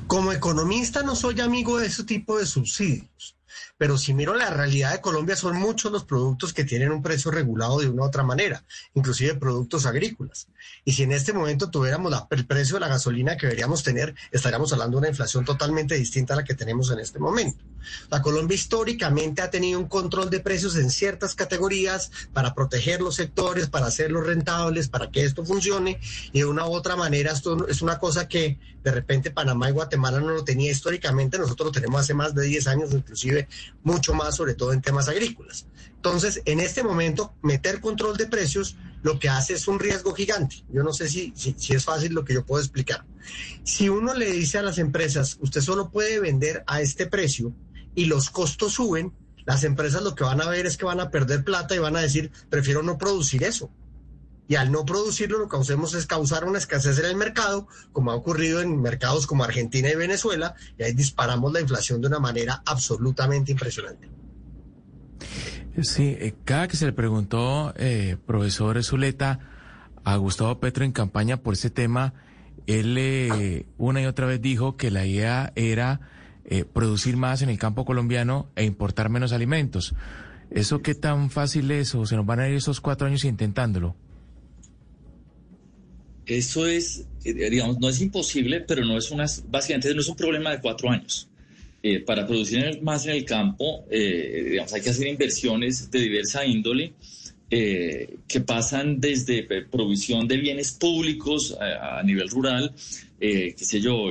Como 0.07 0.33
economista 0.33 1.03
no 1.03 1.17
soy 1.17 1.41
amigo 1.41 1.79
de 1.79 1.87
ese 1.87 2.05
tipo 2.05 2.39
de 2.39 2.47
subsidios, 2.47 3.37
pero 3.77 3.99
si 3.99 4.15
miro 4.15 4.35
la 4.35 4.51
realidad 4.51 4.93
de 4.93 5.01
Colombia 5.01 5.37
son 5.37 5.57
muchos 5.57 5.91
los 5.91 6.05
productos 6.05 6.53
que 6.53 6.65
tienen 6.65 6.93
un 6.93 7.03
precio 7.03 7.31
regulado 7.31 7.81
de 7.81 7.89
una 7.89 8.03
u 8.03 8.07
otra 8.07 8.23
manera, 8.23 8.65
inclusive 8.95 9.35
productos 9.35 9.87
agrícolas. 9.87 10.49
Y 10.85 10.93
si 10.93 11.03
en 11.03 11.13
este 11.13 11.33
momento 11.33 11.71
tuviéramos 11.71 12.13
el 12.31 12.47
precio 12.47 12.75
de 12.75 12.81
la 12.81 12.89
gasolina 12.89 13.37
que 13.37 13.47
deberíamos 13.47 13.83
tener, 13.83 14.15
estaríamos 14.31 14.73
hablando 14.73 14.97
de 14.97 15.01
una 15.01 15.09
inflación 15.09 15.45
totalmente 15.45 15.97
distinta 15.97 16.35
a 16.35 16.39
la 16.39 16.45
que 16.45 16.55
tenemos 16.55 16.91
en 16.91 17.01
este 17.01 17.19
momento. 17.19 17.65
La 18.11 18.23
Colombia 18.23 18.55
históricamente 18.55 19.43
ha 19.43 19.51
tenido 19.51 19.79
un 19.79 19.89
control 19.89 20.31
de 20.31 20.41
precios 20.41 20.77
en 20.77 20.91
ciertas 20.91 21.35
categorías 21.35 22.11
para 22.33 22.55
proteger 22.55 23.01
los 23.01 23.17
sectores, 23.17 23.69
para 23.69 23.87
hacerlos 23.87 24.27
rentables, 24.27 24.89
para 24.89 25.11
que 25.11 25.25
esto 25.25 25.45
funcione. 25.45 26.01
Y 26.33 26.41
de 26.41 26.45
una 26.45 26.67
u 26.67 26.73
otra 26.73 26.97
manera, 26.97 27.33
esto 27.33 27.67
es 27.69 27.83
una 27.83 27.99
cosa 27.99 28.29
que 28.29 28.59
de 28.83 28.91
repente 28.91 29.31
Panamá 29.31 29.71
y 29.71 29.73
Guatemala 29.73 30.21
no 30.21 30.31
lo 30.31 30.45
tenía 30.45 30.71
históricamente, 30.71 31.39
nosotros 31.39 31.69
lo 31.69 31.73
tenemos 31.73 32.01
hace 32.01 32.15
más 32.15 32.35
de 32.35 32.45
10 32.45 32.67
años, 32.67 32.93
inclusive 32.93 33.49
mucho 33.83 34.15
más, 34.15 34.37
sobre 34.37 34.55
todo 34.55 34.73
en 34.73 34.83
temas 34.83 35.09
agrícolas. 35.09 35.67
Entonces, 35.97 36.43
en 36.45 36.61
este 36.61 36.83
momento, 36.83 37.35
meter 37.43 37.81
control 37.81 38.17
de 38.17 38.27
precios 38.27 38.77
lo 39.03 39.19
que 39.19 39.29
hace 39.29 39.55
es 39.55 39.69
un 39.69 39.79
riesgo 39.79 40.15
gigante. 40.15 40.65
Yo 40.71 40.83
no 40.83 40.93
sé 40.93 41.09
si, 41.09 41.33
si, 41.37 41.55
si, 41.57 41.75
es 41.75 41.85
fácil 41.85 42.13
lo 42.13 42.25
que 42.25 42.35
yo 42.35 42.45
puedo 42.45 42.63
explicar. 42.63 43.05
Si 43.63 43.89
uno 43.89 44.15
le 44.15 44.31
dice 44.31 44.59
a 44.59 44.63
las 44.63 44.79
empresas, 44.79 45.39
usted 45.41 45.61
solo 45.61 45.91
puede 45.91 46.21
vender 46.21 46.65
a 46.67 46.81
este 46.81 47.07
precio 47.07 47.55
y 47.95 48.07
los 48.07 48.31
costos 48.31 48.75
suben, 48.75 49.13
las 49.45 49.65
empresas 49.65 50.03
lo 50.03 50.15
que 50.15 50.25
van 50.25 50.41
a 50.41 50.49
ver 50.49 50.67
es 50.67 50.77
que 50.77 50.85
van 50.85 51.01
a 51.01 51.11
perder 51.11 51.45
plata 51.45 51.75
y 51.75 51.79
van 51.79 51.97
a 51.97 52.01
decir, 52.01 52.31
prefiero 52.49 52.83
no 52.83 52.99
producir 52.99 53.45
eso. 53.45 53.71
Y 54.47 54.57
al 54.57 54.71
no 54.71 54.85
producirlo, 54.85 55.39
lo 55.39 55.49
que 55.49 55.57
hacemos 55.57 55.95
es 55.95 56.07
causar 56.07 56.45
una 56.45 56.59
escasez 56.59 56.99
en 56.99 57.07
el 57.07 57.17
mercado, 57.17 57.67
como 57.93 58.11
ha 58.11 58.15
ocurrido 58.15 58.61
en 58.61 58.81
mercados 58.81 59.27
como 59.27 59.45
Argentina 59.45 59.89
y 59.91 59.95
Venezuela, 59.95 60.55
y 60.79 60.83
ahí 60.83 60.93
disparamos 60.93 61.53
la 61.53 61.61
inflación 61.61 62.01
de 62.01 62.09
una 62.09 62.19
manera 62.19 62.63
absolutamente 62.67 63.53
impresionante. 63.53 64.11
Sí, 65.83 66.17
eh, 66.21 66.35
cada 66.45 66.69
que 66.69 66.77
se 66.77 66.87
le 66.87 66.93
preguntó, 66.93 67.73
eh, 67.77 68.17
profesor 68.27 68.83
Zuleta, 68.85 69.41
a 70.05 70.17
Gustavo 70.17 70.61
Petro 70.61 70.85
en 70.85 70.93
campaña 70.93 71.39
por 71.39 71.55
ese 71.55 71.71
tema, 71.71 72.13
él 72.67 72.97
eh, 72.99 73.67
una 73.79 74.03
y 74.03 74.07
otra 74.07 74.27
vez 74.27 74.41
dijo 74.41 74.77
que 74.77 74.91
la 74.91 75.07
idea 75.07 75.53
era 75.57 76.01
eh, 76.47 76.67
producir 76.71 77.17
más 77.17 77.41
en 77.41 77.49
el 77.49 77.59
campo 77.59 77.87
colombiano 77.87 78.51
e 78.55 78.65
importar 78.65 79.09
menos 79.09 79.33
alimentos. 79.33 79.95
¿Eso 80.51 80.83
qué 80.83 80.95
tan 80.95 81.31
fácil 81.31 81.71
es 81.71 81.95
o 81.95 82.05
se 82.05 82.17
nos 82.17 82.27
van 82.27 82.41
a 82.41 82.49
ir 82.49 82.57
esos 82.57 82.83
cuatro 82.83 83.07
años 83.07 83.25
intentándolo? 83.25 83.97
Eso 86.27 86.67
es, 86.67 87.07
eh, 87.25 87.33
digamos, 87.51 87.79
no 87.81 87.89
es 87.89 88.01
imposible, 88.03 88.61
pero 88.61 88.85
no 88.85 88.99
es 88.99 89.11
una, 89.11 89.25
básicamente 89.49 89.95
no 89.95 90.01
es 90.03 90.09
un 90.09 90.17
problema 90.17 90.51
de 90.51 90.61
cuatro 90.61 90.91
años. 90.91 91.29
Eh, 91.83 92.01
para 92.01 92.27
producir 92.27 92.83
más 92.83 93.07
en 93.07 93.13
el 93.13 93.25
campo, 93.25 93.85
digamos, 93.91 94.73
hay 94.73 94.81
que 94.81 94.91
hacer 94.91 95.07
inversiones 95.07 95.91
de 95.91 96.01
diversa 96.01 96.45
índole 96.45 96.95
que 97.51 98.41
pasan 98.45 99.01
desde 99.01 99.43
provisión 99.71 100.27
de 100.27 100.39
bienes 100.39 100.73
públicos 100.73 101.55
a, 101.61 102.03
nivel 102.03 102.29
rural, 102.29 102.75
qué 103.21 103.55
sé 103.59 103.81
yo, 103.81 104.09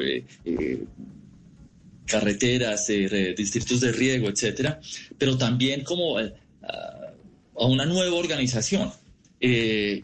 carreteras, 2.06 2.90
eh, 2.90 3.34
distritos 3.38 3.82
de 3.82 3.92
riego, 3.92 4.30
etcétera, 4.30 4.80
pero 5.18 5.38
también 5.38 5.84
como 5.84 6.20
eh, 6.20 6.34
a 6.62 7.66
una 7.66 7.86
nueva 7.86 8.16
organización. 8.16 8.92
Eh, 9.40 10.04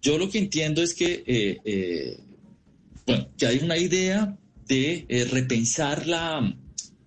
yo 0.00 0.18
lo 0.18 0.28
que 0.28 0.38
entiendo 0.38 0.82
es 0.82 0.94
que, 0.94 2.18
bueno, 3.06 3.28
que 3.38 3.46
hay 3.46 3.58
una 3.62 3.78
idea 3.78 4.36
de 4.66 5.26
repensar 5.30 6.06
la, 6.06 6.54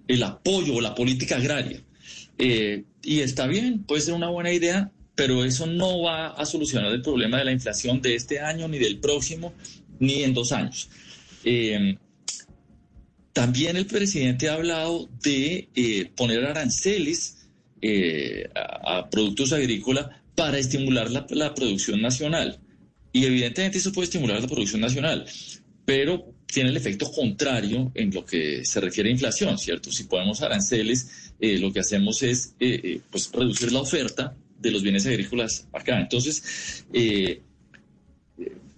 el 0.07 0.23
apoyo 0.23 0.75
o 0.75 0.81
la 0.81 0.95
política 0.95 1.35
agraria. 1.35 1.83
y 2.39 3.19
está 3.19 3.45
bien, 3.45 3.83
puede 3.83 4.01
ser 4.01 4.15
una 4.15 4.29
buena 4.29 4.51
idea, 4.51 4.91
pero 5.15 5.45
eso 5.45 5.67
no 5.67 6.01
va 6.01 6.29
a 6.29 6.45
solucionar 6.45 6.91
el 6.91 7.03
problema 7.03 7.37
de 7.37 7.45
la 7.45 7.51
inflación 7.51 8.01
de 8.01 8.15
este 8.15 8.39
año, 8.39 8.67
ni 8.67 8.79
del 8.79 8.97
próximo, 8.97 9.53
ni 9.99 10.23
en 10.23 10.33
dos 10.33 10.51
años. 10.51 10.89
También 13.37 13.77
el 13.77 13.85
presidente 13.85 14.49
ha 14.49 14.55
hablado 14.55 15.07
de 15.21 15.69
eh, 15.75 16.09
poner 16.15 16.43
aranceles 16.43 17.47
eh, 17.83 18.49
a, 18.55 19.07
productos 19.11 19.53
agrícolas 19.53 20.07
para 20.33 20.57
estimular 20.57 21.11
la, 21.11 21.53
producción 21.53 22.01
nacional. 22.01 22.57
Y 23.13 23.25
evidentemente 23.25 23.77
eso 23.77 23.91
puede 23.91 24.05
estimular 24.05 24.41
la 24.41 24.47
producción 24.47 24.81
nacional, 24.81 25.27
pero 25.85 26.33
tiene 26.47 26.71
el 26.71 26.77
efecto 26.77 27.11
contrario 27.11 27.91
en 27.93 28.11
lo 28.11 28.25
que 28.25 28.65
se 28.65 28.81
refiere 28.81 29.09
a 29.09 29.13
inflación, 29.13 29.55
¿cierto? 29.59 29.91
Si 29.91 30.05
ponemos 30.05 30.41
aranceles, 30.41 31.31
eh, 31.39 31.59
lo 31.59 31.71
que 31.71 31.81
hacemos 31.81 32.23
es 32.23 32.55
pues 33.11 33.31
reducir 33.31 33.71
la 33.71 33.81
oferta 33.81 34.35
de 34.57 34.71
los 34.71 34.81
bienes 34.81 35.05
agrícolas 35.05 35.67
acá. 35.73 36.01
Entonces, 36.01 36.83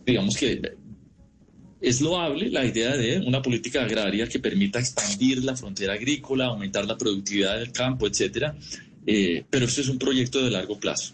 digamos 0.06 0.36
que 0.36 0.62
es 1.82 2.02
loable 2.02 2.50
la 2.50 2.65
idea 2.65 2.96
de 2.96 3.20
una 3.20 3.42
política 3.42 3.84
agraria 3.84 4.28
que 4.28 4.39
permita 4.39 4.80
expandir 4.80 5.44
la 5.44 5.56
frontera 5.56 5.94
agrícola, 5.94 6.48
aumentar 6.48 6.86
la 6.86 6.98
productividad 6.98 7.58
del 7.58 7.72
campo, 7.72 8.08
etcétera, 8.08 8.56
eh, 9.06 9.46
pero 9.50 9.65
esto 9.65 9.82
es 9.82 9.89
un 9.89 9.98
proyecto 9.98 10.44
de 10.44 10.52
largo 10.52 10.80
plazo. 10.80 11.13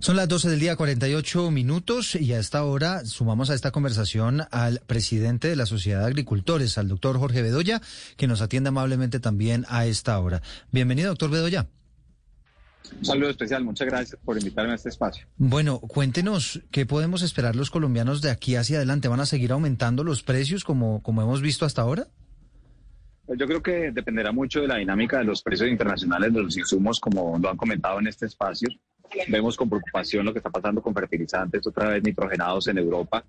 Son 0.00 0.16
las 0.16 0.28
12 0.28 0.48
del 0.48 0.60
día, 0.60 0.76
48 0.76 1.50
minutos, 1.50 2.14
y 2.14 2.32
a 2.32 2.38
esta 2.38 2.64
hora 2.64 3.04
sumamos 3.04 3.50
a 3.50 3.54
esta 3.54 3.70
conversación 3.70 4.42
al 4.50 4.80
presidente 4.86 5.48
de 5.48 5.56
la 5.56 5.66
Sociedad 5.66 6.00
de 6.00 6.06
Agricultores, 6.06 6.78
al 6.78 6.88
doctor 6.88 7.18
Jorge 7.18 7.42
Bedoya, 7.42 7.82
que 8.16 8.26
nos 8.26 8.40
atiende 8.40 8.68
amablemente 8.68 9.20
también 9.20 9.66
a 9.68 9.86
esta 9.86 10.18
hora. 10.18 10.42
Bienvenido, 10.72 11.10
doctor 11.10 11.30
Bedoya. 11.30 11.68
Un 12.98 13.04
saludo 13.04 13.30
especial, 13.30 13.64
muchas 13.64 13.86
gracias 13.86 14.20
por 14.24 14.36
invitarme 14.36 14.72
a 14.72 14.74
este 14.74 14.88
espacio. 14.88 15.26
Bueno, 15.36 15.78
cuéntenos 15.80 16.62
qué 16.70 16.86
podemos 16.86 17.22
esperar 17.22 17.56
los 17.56 17.70
colombianos 17.70 18.20
de 18.20 18.30
aquí 18.30 18.56
hacia 18.56 18.78
adelante. 18.78 19.08
¿Van 19.08 19.20
a 19.20 19.26
seguir 19.26 19.52
aumentando 19.52 20.04
los 20.04 20.22
precios 20.22 20.64
como, 20.64 21.02
como 21.02 21.22
hemos 21.22 21.40
visto 21.40 21.64
hasta 21.64 21.82
ahora? 21.82 22.08
Pues 23.26 23.38
yo 23.38 23.46
creo 23.46 23.62
que 23.62 23.92
dependerá 23.92 24.32
mucho 24.32 24.60
de 24.60 24.66
la 24.66 24.76
dinámica 24.76 25.18
de 25.18 25.24
los 25.24 25.42
precios 25.42 25.70
internacionales 25.70 26.32
de 26.32 26.42
los 26.42 26.56
insumos, 26.56 26.98
como 26.98 27.38
lo 27.38 27.48
han 27.48 27.56
comentado 27.56 28.00
en 28.00 28.08
este 28.08 28.26
espacio. 28.26 28.68
Vemos 29.28 29.56
con 29.56 29.68
preocupación 29.68 30.24
lo 30.24 30.32
que 30.32 30.40
está 30.40 30.50
pasando 30.50 30.82
con 30.82 30.94
fertilizantes, 30.94 31.66
otra 31.66 31.90
vez 31.90 32.02
nitrogenados 32.02 32.66
en 32.68 32.78
Europa, 32.78 33.24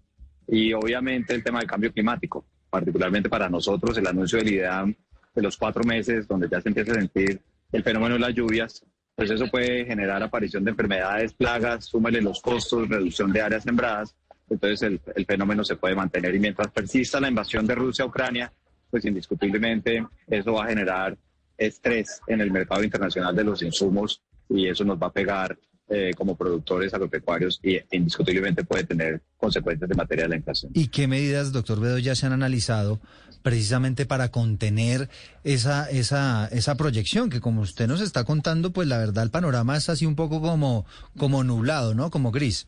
y 0.47 0.73
obviamente 0.73 1.33
el 1.33 1.43
tema 1.43 1.59
del 1.59 1.67
cambio 1.67 1.91
climático, 1.93 2.45
particularmente 2.69 3.29
para 3.29 3.47
nosotros, 3.49 3.97
el 3.97 4.07
anuncio 4.07 4.39
del 4.39 4.49
IDEAM 4.49 4.95
de 5.35 5.41
los 5.41 5.55
cuatro 5.55 5.83
meses 5.83 6.27
donde 6.27 6.49
ya 6.49 6.61
se 6.61 6.69
empieza 6.69 6.91
a 6.91 6.95
sentir 6.95 7.39
el 7.71 7.83
fenómeno 7.83 8.15
de 8.15 8.19
las 8.21 8.33
lluvias, 8.33 8.83
pues 9.15 9.29
eso 9.29 9.47
puede 9.47 9.85
generar 9.85 10.21
aparición 10.23 10.63
de 10.63 10.71
enfermedades, 10.71 11.33
plagas, 11.33 11.85
súmele 11.85 12.21
los 12.21 12.41
costos, 12.41 12.87
reducción 12.89 13.31
de 13.31 13.41
áreas 13.41 13.63
sembradas, 13.63 14.15
entonces 14.49 14.81
el, 14.81 15.01
el 15.15 15.25
fenómeno 15.25 15.63
se 15.63 15.75
puede 15.75 15.95
mantener. 15.95 16.35
Y 16.35 16.39
mientras 16.39 16.69
persista 16.69 17.19
la 17.19 17.29
invasión 17.29 17.65
de 17.65 17.75
Rusia 17.75 18.03
a 18.03 18.07
Ucrania, 18.07 18.51
pues 18.89 19.05
indiscutiblemente 19.05 20.05
eso 20.27 20.53
va 20.53 20.65
a 20.65 20.69
generar 20.69 21.17
estrés 21.57 22.21
en 22.27 22.41
el 22.41 22.51
mercado 22.51 22.83
internacional 22.83 23.35
de 23.35 23.43
los 23.43 23.61
insumos 23.61 24.21
y 24.49 24.67
eso 24.67 24.83
nos 24.83 25.01
va 25.01 25.07
a 25.07 25.11
pegar 25.11 25.57
eh, 25.93 26.13
como 26.15 26.35
productores 26.37 26.93
agropecuarios 26.93 27.59
y 27.61 27.77
indiscutiblemente 27.91 28.63
puede 28.63 28.85
tener 28.85 29.21
consecuencias 29.37 29.89
de 29.89 29.95
materia 29.95 30.23
de 30.23 30.29
la 30.29 30.35
inflación. 30.37 30.71
¿Y 30.73 30.87
qué 30.87 31.07
medidas, 31.07 31.51
doctor 31.51 31.79
Bedoya, 31.81 32.15
se 32.15 32.25
han 32.25 32.31
analizado 32.33 33.01
precisamente 33.41 34.05
para 34.05 34.29
contener 34.29 35.09
esa, 35.43 35.89
esa, 35.89 36.47
esa 36.47 36.75
proyección? 36.75 37.29
Que 37.29 37.41
como 37.41 37.61
usted 37.61 37.87
nos 37.87 37.99
está 37.99 38.23
contando, 38.23 38.71
pues 38.71 38.87
la 38.87 38.97
verdad 38.99 39.23
el 39.25 39.31
panorama 39.31 39.75
es 39.75 39.89
así 39.89 40.05
un 40.05 40.15
poco 40.15 40.41
como, 40.41 40.85
como 41.17 41.43
nublado, 41.43 41.93
¿no? 41.93 42.09
Como 42.09 42.31
gris. 42.31 42.67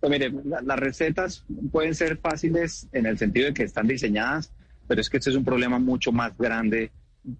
Pues 0.00 0.10
mire, 0.10 0.32
la- 0.44 0.62
las 0.62 0.78
recetas 0.78 1.44
pueden 1.70 1.94
ser 1.94 2.16
fáciles 2.18 2.88
en 2.92 3.06
el 3.06 3.18
sentido 3.18 3.46
de 3.46 3.54
que 3.54 3.62
están 3.62 3.86
diseñadas, 3.86 4.50
pero 4.88 5.00
es 5.00 5.08
que 5.08 5.18
este 5.18 5.30
es 5.30 5.36
un 5.36 5.44
problema 5.44 5.78
mucho 5.78 6.10
más 6.12 6.36
grande 6.36 6.90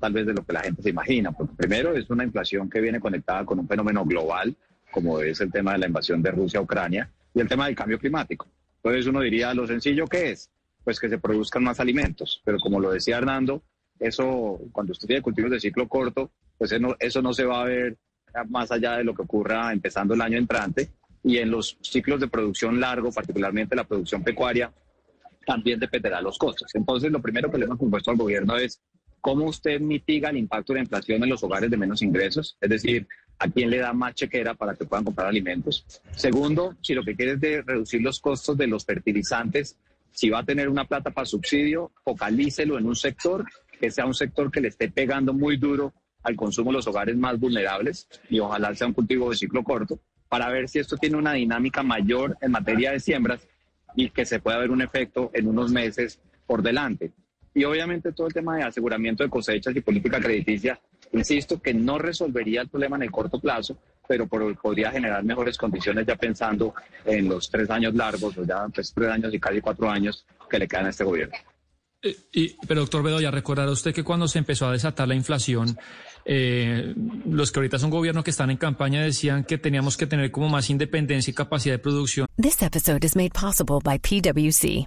tal 0.01 0.13
vez 0.13 0.27
de 0.27 0.35
lo 0.35 0.45
que 0.45 0.53
la 0.53 0.63
gente 0.63 0.83
se 0.83 0.91
imagina, 0.91 1.31
porque 1.33 1.55
primero 1.57 1.97
es 1.97 2.11
una 2.11 2.25
inflación 2.25 2.69
que 2.69 2.81
viene 2.81 2.99
conectada 2.99 3.45
con 3.45 3.61
un 3.61 3.69
fenómeno 3.69 4.05
global, 4.05 4.57
como 4.97 5.21
es 5.21 5.43
el 5.43 5.53
tema 5.53 5.73
de 5.73 5.79
la 5.81 5.89
invasión 5.89 6.23
de 6.23 6.31
Rusia 6.31 6.59
a 6.59 6.63
Ucrania, 6.63 7.11
y 7.35 7.41
el 7.41 7.49
tema 7.49 7.67
del 7.67 7.77
cambio 7.77 7.99
climático. 7.99 8.49
Entonces 8.77 9.07
uno 9.07 9.21
diría, 9.21 9.53
¿lo 9.53 9.67
sencillo 9.67 10.07
qué 10.07 10.31
es? 10.31 10.49
Pues 10.85 10.99
que 10.99 11.11
se 11.11 11.19
produzcan 11.19 11.63
más 11.63 11.81
alimentos, 11.81 12.41
pero 12.47 12.59
como 12.59 12.81
lo 12.81 12.91
decía 12.91 13.19
Hernando, 13.19 13.63
eso 13.99 14.59
cuando 14.73 14.93
usted 14.93 15.07
tiene 15.07 15.21
cultivos 15.21 15.51
de 15.51 15.61
ciclo 15.61 15.87
corto, 15.87 16.31
pues 16.57 16.73
eso 16.99 17.21
no 17.21 17.35
se 17.35 17.45
va 17.45 17.61
a 17.61 17.65
ver 17.67 17.99
más 18.49 18.71
allá 18.73 18.97
de 18.97 19.05
lo 19.05 19.15
que 19.15 19.21
ocurra 19.21 19.71
empezando 19.71 20.15
el 20.15 20.23
año 20.23 20.39
entrante, 20.39 20.89
y 21.23 21.37
en 21.37 21.51
los 21.51 21.77
ciclos 21.83 22.21
de 22.21 22.29
producción 22.29 22.81
largo, 22.81 23.13
particularmente 23.13 23.77
la 23.77 23.85
producción 23.85 24.25
pecuaria, 24.25 24.73
también 25.45 25.79
dependerá 25.79 26.17
de 26.17 26.23
los 26.23 26.39
costos. 26.39 26.75
Entonces, 26.75 27.13
lo 27.13 27.21
primero 27.21 27.51
que 27.51 27.59
le 27.59 27.67
hemos 27.67 27.79
propuesto 27.79 28.11
al 28.11 28.17
gobierno 28.17 28.57
es 28.57 28.81
cómo 29.21 29.45
usted 29.45 29.79
mitiga 29.79 30.31
el 30.31 30.39
impacto 30.39 30.73
de 30.73 30.79
la 30.79 30.85
inflación 30.85 31.23
en 31.23 31.29
los 31.29 31.43
hogares 31.43 31.71
de 31.71 31.77
menos 31.77 32.01
ingresos, 32.01 32.57
es 32.61 32.71
decir, 32.71 33.07
a 33.39 33.49
quién 33.49 33.71
le 33.71 33.79
da 33.79 33.93
más 33.93 34.15
chequera 34.15 34.55
para 34.55 34.75
que 34.75 34.85
puedan 34.85 35.05
comprar 35.05 35.29
alimentos. 35.29 35.85
Segundo, 36.13 36.75
si 36.83 36.95
lo 36.95 37.05
que 37.05 37.15
quiere 37.15 37.33
es 37.33 37.67
reducir 37.67 38.01
los 38.03 38.21
costos 38.21 38.57
de 38.57 38.67
los 38.67 38.85
fertilizantes, 38.85 39.77
si 40.11 40.31
va 40.31 40.39
a 40.39 40.45
tener 40.45 40.69
una 40.69 40.87
plata 40.87 41.11
para 41.11 41.27
subsidio, 41.27 41.93
focalícelo 42.03 42.79
en 42.79 42.87
un 42.87 42.97
sector 42.97 43.45
que 43.79 43.91
sea 43.91 44.07
un 44.07 44.15
sector 44.15 44.51
que 44.51 44.61
le 44.61 44.69
esté 44.69 44.91
pegando 44.91 45.35
muy 45.35 45.59
duro 45.59 45.93
al 46.23 46.37
consumo 46.37 46.71
de 46.71 46.79
los 46.79 46.87
hogares 46.87 47.17
más 47.17 47.39
vulnerables 47.39 48.09
y 48.31 48.41
ojalá 48.41 48.75
sea 48.75 48.87
un 48.87 48.95
cultivo 48.95 49.31
de 49.31 49.37
ciclo 49.37 49.63
corto 49.63 50.01
para 50.29 50.49
ver 50.49 50.69
si 50.69 50.79
esto 50.79 50.97
tiene 50.97 51.17
una 51.17 51.35
dinámica 51.35 51.83
mayor 51.83 52.37
en 52.41 52.51
materia 52.51 52.93
de 52.93 53.01
siembras 53.01 53.47
y 53.95 54.11
que 54.11 54.25
se 54.25 54.41
pueda 54.41 54.59
ver 54.59 54.71
un 54.71 54.83
efecto 54.83 55.31
en 55.35 55.47
unos 55.47 55.71
meses 55.71 56.21
por 56.47 56.63
delante. 56.63 57.13
Y 57.55 57.65
obviamente 57.65 58.13
todo 58.13 58.27
el 58.27 58.35
tema 58.35 58.57
de 58.57 58.65
aseguramiento 58.65 59.23
de 59.23 59.31
cosechas 59.31 59.75
y 59.75 59.81
política 59.81 60.21
crediticia, 60.21 60.81
insisto 61.19 61.61
que 61.61 61.73
no 61.75 61.99
resolvería 61.99 62.63
el 62.63 62.69
problema 62.69 62.97
en 62.97 63.03
el 63.05 63.11
corto 63.11 63.39
plazo, 63.41 63.77
pero 64.09 64.27
por- 64.27 64.57
podría 64.59 64.91
generar 64.91 65.23
mejores 65.25 65.57
condiciones 65.59 66.07
ya 66.07 66.17
pensando 66.17 66.75
en 67.05 67.29
los 67.29 67.51
tres 67.51 67.69
años 67.71 67.95
largos 67.95 68.37
o 68.39 68.45
ya 68.45 68.67
pues, 68.75 68.93
tres 68.95 69.11
años 69.11 69.33
y 69.35 69.39
casi 69.41 69.61
cuatro 69.61 69.89
años 69.91 70.25
que 70.51 70.59
le 70.59 70.69
quedan 70.69 70.87
a 70.87 70.91
este 70.91 71.05
gobierno. 71.05 71.35
Eh, 72.03 72.17
y- 72.33 72.57
pero 72.69 72.81
doctor 72.83 73.03
Bedoya, 73.03 73.31
recordará 73.31 73.71
usted 73.71 73.93
que 73.95 74.05
cuando 74.05 74.29
se 74.29 74.39
empezó 74.39 74.67
a 74.67 74.73
desatar 74.73 75.09
la 75.09 75.15
inflación, 75.15 75.77
eh, 76.25 76.95
los 77.27 77.51
que 77.53 77.59
ahorita 77.61 77.79
son 77.79 77.91
gobierno 77.91 78.23
que 78.23 78.31
están 78.31 78.51
en 78.51 78.57
campaña 78.59 79.03
decían 79.03 79.45
que 79.45 79.59
teníamos 79.59 79.97
que 79.97 80.07
tener 80.07 80.31
como 80.31 80.49
más 80.49 80.71
independencia 80.71 81.31
y 81.31 81.35
capacidad 81.35 81.75
de 81.75 81.79
producción. 81.79 82.27
This 82.41 82.63
episode 82.63 83.05
is 83.05 83.17
made 83.17 83.31
possible 83.31 83.79
by 83.83 83.99
PwC. 83.99 84.87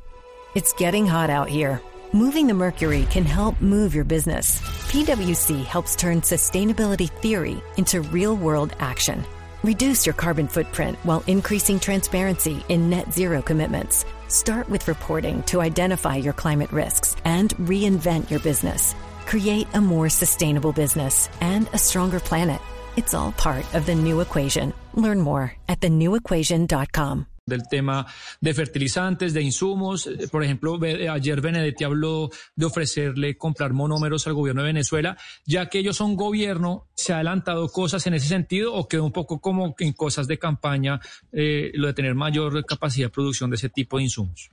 It's 0.55 0.73
getting 0.77 1.07
hot 1.09 1.29
out 1.29 1.49
here. 1.49 1.79
Moving 2.13 2.47
the 2.47 2.55
mercury 2.55 3.05
can 3.11 3.23
help 3.23 3.61
move 3.61 3.93
your 3.93 4.03
business. 4.03 4.61
PwC 4.89 5.63
helps 5.63 5.95
turn 5.95 6.21
sustainability 6.21 7.07
theory 7.07 7.61
into 7.77 8.01
real 8.01 8.35
world 8.35 8.75
action. 8.79 9.23
Reduce 9.61 10.07
your 10.07 10.15
carbon 10.15 10.47
footprint 10.47 10.97
while 11.03 11.23
increasing 11.27 11.79
transparency 11.79 12.65
in 12.67 12.89
net 12.89 13.13
zero 13.13 13.43
commitments. 13.43 14.05
Start 14.27 14.67
with 14.69 14.87
reporting 14.87 15.43
to 15.43 15.61
identify 15.61 16.15
your 16.15 16.33
climate 16.33 16.71
risks 16.71 17.15
and 17.25 17.55
reinvent 17.57 18.31
your 18.31 18.39
business. 18.39 18.95
Create 19.27 19.67
a 19.75 19.81
more 19.81 20.09
sustainable 20.09 20.73
business 20.73 21.29
and 21.41 21.69
a 21.73 21.77
stronger 21.77 22.19
planet. 22.19 22.59
It's 22.97 23.13
all 23.13 23.33
part 23.33 23.71
of 23.75 23.85
the 23.85 23.93
new 23.93 24.21
equation. 24.21 24.73
Learn 24.95 25.19
more 25.19 25.53
at 25.67 25.79
thenewequation.com. 25.79 27.27
del 27.49 27.67
tema 27.67 28.05
de 28.39 28.53
fertilizantes, 28.53 29.33
de 29.33 29.41
insumos. 29.41 30.07
Eh, 30.07 30.27
Por 30.31 30.43
ejemplo, 30.43 30.77
ve- 30.79 31.09
ayer 31.09 31.41
Benedetti 31.41 31.83
habló 31.83 32.29
de 32.55 32.65
ofrecerle 32.65 33.35
comprar 33.37 33.73
monómeros 33.73 34.27
al 34.27 34.33
gobierno 34.33 34.61
de 34.61 34.67
Venezuela, 34.67 35.17
ya 35.45 35.67
que 35.67 35.79
ellos 35.79 35.97
son 35.97 36.15
gobierno, 36.15 36.85
¿se 36.93 37.11
ha 37.11 37.15
adelantado 37.17 37.67
cosas 37.69 38.05
en 38.07 38.13
ese 38.13 38.27
sentido 38.27 38.73
o 38.73 38.87
quedó 38.87 39.03
un 39.03 39.11
poco 39.11 39.39
como 39.39 39.75
en 39.79 39.93
cosas 39.93 40.27
de 40.27 40.37
campaña 40.39 40.99
eh, 41.33 41.71
lo 41.73 41.87
de 41.87 41.93
tener 41.93 42.15
mayor 42.15 42.63
capacidad 42.65 43.07
de 43.07 43.11
producción 43.13 43.49
de 43.49 43.55
ese 43.57 43.69
tipo 43.69 43.97
de 43.97 44.03
insumos? 44.03 44.49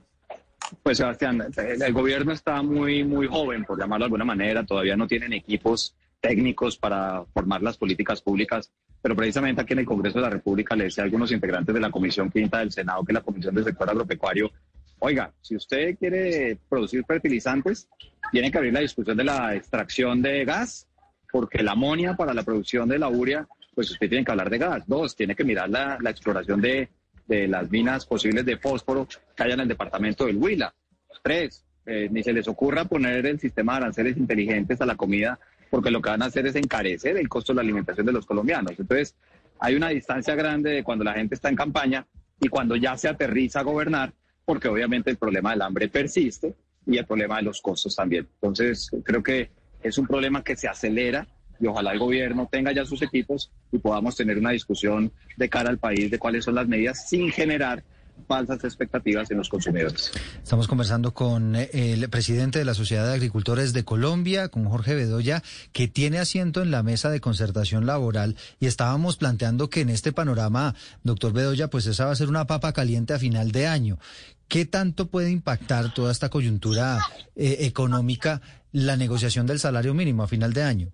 Pues 0.83 0.97
Sebastián, 0.97 1.41
el 1.55 1.93
gobierno 1.93 2.33
está 2.33 2.61
muy, 2.61 3.03
muy 3.03 3.27
joven, 3.27 3.63
por 3.63 3.79
llamarlo 3.79 4.03
de 4.03 4.07
alguna 4.07 4.25
manera, 4.25 4.65
todavía 4.65 4.97
no 4.97 5.07
tienen 5.07 5.31
equipos 5.31 5.95
técnicos 6.19 6.77
para 6.77 7.23
formar 7.33 7.61
las 7.61 7.77
políticas 7.77 8.21
públicas, 8.21 8.71
pero 9.01 9.15
precisamente 9.15 9.61
aquí 9.61 9.73
en 9.73 9.79
el 9.79 9.85
Congreso 9.85 10.17
de 10.17 10.23
la 10.23 10.29
República 10.29 10.75
le 10.75 10.85
decía 10.85 11.03
a 11.03 11.05
algunos 11.05 11.31
integrantes 11.31 11.73
de 11.73 11.81
la 11.81 11.91
Comisión 11.91 12.29
Quinta 12.29 12.59
del 12.59 12.71
Senado, 12.71 13.03
que 13.03 13.13
la 13.13 13.21
Comisión 13.21 13.53
del 13.55 13.63
Sector 13.63 13.89
Agropecuario, 13.89 14.51
oiga, 14.99 15.31
si 15.41 15.55
usted 15.55 15.97
quiere 15.97 16.57
producir 16.67 17.03
fertilizantes, 17.05 17.87
tiene 18.31 18.51
que 18.51 18.57
abrir 18.57 18.73
la 18.73 18.79
discusión 18.81 19.15
de 19.15 19.23
la 19.23 19.55
extracción 19.55 20.21
de 20.21 20.43
gas, 20.43 20.87
porque 21.31 21.61
la 21.61 21.73
amonia 21.73 22.15
para 22.15 22.33
la 22.33 22.43
producción 22.43 22.89
de 22.89 22.99
la 22.99 23.09
urea, 23.09 23.47
pues 23.75 23.91
usted 23.91 24.09
tiene 24.09 24.25
que 24.25 24.31
hablar 24.31 24.49
de 24.49 24.57
gas. 24.57 24.83
Dos, 24.87 25.15
tiene 25.15 25.35
que 25.35 25.43
mirar 25.43 25.69
la, 25.69 25.97
la 26.01 26.09
exploración 26.09 26.59
de, 26.59 26.89
de 27.27 27.47
las 27.47 27.69
minas 27.69 28.05
posibles 28.05 28.45
de 28.45 28.57
fósforo 28.57 29.07
que 29.35 29.43
hay 29.43 29.51
en 29.51 29.59
el 29.59 29.67
departamento 29.67 30.25
del 30.25 30.37
Huila. 30.37 30.73
Tres, 31.21 31.63
eh, 31.85 32.07
ni 32.11 32.23
se 32.23 32.33
les 32.33 32.47
ocurra 32.47 32.85
poner 32.85 33.25
el 33.25 33.39
sistema 33.39 33.73
de 33.73 33.77
aranceles 33.77 34.17
inteligentes 34.17 34.81
a 34.81 34.85
la 34.85 34.95
comida, 34.95 35.39
porque 35.69 35.91
lo 35.91 36.01
que 36.01 36.09
van 36.09 36.21
a 36.21 36.25
hacer 36.25 36.47
es 36.47 36.55
encarecer 36.55 37.17
el 37.17 37.29
costo 37.29 37.53
de 37.53 37.57
la 37.57 37.61
alimentación 37.61 38.05
de 38.05 38.13
los 38.13 38.25
colombianos. 38.25 38.73
Entonces, 38.77 39.15
hay 39.59 39.75
una 39.75 39.89
distancia 39.89 40.35
grande 40.35 40.71
de 40.71 40.83
cuando 40.83 41.03
la 41.03 41.13
gente 41.13 41.35
está 41.35 41.49
en 41.49 41.55
campaña 41.55 42.05
y 42.39 42.47
cuando 42.47 42.75
ya 42.75 42.97
se 42.97 43.07
aterriza 43.07 43.61
a 43.61 43.63
gobernar, 43.63 44.13
porque 44.45 44.67
obviamente 44.67 45.09
el 45.09 45.17
problema 45.17 45.51
del 45.51 45.61
hambre 45.61 45.89
persiste 45.89 46.55
y 46.85 46.97
el 46.97 47.05
problema 47.05 47.37
de 47.37 47.43
los 47.43 47.61
costos 47.61 47.95
también. 47.95 48.27
Entonces, 48.35 48.89
creo 49.03 49.23
que 49.23 49.51
es 49.81 49.97
un 49.97 50.07
problema 50.07 50.43
que 50.43 50.55
se 50.55 50.67
acelera 50.67 51.27
y 51.59 51.67
ojalá 51.67 51.91
el 51.91 51.99
gobierno 51.99 52.47
tenga 52.51 52.71
ya 52.71 52.85
sus 52.85 53.01
equipos 53.01 53.51
y 53.71 53.79
podamos 53.79 54.15
tener 54.15 54.37
una 54.37 54.51
discusión 54.51 55.11
de 55.35 55.49
cara 55.49 55.69
al 55.69 55.79
país 55.79 56.11
de 56.11 56.19
cuáles 56.19 56.45
son 56.45 56.55
las 56.55 56.67
medidas 56.67 57.09
sin 57.09 57.29
generar 57.31 57.83
falsas 58.27 58.63
expectativas 58.63 59.29
en 59.31 59.37
los 59.37 59.49
consumidores. 59.49 60.11
Estamos 60.41 60.67
conversando 60.67 61.13
con 61.13 61.55
eh, 61.55 61.69
el 61.73 62.09
presidente 62.09 62.59
de 62.59 62.65
la 62.65 62.73
Sociedad 62.73 63.07
de 63.07 63.13
Agricultores 63.13 63.73
de 63.73 63.83
Colombia, 63.83 64.49
con 64.49 64.65
Jorge 64.65 64.95
Bedoya, 64.95 65.43
que 65.71 65.87
tiene 65.87 66.19
asiento 66.19 66.61
en 66.61 66.71
la 66.71 66.83
mesa 66.83 67.09
de 67.09 67.21
concertación 67.21 67.85
laboral 67.85 68.35
y 68.59 68.67
estábamos 68.67 69.17
planteando 69.17 69.69
que 69.69 69.81
en 69.81 69.89
este 69.89 70.11
panorama, 70.11 70.75
doctor 71.03 71.33
Bedoya, 71.33 71.69
pues 71.69 71.85
esa 71.85 72.05
va 72.05 72.11
a 72.11 72.15
ser 72.15 72.29
una 72.29 72.47
papa 72.47 72.73
caliente 72.73 73.13
a 73.13 73.19
final 73.19 73.51
de 73.51 73.67
año. 73.67 73.99
¿Qué 74.47 74.65
tanto 74.65 75.07
puede 75.07 75.29
impactar 75.31 75.93
toda 75.93 76.11
esta 76.11 76.29
coyuntura 76.29 76.99
eh, 77.35 77.57
económica 77.61 78.41
la 78.71 78.95
negociación 78.95 79.45
del 79.45 79.59
salario 79.59 79.93
mínimo 79.93 80.23
a 80.23 80.27
final 80.27 80.53
de 80.53 80.63
año? 80.63 80.91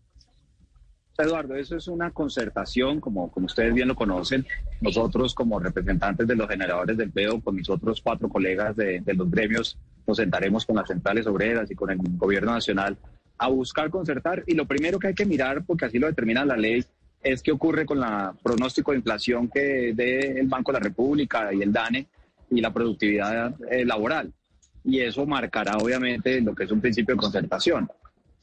Eduardo, 1.18 1.56
eso 1.56 1.76
es 1.76 1.88
una 1.88 2.12
concertación, 2.12 3.00
como, 3.00 3.32
como 3.32 3.46
ustedes 3.46 3.74
bien 3.74 3.88
lo 3.88 3.96
conocen. 3.96 4.46
Nosotros, 4.82 5.36
como 5.36 5.60
representantes 5.60 6.28
de 6.28 6.36
los 6.36 6.50
generadores 6.50 6.98
del 6.98 7.08
empleo, 7.08 7.40
con 7.40 7.56
mis 7.56 7.70
otros 7.70 8.02
cuatro 8.02 8.30
colegas 8.30 8.76
de, 8.76 9.02
de 9.02 9.14
los 9.14 9.30
gremios, 9.30 9.78
nos 10.08 10.18
sentaremos 10.18 10.66
con 10.66 10.76
las 10.76 10.88
centrales 10.88 11.28
obreras 11.28 11.70
y 11.70 11.76
con 11.76 11.92
el 11.92 12.00
gobierno 12.18 12.54
nacional 12.54 12.98
a 13.38 13.48
buscar 13.48 13.90
concertar. 13.90 14.44
Y 14.48 14.56
lo 14.56 14.66
primero 14.66 14.98
que 14.98 15.08
hay 15.08 15.14
que 15.14 15.26
mirar, 15.26 15.64
porque 15.66 15.86
así 15.86 16.00
lo 16.00 16.08
determina 16.08 16.46
la 16.46 16.58
ley, 16.58 16.84
es 17.22 17.42
qué 17.42 17.52
ocurre 17.52 17.86
con 17.86 18.00
la 18.00 18.34
pronóstico 18.44 18.92
de 18.92 18.98
inflación 18.98 19.50
que 19.50 19.94
dé 19.96 20.40
el 20.40 20.48
Banco 20.48 20.72
de 20.72 20.80
la 20.80 20.84
República 20.84 21.54
y 21.54 21.62
el 21.62 21.72
DANE 21.72 22.08
y 22.50 22.62
la 22.62 22.74
productividad 22.74 23.56
eh, 23.72 23.86
laboral. 23.86 24.32
Y 24.84 25.00
eso 25.00 25.26
marcará, 25.26 25.78
obviamente, 25.78 26.42
lo 26.42 26.54
que 26.54 26.66
es 26.66 26.72
un 26.72 26.82
principio 26.82 27.16
de 27.16 27.22
concertación. 27.22 27.90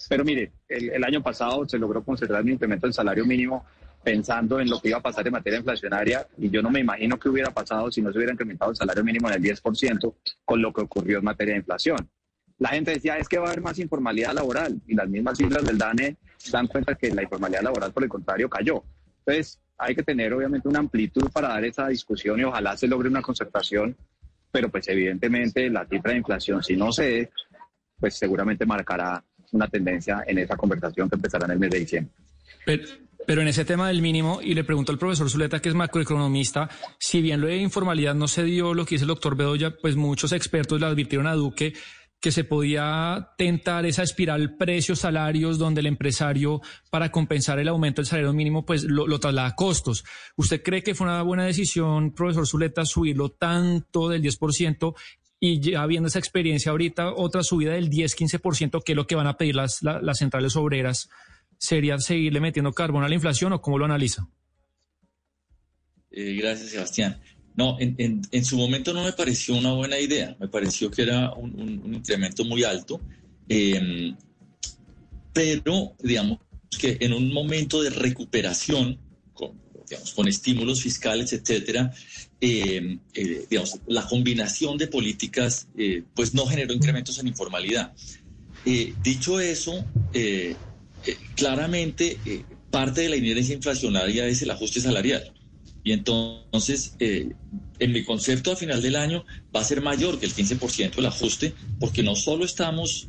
Pero 0.08 0.24
mire, 0.24 0.52
el, 0.68 0.90
el, 0.90 1.04
año 1.04 1.22
pasado 1.22 1.68
se 1.68 1.78
logró 1.78 2.02
concertar 2.02 2.42
un 2.42 2.50
incremento 2.50 2.86
del 2.86 2.94
salario 2.94 3.24
mínimo 3.24 3.64
pensando 4.02 4.60
en 4.60 4.70
lo 4.70 4.80
que 4.80 4.88
iba 4.88 4.98
a 4.98 5.02
pasar 5.02 5.26
en 5.26 5.32
materia 5.32 5.58
inflacionaria 5.58 6.26
y 6.38 6.48
yo 6.50 6.62
no 6.62 6.70
me 6.70 6.80
imagino 6.80 7.18
qué 7.18 7.28
hubiera 7.28 7.50
pasado 7.50 7.90
si 7.90 8.00
no 8.00 8.10
se 8.10 8.18
hubiera 8.18 8.32
incrementado 8.32 8.70
el 8.70 8.76
salario 8.76 9.04
mínimo 9.04 9.28
en 9.28 9.34
el 9.34 9.42
10% 9.42 10.14
con 10.44 10.62
lo 10.62 10.72
que 10.72 10.80
ocurrió 10.82 11.18
en 11.18 11.24
materia 11.24 11.54
de 11.54 11.60
inflación. 11.60 12.08
la 12.58 12.70
gente 12.70 12.92
decía, 12.92 13.18
es 13.18 13.28
que 13.28 13.38
va 13.38 13.46
a 13.46 13.50
haber 13.50 13.62
más 13.62 13.78
informalidad 13.78 14.32
laboral 14.32 14.80
y 14.86 14.94
las 14.94 15.08
mismas 15.08 15.38
cifras 15.38 15.64
del 15.64 15.78
DANE 15.78 16.16
dan 16.50 16.66
cuenta 16.66 16.94
que 16.94 17.10
la 17.10 17.22
informalidad 17.22 17.62
laboral, 17.62 17.92
por 17.92 18.02
el 18.02 18.08
contrario, 18.08 18.48
cayó. 18.48 18.82
Entonces, 19.20 19.60
hay 19.78 19.94
que 19.94 20.02
tener 20.02 20.32
obviamente 20.34 20.68
una 20.68 20.78
amplitud 20.78 21.30
para 21.32 21.48
dar 21.48 21.64
esa 21.64 21.88
discusión 21.88 22.38
y 22.38 22.44
ojalá 22.44 22.76
se 22.76 22.86
logre 22.86 23.08
una 23.08 23.22
concertación, 23.22 23.96
pero 24.50 24.68
pues 24.68 24.88
evidentemente 24.88 25.70
la 25.70 25.86
cifra 25.86 26.12
de 26.12 26.18
inflación, 26.18 26.62
si 26.62 26.76
no 26.76 26.92
se 26.92 27.30
pues 27.98 28.14
seguramente 28.14 28.64
marcará 28.64 29.22
una 29.52 29.68
tendencia 29.68 30.24
en 30.26 30.38
esa 30.38 30.56
conversación 30.56 31.08
que 31.08 31.16
empezará 31.16 31.46
en 31.46 31.52
el 31.52 31.58
mes 31.58 31.70
de 31.70 31.78
diciembre. 31.78 32.12
Pero, 33.26 33.42
en 33.42 33.48
ese 33.48 33.64
tema 33.64 33.88
del 33.88 34.02
mínimo, 34.02 34.40
y 34.42 34.54
le 34.54 34.64
pregunto 34.64 34.92
al 34.92 34.98
profesor 34.98 35.30
Zuleta, 35.30 35.60
que 35.60 35.68
es 35.68 35.74
macroeconomista, 35.74 36.68
si 36.98 37.20
bien 37.22 37.40
lo 37.40 37.46
de 37.46 37.56
informalidad 37.56 38.14
no 38.14 38.26
se 38.26 38.42
dio 38.44 38.74
lo 38.74 38.84
que 38.84 38.96
dice 38.96 39.04
el 39.04 39.08
doctor 39.08 39.36
Bedoya, 39.36 39.76
pues 39.80 39.94
muchos 39.94 40.32
expertos 40.32 40.80
le 40.80 40.86
advirtieron 40.86 41.26
a 41.26 41.34
Duque 41.34 41.74
que 42.20 42.32
se 42.32 42.44
podía 42.44 43.30
tentar 43.38 43.86
esa 43.86 44.02
espiral 44.02 44.56
precios-salarios 44.56 45.58
donde 45.58 45.80
el 45.80 45.86
empresario, 45.86 46.60
para 46.90 47.10
compensar 47.10 47.58
el 47.58 47.68
aumento 47.68 48.02
del 48.02 48.06
salario 48.06 48.32
mínimo, 48.34 48.66
pues 48.66 48.84
lo, 48.84 49.18
traslada 49.18 49.48
a 49.48 49.54
costos. 49.54 50.04
¿Usted 50.36 50.62
cree 50.62 50.82
que 50.82 50.94
fue 50.94 51.06
una 51.06 51.22
buena 51.22 51.46
decisión, 51.46 52.12
profesor 52.12 52.46
Zuleta, 52.46 52.84
subirlo 52.84 53.30
tanto 53.30 54.08
del 54.10 54.22
10% 54.22 54.94
y 55.40 55.58
ya 55.58 55.86
viendo 55.86 56.08
esa 56.08 56.18
experiencia 56.18 56.70
ahorita, 56.70 57.14
otra 57.14 57.42
subida 57.42 57.72
del 57.72 57.88
10-15%, 57.88 58.82
que 58.84 58.92
es 58.92 58.96
lo 58.96 59.06
que 59.06 59.14
van 59.14 59.26
a 59.26 59.38
pedir 59.38 59.56
las, 59.56 59.80
centrales 60.12 60.54
obreras, 60.54 61.08
¿sería 61.56 61.98
seguirle 61.98 62.40
metiendo 62.40 62.72
carbón 62.72 63.04
a 63.04 63.08
la 63.08 63.14
inflación 63.14 63.54
o 63.54 63.62
cómo 63.62 63.78
lo 63.78 63.86
analiza? 63.86 64.28
Eh, 66.10 66.34
gracias, 66.34 66.70
Sebastián. 66.70 67.18
No, 67.56 67.76
en, 67.80 68.44
su 68.44 68.56
momento 68.56 68.92
no 68.92 69.02
me 69.02 69.12
pareció 69.12 69.56
una 69.56 69.72
buena 69.72 69.98
idea, 69.98 70.36
me 70.38 70.48
pareció 70.48 70.90
que 70.90 71.02
era 71.02 71.32
un, 71.32 71.94
incremento 71.94 72.44
muy 72.44 72.62
alto, 72.62 73.00
eh, 73.48 74.14
pero 75.32 75.94
digamos 76.00 76.38
que 76.78 76.98
en 77.00 77.12
un 77.12 77.32
momento 77.32 77.82
de 77.82 77.90
recuperación, 77.90 78.98
con 80.14 80.28
estímulos 80.28 80.82
fiscales, 80.82 81.32
etcétera, 81.32 81.92
eh, 82.40 82.98
eh, 83.14 83.46
digamos, 83.50 83.78
la 83.86 84.06
combinación 84.06 84.78
de 84.78 84.86
políticas 84.86 85.68
eh, 85.76 86.02
pues 86.14 86.34
no 86.34 86.46
generó 86.46 86.72
incrementos 86.72 87.18
en 87.18 87.28
informalidad. 87.28 87.92
Dicho 89.02 89.40
eso, 89.40 89.86
claramente 91.34 92.18
parte 92.70 93.00
de 93.00 93.08
la 93.08 93.16
inercia 93.16 93.54
inflacionaria 93.54 94.26
es 94.26 94.42
el 94.42 94.50
ajuste 94.50 94.80
salarial. 94.80 95.32
Y 95.82 95.92
entonces, 95.92 96.94
en 96.98 97.92
mi 97.92 98.04
concepto 98.04 98.52
a 98.52 98.56
final 98.56 98.82
del 98.82 98.96
año 98.96 99.24
va 99.54 99.60
a 99.60 99.64
ser 99.64 99.80
mayor 99.80 100.20
que 100.20 100.26
el 100.26 100.34
15% 100.34 100.98
el 100.98 101.06
ajuste, 101.06 101.54
porque 101.78 102.02
no 102.02 102.14
solo 102.14 102.44
estamos, 102.44 103.08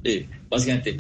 básicamente, 0.50 0.96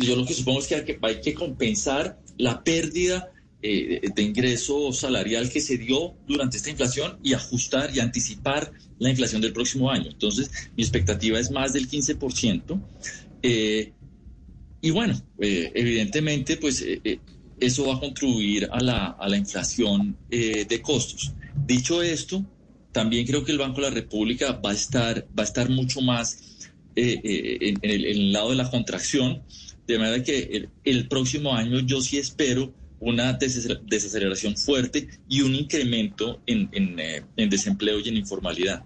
yo 0.00 0.16
lo 0.16 0.26
que 0.26 0.34
supongo 0.34 0.58
es 0.58 0.66
que, 0.66 0.98
hay 1.00 1.20
que 1.20 1.34
compensar 1.34 2.18
la 2.36 2.64
pérdida 2.64 3.30
eh, 3.68 4.10
de 4.14 4.22
ingreso 4.22 4.92
salarial 4.92 5.50
que 5.50 5.60
se 5.60 5.76
dio 5.76 6.14
durante 6.28 6.56
esta 6.56 6.70
inflación 6.70 7.18
y 7.20 7.32
ajustar 7.32 7.90
y 7.92 7.98
anticipar 7.98 8.70
la 9.00 9.10
inflación 9.10 9.42
del 9.42 9.52
próximo 9.52 9.90
año. 9.90 10.08
Entonces, 10.08 10.48
mi 10.76 10.84
expectativa 10.84 11.40
es 11.40 11.50
más 11.50 11.72
del 11.72 11.88
15%. 11.88 12.80
Eh, 13.42 13.92
y 14.80 14.90
bueno, 14.90 15.20
eh, 15.40 15.72
evidentemente, 15.74 16.58
pues 16.58 16.84
eso 17.58 17.86
va 17.86 17.96
a 17.96 18.00
contribuir 18.00 18.68
a 18.70 18.80
la, 18.80 19.06
a 19.18 19.28
la 19.28 19.36
inflación 19.36 20.16
de 20.28 20.80
costos. 20.80 21.32
Dicho 21.66 22.02
esto, 22.02 22.44
también 22.92 23.26
creo 23.26 23.44
que 23.44 23.50
el 23.50 23.58
Banco 23.58 23.80
de 23.80 23.88
la 23.88 23.94
República 23.94 24.52
va 24.52 24.70
a 24.70 24.74
estar, 24.74 25.26
va 25.36 25.42
a 25.42 25.46
estar 25.46 25.68
mucho 25.70 26.02
más 26.02 26.68
en, 26.94 27.78
el, 27.82 28.32
lado 28.32 28.50
de 28.50 28.56
la 28.56 28.70
contracción, 28.70 29.42
de 29.88 29.98
manera 29.98 30.22
que 30.22 30.38
el, 30.52 30.68
el 30.84 31.08
próximo 31.08 31.52
año 31.52 31.80
yo 31.80 32.00
sí 32.00 32.18
espero 32.18 32.72
una 33.00 33.34
desaceleración 33.34 34.56
fuerte 34.56 35.08
y 35.28 35.42
un 35.42 35.54
incremento 35.54 36.40
en, 36.46 36.68
en, 36.72 36.98
eh, 36.98 37.22
desempleo 37.36 38.00
y 38.00 38.08
en 38.08 38.16
informalidad. 38.16 38.84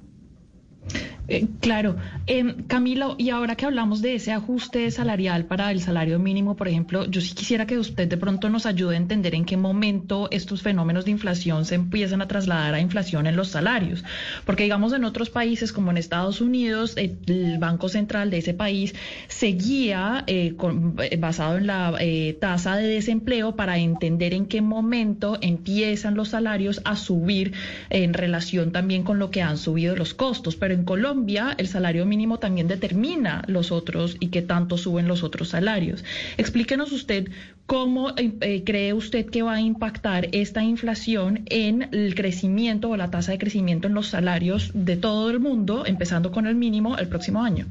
Eh, 1.30 1.46
claro. 1.60 1.94
Eh, 2.26 2.56
Camilo, 2.66 3.14
y 3.16 3.30
ahora 3.30 3.54
que 3.54 3.64
hablamos 3.64 4.02
de 4.02 4.16
ese 4.16 4.32
ajuste 4.32 4.90
salarial 4.90 5.44
para 5.44 5.70
el 5.70 5.80
salario 5.80 6.18
mínimo, 6.18 6.56
por 6.56 6.66
ejemplo, 6.66 7.06
yo 7.06 7.20
sí 7.20 7.34
quisiera 7.34 7.66
que 7.66 7.78
usted 7.78 8.08
de 8.08 8.16
pronto 8.16 8.48
nos 8.50 8.66
ayude 8.66 8.96
a 8.96 8.98
entender 8.98 9.36
en 9.36 9.44
qué 9.44 9.56
momento 9.56 10.26
estos 10.32 10.62
fenómenos 10.62 11.04
de 11.04 11.12
inflación 11.12 11.64
se 11.64 11.76
empiezan 11.76 12.20
a 12.20 12.26
trasladar 12.26 12.74
a 12.74 12.80
inflación 12.80 13.28
en 13.28 13.36
los 13.36 13.48
salarios. 13.48 14.04
Porque 14.44 14.64
digamos 14.64 14.92
en 14.92 15.04
otros 15.04 15.30
países 15.30 15.72
como 15.72 15.92
en 15.92 15.98
Estados 15.98 16.40
Unidos, 16.40 16.96
el 16.96 17.58
Banco 17.58 17.88
Central 17.88 18.30
de 18.30 18.38
ese 18.38 18.52
país 18.52 18.96
seguía 19.28 20.24
eh, 20.26 20.56
eh, 20.98 21.16
basado 21.16 21.58
en 21.58 21.68
la 21.68 21.96
tasa 22.40 22.76
de 22.76 22.88
desempleo 22.88 23.54
para 23.54 23.78
entender 23.78 24.34
en 24.34 24.46
qué 24.46 24.62
momento 24.62 25.38
empiezan 25.40 26.16
los 26.16 26.30
salarios 26.30 26.80
a 26.84 26.96
subir 26.96 27.52
en 27.88 28.14
relación 28.14 28.72
también 28.72 29.04
con 29.04 29.20
lo 29.20 29.30
que 29.30 29.42
han 29.42 29.58
subido 29.58 29.94
los 29.94 30.12
costos. 30.12 30.56
Pero 30.56 30.74
en 30.74 30.82
Colombia, 30.82 31.19
el 31.58 31.68
salario 31.68 32.06
mínimo 32.06 32.38
también 32.38 32.68
determina 32.68 33.42
los 33.46 33.72
otros 33.72 34.16
y 34.20 34.28
qué 34.28 34.42
tanto 34.42 34.78
suben 34.78 35.08
los 35.08 35.22
otros 35.22 35.48
salarios. 35.48 36.04
Explíquenos 36.36 36.92
usted 36.92 37.28
cómo 37.66 38.10
eh, 38.10 38.32
eh, 38.40 38.64
cree 38.64 38.92
usted 38.94 39.26
que 39.26 39.42
va 39.42 39.54
a 39.54 39.60
impactar 39.60 40.28
esta 40.32 40.62
inflación 40.62 41.44
en 41.46 41.88
el 41.92 42.14
crecimiento 42.14 42.90
o 42.90 42.96
la 42.96 43.10
tasa 43.10 43.32
de 43.32 43.38
crecimiento 43.38 43.88
en 43.88 43.94
los 43.94 44.08
salarios 44.08 44.70
de 44.74 44.96
todo 44.96 45.30
el 45.30 45.40
mundo, 45.40 45.84
empezando 45.86 46.32
con 46.32 46.46
el 46.46 46.54
mínimo 46.54 46.96
el 46.98 47.08
próximo 47.08 47.42
año. 47.42 47.66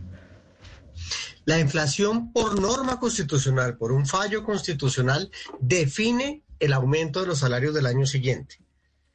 La 1.45 1.60
inflación 1.60 2.32
por 2.32 2.62
norma 2.62 3.00
constitucional, 3.00 3.78
por 3.78 3.91
un 3.91 4.06
fallo 4.06 4.43
constitucional, 4.43 5.32
define 5.60 6.43
el 6.60 6.74
aumento 6.74 7.22
de 7.22 7.28
los 7.28 7.39
salarios 7.39 7.74
del 7.74 7.88
año 7.88 8.06
siguiente. 8.06 8.60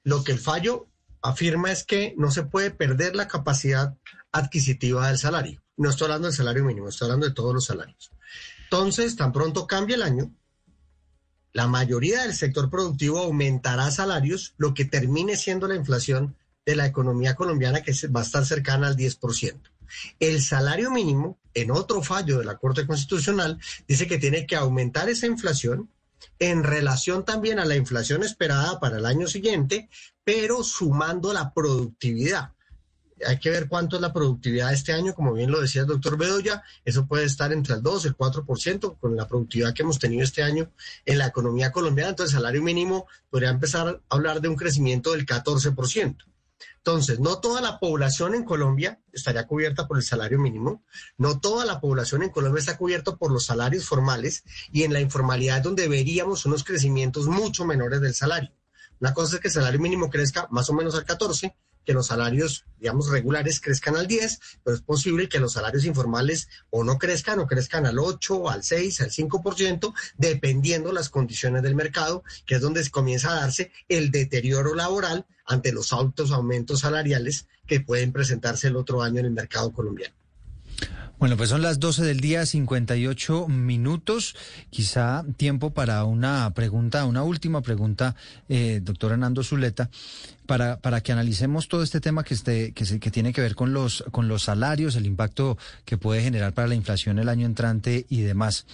Lo 0.02 0.24
que 0.24 0.32
el 0.32 0.38
fallo 0.38 0.88
afirma 1.24 1.72
es 1.72 1.84
que 1.84 2.14
no 2.18 2.30
se 2.30 2.42
puede 2.42 2.70
perder 2.70 3.16
la 3.16 3.28
capacidad 3.28 3.96
adquisitiva 4.34 5.08
del 5.08 5.18
salario. 5.18 5.62
No 5.76 5.90
estoy 5.90 6.06
hablando 6.06 6.26
del 6.26 6.36
salario 6.36 6.64
mínimo, 6.64 6.88
estoy 6.88 7.06
hablando 7.06 7.26
de 7.26 7.32
todos 7.32 7.54
los 7.54 7.64
salarios. 7.64 8.10
Entonces, 8.64 9.16
tan 9.16 9.32
pronto 9.32 9.66
cambie 9.66 9.94
el 9.94 10.02
año, 10.02 10.32
la 11.52 11.68
mayoría 11.68 12.22
del 12.22 12.34
sector 12.34 12.68
productivo 12.68 13.20
aumentará 13.20 13.90
salarios, 13.92 14.54
lo 14.58 14.74
que 14.74 14.84
termine 14.84 15.36
siendo 15.36 15.68
la 15.68 15.76
inflación 15.76 16.36
de 16.66 16.74
la 16.74 16.86
economía 16.86 17.36
colombiana, 17.36 17.82
que 17.82 17.92
va 18.08 18.20
a 18.20 18.24
estar 18.24 18.44
cercana 18.44 18.88
al 18.88 18.96
10%. 18.96 19.60
El 20.18 20.42
salario 20.42 20.90
mínimo, 20.90 21.38
en 21.54 21.70
otro 21.70 22.02
fallo 22.02 22.38
de 22.38 22.44
la 22.44 22.56
Corte 22.56 22.86
Constitucional, 22.86 23.60
dice 23.86 24.08
que 24.08 24.18
tiene 24.18 24.46
que 24.46 24.56
aumentar 24.56 25.08
esa 25.08 25.26
inflación 25.26 25.90
en 26.40 26.64
relación 26.64 27.24
también 27.24 27.60
a 27.60 27.64
la 27.64 27.76
inflación 27.76 28.24
esperada 28.24 28.80
para 28.80 28.98
el 28.98 29.06
año 29.06 29.28
siguiente, 29.28 29.88
pero 30.24 30.64
sumando 30.64 31.32
la 31.32 31.52
productividad 31.52 32.54
hay 33.26 33.38
que 33.38 33.50
ver 33.50 33.68
cuánto 33.68 33.96
es 33.96 34.02
la 34.02 34.12
productividad 34.12 34.68
de 34.68 34.74
este 34.74 34.92
año, 34.92 35.14
como 35.14 35.32
bien 35.32 35.50
lo 35.50 35.60
decía 35.60 35.82
el 35.82 35.88
doctor 35.88 36.16
Bedoya, 36.16 36.62
eso 36.84 37.06
puede 37.06 37.24
estar 37.24 37.52
entre 37.52 37.74
el 37.74 37.82
2 37.82 38.04
y 38.04 38.08
el 38.08 38.16
4% 38.16 38.98
con 38.98 39.16
la 39.16 39.28
productividad 39.28 39.74
que 39.74 39.82
hemos 39.82 39.98
tenido 39.98 40.22
este 40.22 40.42
año 40.42 40.70
en 41.04 41.18
la 41.18 41.26
economía 41.26 41.72
colombiana, 41.72 42.10
entonces 42.10 42.34
el 42.34 42.40
salario 42.40 42.62
mínimo 42.62 43.06
podría 43.30 43.50
empezar 43.50 43.88
a 43.88 44.14
hablar 44.14 44.40
de 44.40 44.48
un 44.48 44.56
crecimiento 44.56 45.12
del 45.12 45.26
14%. 45.26 46.16
Entonces, 46.78 47.18
no 47.18 47.38
toda 47.38 47.62
la 47.62 47.78
población 47.78 48.34
en 48.34 48.44
Colombia 48.44 49.00
estaría 49.10 49.46
cubierta 49.46 49.88
por 49.88 49.96
el 49.96 50.02
salario 50.02 50.38
mínimo, 50.38 50.84
no 51.16 51.40
toda 51.40 51.64
la 51.64 51.80
población 51.80 52.22
en 52.22 52.28
Colombia 52.28 52.60
está 52.60 52.76
cubierta 52.76 53.16
por 53.16 53.32
los 53.32 53.46
salarios 53.46 53.86
formales 53.86 54.44
y 54.70 54.82
en 54.82 54.92
la 54.92 55.00
informalidad 55.00 55.62
donde 55.62 55.88
veríamos 55.88 56.44
unos 56.44 56.62
crecimientos 56.62 57.26
mucho 57.26 57.64
menores 57.64 58.02
del 58.02 58.14
salario. 58.14 58.52
Una 59.00 59.14
cosa 59.14 59.36
es 59.36 59.40
que 59.40 59.48
el 59.48 59.54
salario 59.54 59.80
mínimo 59.80 60.10
crezca 60.10 60.46
más 60.50 60.68
o 60.68 60.74
menos 60.74 60.94
al 60.94 61.04
14, 61.04 61.56
que 61.84 61.92
los 61.92 62.06
salarios, 62.06 62.64
digamos, 62.78 63.10
regulares 63.10 63.60
crezcan 63.60 63.96
al 63.96 64.06
10, 64.06 64.40
pero 64.62 64.76
es 64.76 64.82
posible 64.82 65.28
que 65.28 65.40
los 65.40 65.52
salarios 65.52 65.84
informales 65.84 66.48
o 66.70 66.84
no 66.84 66.98
crezcan 66.98 67.38
o 67.40 67.46
crezcan 67.46 67.86
al 67.86 67.98
8, 67.98 68.50
al 68.50 68.62
6, 68.62 69.00
al 69.00 69.10
5%, 69.10 69.94
dependiendo 70.16 70.92
las 70.92 71.08
condiciones 71.08 71.62
del 71.62 71.74
mercado, 71.74 72.24
que 72.46 72.56
es 72.56 72.60
donde 72.60 72.88
comienza 72.90 73.32
a 73.32 73.40
darse 73.40 73.72
el 73.88 74.10
deterioro 74.10 74.74
laboral 74.74 75.26
ante 75.46 75.72
los 75.72 75.92
altos 75.92 76.32
aumentos 76.32 76.80
salariales 76.80 77.46
que 77.66 77.80
pueden 77.80 78.12
presentarse 78.12 78.68
el 78.68 78.76
otro 78.76 79.02
año 79.02 79.20
en 79.20 79.26
el 79.26 79.32
mercado 79.32 79.72
colombiano. 79.72 80.14
Bueno, 81.18 81.36
pues 81.36 81.48
son 81.48 81.62
las 81.62 81.78
12 81.78 82.04
del 82.04 82.20
día, 82.20 82.44
58 82.44 83.48
minutos. 83.48 84.34
Quizá 84.68 85.24
tiempo 85.36 85.70
para 85.70 86.04
una 86.04 86.52
pregunta, 86.54 87.04
una 87.06 87.22
última 87.22 87.62
pregunta, 87.62 88.14
eh, 88.48 88.80
doctor 88.82 89.12
Hernando 89.12 89.42
Zuleta, 89.42 89.88
para, 90.46 90.78
para 90.80 91.02
que 91.02 91.12
analicemos 91.12 91.68
todo 91.68 91.82
este 91.82 92.00
tema 92.00 92.24
que, 92.24 92.34
esté, 92.34 92.72
que, 92.72 92.84
se, 92.84 92.98
que 92.98 93.10
tiene 93.10 93.32
que 93.32 93.40
ver 93.40 93.54
con 93.54 93.72
los, 93.72 94.04
con 94.10 94.28
los 94.28 94.42
salarios, 94.42 94.96
el 94.96 95.06
impacto 95.06 95.56
que 95.84 95.96
puede 95.96 96.20
generar 96.20 96.52
para 96.52 96.68
la 96.68 96.74
inflación 96.74 97.18
el 97.18 97.28
año 97.28 97.46
entrante 97.46 98.04
y 98.10 98.20
demás. 98.20 98.66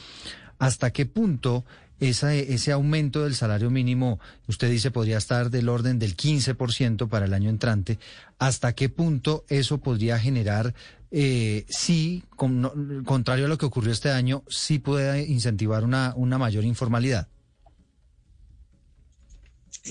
¿Hasta 0.58 0.90
qué 0.92 1.06
punto 1.06 1.64
ese 2.00 2.72
aumento 2.72 3.24
del 3.24 3.34
salario 3.34 3.70
mínimo, 3.70 4.18
usted 4.48 4.70
dice, 4.70 4.90
podría 4.90 5.18
estar 5.18 5.50
del 5.50 5.68
orden 5.68 5.98
del 5.98 6.16
15% 6.16 7.08
para 7.08 7.26
el 7.26 7.34
año 7.34 7.50
entrante. 7.50 7.98
¿Hasta 8.38 8.72
qué 8.72 8.88
punto 8.88 9.44
eso 9.48 9.78
podría 9.78 10.18
generar 10.18 10.74
eh, 11.10 11.64
sí, 11.68 12.22
contrario 12.36 13.46
a 13.46 13.48
lo 13.48 13.58
que 13.58 13.66
ocurrió 13.66 13.92
este 13.92 14.10
año, 14.10 14.44
sí 14.48 14.78
puede 14.78 15.26
incentivar 15.26 15.84
una, 15.84 16.14
una 16.16 16.38
mayor 16.38 16.64
informalidad. 16.64 17.28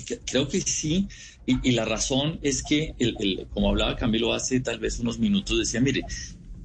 Que- 0.06 0.20
Creo 0.20 0.48
que 0.48 0.62
sí, 0.62 1.08
y, 1.46 1.72
la 1.72 1.86
razón 1.86 2.40
es 2.42 2.64
que, 2.64 2.94
el, 3.00 3.16
el- 3.20 3.48
como 3.50 3.70
hablaba 3.70 3.96
Camilo 3.96 4.34
hace 4.34 4.60
tal 4.60 4.80
vez 4.80 5.00
unos 5.00 5.20
minutos, 5.20 5.58
decía, 5.58 5.82
mire, 5.82 6.04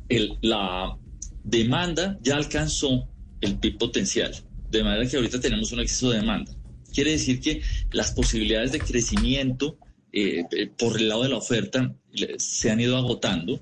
el- 0.08 0.38
la 0.42 0.96
demanda 1.42 2.18
ya 2.22 2.36
alcanzó 2.36 3.08
el 3.40 3.58
PIB 3.58 3.78
potencial, 3.78 4.34
de 4.70 4.84
manera 4.84 5.08
que 5.08 5.16
ahorita 5.16 5.40
tenemos 5.40 5.72
un 5.72 5.80
exceso 5.80 6.10
de 6.10 6.18
demanda. 6.20 6.52
Quiere 6.92 7.12
decir 7.12 7.40
que 7.40 7.62
las 7.92 8.12
posibilidades 8.12 8.72
de 8.72 8.80
crecimiento 8.80 9.78
eh, 10.12 10.44
eh, 10.52 10.66
por 10.78 10.96
el 10.96 11.08
lado 11.08 11.24
de 11.24 11.28
la 11.30 11.38
oferta 11.38 11.92
se 12.38 12.70
han 12.70 12.80
ido 12.80 12.96
agotando, 12.96 13.60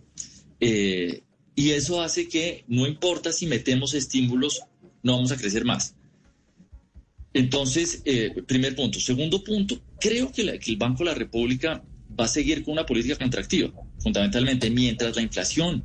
eh, 0.65 1.25
y 1.57 1.71
eso 1.71 2.01
hace 2.01 2.29
que 2.29 2.65
no 2.69 2.87
importa 2.87 3.33
si 3.33 3.47
metemos 3.47 3.95
estímulos, 3.95 4.63
no 5.03 5.17
vamos 5.17 5.33
a 5.33 5.37
crecer 5.37 5.65
más. 5.65 5.97
Entonces, 7.35 8.01
eh, 8.05 8.33
primer 8.47 8.77
punto. 8.77 9.01
Segundo 9.01 9.43
punto, 9.43 9.81
creo 10.01 10.31
que, 10.31 10.43
el 10.43 10.77
Banco 10.77 10.99
de 11.03 11.11
la 11.11 11.17
República 11.17 11.83
va 12.19 12.27
a 12.27 12.29
seguir 12.29 12.63
con 12.63 12.75
una 12.75 12.87
política 12.87 13.17
contractiva, 13.17 13.73
fundamentalmente. 13.99 14.71
Mientras 14.71 15.17
la 15.17 15.23
inflación 15.23 15.85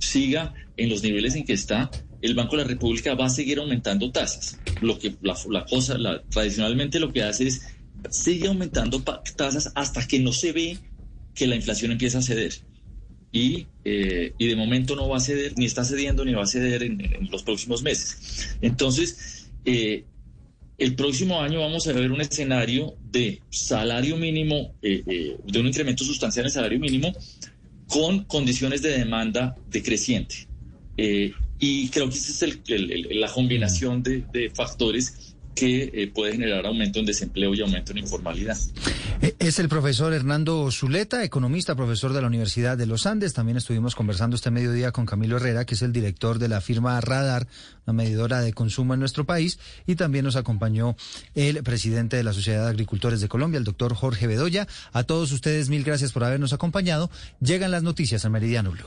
siga 0.00 0.52
en 0.76 0.90
los 0.90 1.04
niveles 1.04 1.36
en 1.36 1.44
que 1.44 1.52
está, 1.52 1.88
el 2.20 2.34
Banco 2.34 2.56
de 2.56 2.64
la 2.64 2.68
República 2.68 3.14
va 3.14 3.26
a 3.26 3.30
seguir 3.30 3.60
aumentando 3.60 4.10
tasas. 4.10 4.58
Lo 4.80 4.98
que 4.98 5.14
la, 5.22 5.36
la 5.50 5.64
cosa, 5.66 5.96
tradicionalmente 6.30 6.98
lo 6.98 7.12
que 7.12 7.22
hace 7.22 7.46
es 7.46 7.62
sigue 8.10 8.48
aumentando 8.48 9.04
tasas 9.36 9.70
hasta 9.76 10.04
que 10.08 10.18
no 10.18 10.32
se 10.32 10.50
ve 10.50 10.78
que 11.32 11.46
la 11.46 11.54
inflación 11.54 11.92
empieza 11.92 12.18
a 12.18 12.22
ceder. 12.22 12.65
Y, 13.36 13.66
eh, 13.84 14.32
y 14.38 14.46
de 14.46 14.56
momento 14.56 14.96
no 14.96 15.08
va 15.10 15.18
a 15.18 15.20
ceder, 15.20 15.52
ni 15.58 15.66
está 15.66 15.84
cediendo, 15.84 16.24
ni 16.24 16.32
va 16.32 16.44
a 16.44 16.46
ceder 16.46 16.82
en, 16.82 16.94
en 17.02 17.28
los 17.30 17.42
próximos 17.42 17.82
meses. 17.82 18.56
Entonces, 18.62 19.50
eh, 19.66 20.04
el 20.78 20.94
próximo 20.94 21.34
año 21.42 21.60
vamos 21.60 21.86
a 21.86 21.92
ver 21.92 22.10
un 22.10 22.22
escenario 22.22 22.94
de 23.12 23.42
salario 23.50 24.16
mínimo, 24.16 24.74
eh, 24.80 25.02
eh, 25.06 25.36
de 25.52 25.60
un 25.60 25.66
incremento 25.66 26.02
sustancial 26.02 26.46
en 26.46 26.52
salario 26.52 26.80
mínimo, 26.80 27.12
con 27.86 28.24
condiciones 28.24 28.80
de 28.80 28.96
demanda 28.98 29.54
decreciente. 29.66 30.34
Eh, 30.96 31.32
y 31.58 31.88
creo 31.90 32.08
que 32.08 32.16
esa 32.16 32.32
es 32.32 32.42
el- 32.42 32.62
el- 32.68 32.90
el- 33.12 33.20
la 33.20 33.30
combinación 33.30 34.02
de, 34.02 34.24
de 34.32 34.48
factores 34.50 35.35
que 35.56 35.90
eh, 35.92 36.12
puede 36.14 36.32
generar 36.32 36.66
aumento 36.66 37.00
en 37.00 37.06
desempleo 37.06 37.54
y 37.54 37.62
aumento 37.62 37.92
en 37.92 37.98
informalidad. 37.98 38.56
Eh, 39.22 39.34
Es 39.38 39.58
el 39.58 39.68
profesor 39.68 40.12
Hernando 40.12 40.70
Zuleta, 40.70 41.24
economista, 41.24 41.74
profesor 41.74 42.12
de 42.12 42.20
la 42.20 42.26
Universidad 42.26 42.76
de 42.76 42.86
los 42.86 43.06
Andes. 43.06 43.32
También 43.32 43.56
estuvimos 43.56 43.94
conversando 43.94 44.36
este 44.36 44.50
mediodía 44.50 44.92
con 44.92 45.06
Camilo 45.06 45.38
Herrera, 45.38 45.64
que 45.64 45.74
es 45.74 45.82
el 45.82 45.92
director 45.92 46.38
de 46.38 46.48
la 46.48 46.60
firma 46.60 47.00
Radar, 47.00 47.48
una 47.86 47.94
medidora 47.94 48.40
de 48.42 48.52
consumo 48.52 48.94
en 48.94 49.00
nuestro 49.00 49.24
país. 49.24 49.58
Y 49.86 49.96
también 49.96 50.26
nos 50.26 50.36
acompañó 50.36 50.94
el 51.34 51.62
presidente 51.62 52.18
de 52.18 52.22
la 52.22 52.34
Sociedad 52.34 52.64
de 52.64 52.70
Agricultores 52.70 53.20
de 53.22 53.28
Colombia, 53.28 53.58
el 53.58 53.64
doctor 53.64 53.94
Jorge 53.94 54.26
Bedoya. 54.26 54.68
A 54.92 55.04
todos 55.04 55.32
ustedes, 55.32 55.70
mil 55.70 55.82
gracias 55.82 56.12
por 56.12 56.22
habernos 56.22 56.52
acompañado. 56.52 57.10
Llegan 57.40 57.70
las 57.70 57.82
noticias 57.82 58.26
a 58.26 58.28
Meridiano 58.28 58.72
Blue. 58.72 58.86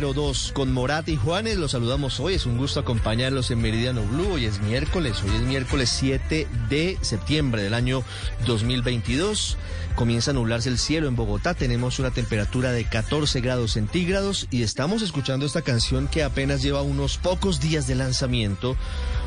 02 0.00 0.52
con 0.52 0.72
Morat 0.72 1.08
y 1.08 1.16
Juanes, 1.16 1.56
los 1.56 1.70
saludamos 1.70 2.18
hoy, 2.18 2.34
es 2.34 2.46
un 2.46 2.58
gusto 2.58 2.80
acompañarlos 2.80 3.50
en 3.50 3.60
Meridiano 3.60 4.02
Blue, 4.02 4.32
hoy 4.32 4.46
es 4.46 4.60
miércoles, 4.60 5.22
hoy 5.22 5.30
es 5.36 5.42
miércoles 5.42 5.90
7 5.90 6.48
de 6.68 6.98
septiembre 7.00 7.62
del 7.62 7.74
año 7.74 8.02
2022, 8.46 9.56
comienza 9.94 10.32
a 10.32 10.34
nublarse 10.34 10.68
el 10.68 10.78
cielo 10.78 11.06
en 11.06 11.14
Bogotá, 11.14 11.54
tenemos 11.54 11.98
una 12.00 12.10
temperatura 12.10 12.72
de 12.72 12.84
14 12.84 13.40
grados 13.40 13.72
centígrados 13.72 14.48
y 14.50 14.62
estamos 14.62 15.02
escuchando 15.02 15.46
esta 15.46 15.62
canción 15.62 16.08
que 16.08 16.24
apenas 16.24 16.62
lleva 16.62 16.82
unos 16.82 17.16
pocos 17.16 17.60
días 17.60 17.86
de 17.86 17.94
lanzamiento 17.94 18.76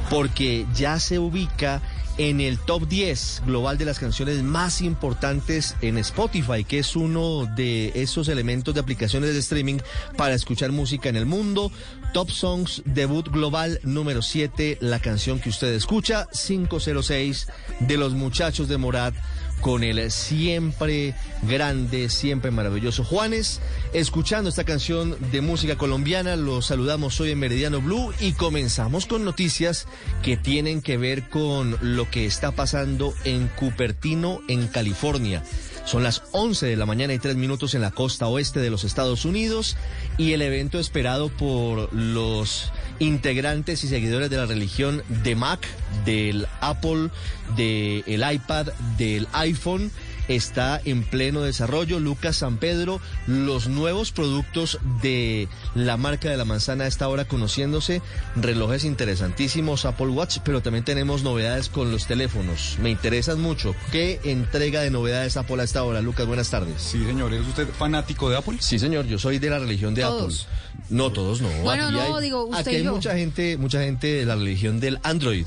porque 0.09 0.65
ya 0.73 0.99
se 0.99 1.19
ubica 1.19 1.81
en 2.17 2.41
el 2.41 2.59
top 2.59 2.87
10 2.87 3.43
global 3.45 3.77
de 3.77 3.85
las 3.85 3.99
canciones 3.99 4.41
más 4.43 4.81
importantes 4.81 5.75
en 5.81 5.97
Spotify, 5.97 6.63
que 6.63 6.79
es 6.79 6.95
uno 6.95 7.45
de 7.55 7.91
esos 7.95 8.27
elementos 8.27 8.73
de 8.73 8.79
aplicaciones 8.79 9.33
de 9.33 9.39
streaming 9.39 9.77
para 10.15 10.33
escuchar 10.33 10.71
música 10.71 11.09
en 11.09 11.15
el 11.15 11.25
mundo. 11.25 11.71
Top 12.13 12.29
Songs 12.29 12.81
debut 12.85 13.29
global 13.29 13.79
número 13.83 14.21
7, 14.21 14.77
la 14.81 14.99
canción 14.99 15.39
que 15.39 15.49
usted 15.49 15.73
escucha, 15.73 16.27
506 16.31 17.47
de 17.81 17.97
los 17.97 18.13
muchachos 18.13 18.67
de 18.67 18.77
Morat 18.77 19.13
con 19.61 19.83
el 19.83 20.11
siempre 20.11 21.15
grande, 21.43 22.09
siempre 22.09 22.51
maravilloso 22.51 23.03
Juanes. 23.03 23.61
Escuchando 23.93 24.49
esta 24.49 24.63
canción 24.63 25.17
de 25.31 25.41
música 25.41 25.77
colombiana, 25.77 26.35
los 26.35 26.67
saludamos 26.67 27.19
hoy 27.19 27.31
en 27.31 27.39
Meridiano 27.39 27.81
Blue 27.81 28.13
y 28.19 28.33
comenzamos 28.33 29.05
con 29.05 29.25
noticias 29.25 29.87
que 30.23 30.37
tienen 30.37 30.81
que 30.81 30.97
ver 30.97 31.29
con 31.29 31.77
lo 31.81 32.09
que 32.09 32.25
está 32.25 32.51
pasando 32.51 33.13
en 33.23 33.47
Cupertino, 33.47 34.41
en 34.47 34.67
California. 34.67 35.43
Son 35.85 36.03
las 36.03 36.23
11 36.33 36.65
de 36.65 36.75
la 36.75 36.85
mañana 36.85 37.13
y 37.13 37.19
3 37.19 37.37
minutos 37.37 37.73
en 37.73 37.81
la 37.81 37.91
costa 37.91 38.27
oeste 38.27 38.59
de 38.59 38.69
los 38.69 38.83
Estados 38.83 39.23
Unidos 39.23 39.77
y 40.17 40.33
el 40.33 40.41
evento 40.41 40.79
esperado 40.79 41.29
por 41.29 41.93
los 41.93 42.73
integrantes 42.99 43.83
y 43.83 43.87
seguidores 43.87 44.29
de 44.29 44.37
la 44.37 44.45
religión 44.45 45.03
de 45.23 45.35
Mac, 45.35 45.67
del 46.05 46.47
Apple, 46.61 47.09
del 47.55 48.25
iPad, 48.33 48.67
del 48.97 49.27
iPhone 49.33 49.91
está 50.27 50.81
en 50.85 51.03
pleno 51.03 51.41
desarrollo. 51.41 51.99
Lucas 51.99 52.37
San 52.37 52.57
Pedro, 52.57 52.99
los 53.27 53.67
nuevos 53.67 54.11
productos 54.11 54.79
de 55.01 55.47
la 55.75 55.97
marca 55.97 56.29
de 56.29 56.37
la 56.37 56.45
manzana 56.45 56.85
a 56.85 56.87
esta 56.87 57.07
hora 57.07 57.25
conociéndose, 57.25 58.01
relojes 58.35 58.83
interesantísimos, 58.83 59.85
Apple 59.85 60.07
Watch, 60.07 60.39
pero 60.43 60.61
también 60.61 60.83
tenemos 60.85 61.23
novedades 61.23 61.69
con 61.69 61.91
los 61.91 62.05
teléfonos. 62.07 62.77
Me 62.81 62.89
interesan 62.89 63.39
mucho. 63.41 63.75
¿Qué 63.91 64.19
entrega 64.23 64.81
de 64.81 64.91
novedades 64.91 65.37
Apple 65.37 65.61
a 65.61 65.63
esta 65.65 65.83
hora? 65.83 66.01
Lucas, 66.01 66.25
buenas 66.27 66.49
tardes. 66.49 66.81
Sí, 66.81 67.03
señor. 67.05 67.33
¿Es 67.33 67.47
usted 67.47 67.67
fanático 67.69 68.29
de 68.29 68.37
Apple? 68.37 68.57
Sí, 68.59 68.79
señor. 68.79 69.05
Yo 69.07 69.17
soy 69.19 69.39
de 69.39 69.49
la 69.49 69.59
religión 69.59 69.93
de 69.93 70.01
Todos. 70.01 70.47
Apple. 70.49 70.57
No, 70.89 71.11
todos 71.11 71.41
no. 71.41 71.49
Bueno, 71.63 71.85
Aquí 71.85 71.93
no, 71.95 72.15
hay- 72.15 72.23
digo, 72.23 72.45
usted 72.45 72.59
Aquí 72.61 72.71
y 72.71 72.75
hay 72.77 72.83
yo. 72.83 72.93
mucha 72.95 73.15
gente, 73.15 73.57
mucha 73.57 73.81
gente 73.81 74.07
de 74.07 74.25
la 74.25 74.35
religión 74.35 74.79
del 74.79 74.99
Android. 75.03 75.45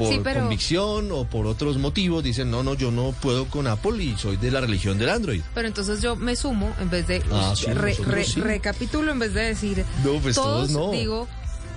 Por 0.00 0.12
Sí, 0.14 0.20
pero- 0.24 0.40
convicción 0.40 1.12
o 1.12 1.24
por 1.24 1.46
otros 1.46 1.76
motivos 1.76 2.24
dicen, 2.24 2.50
no, 2.50 2.62
no, 2.62 2.72
yo 2.74 2.90
no 2.90 3.12
puedo 3.20 3.44
con 3.46 3.66
Apple 3.66 4.02
y 4.02 4.16
soy 4.16 4.36
de 4.38 4.50
la 4.50 4.60
religión 4.62 4.96
del 4.98 5.10
Android. 5.10 5.42
Pero 5.54 5.68
entonces 5.68 6.00
yo 6.00 6.16
me 6.16 6.36
sumo 6.36 6.74
en 6.80 6.88
vez 6.88 7.06
de 7.06 7.22
Ah, 7.30 7.52
sí, 7.54 7.66
re- 7.66 7.90
nosotros 7.90 8.14
re- 8.14 8.24
sí. 8.24 8.40
recapitulo 8.40 9.12
en 9.12 9.18
vez 9.18 9.34
de 9.34 9.42
decir 9.42 9.84
No, 10.02 10.14
pues 10.20 10.36
todos 10.36 10.70
no. 10.70 10.90
digo 10.90 11.28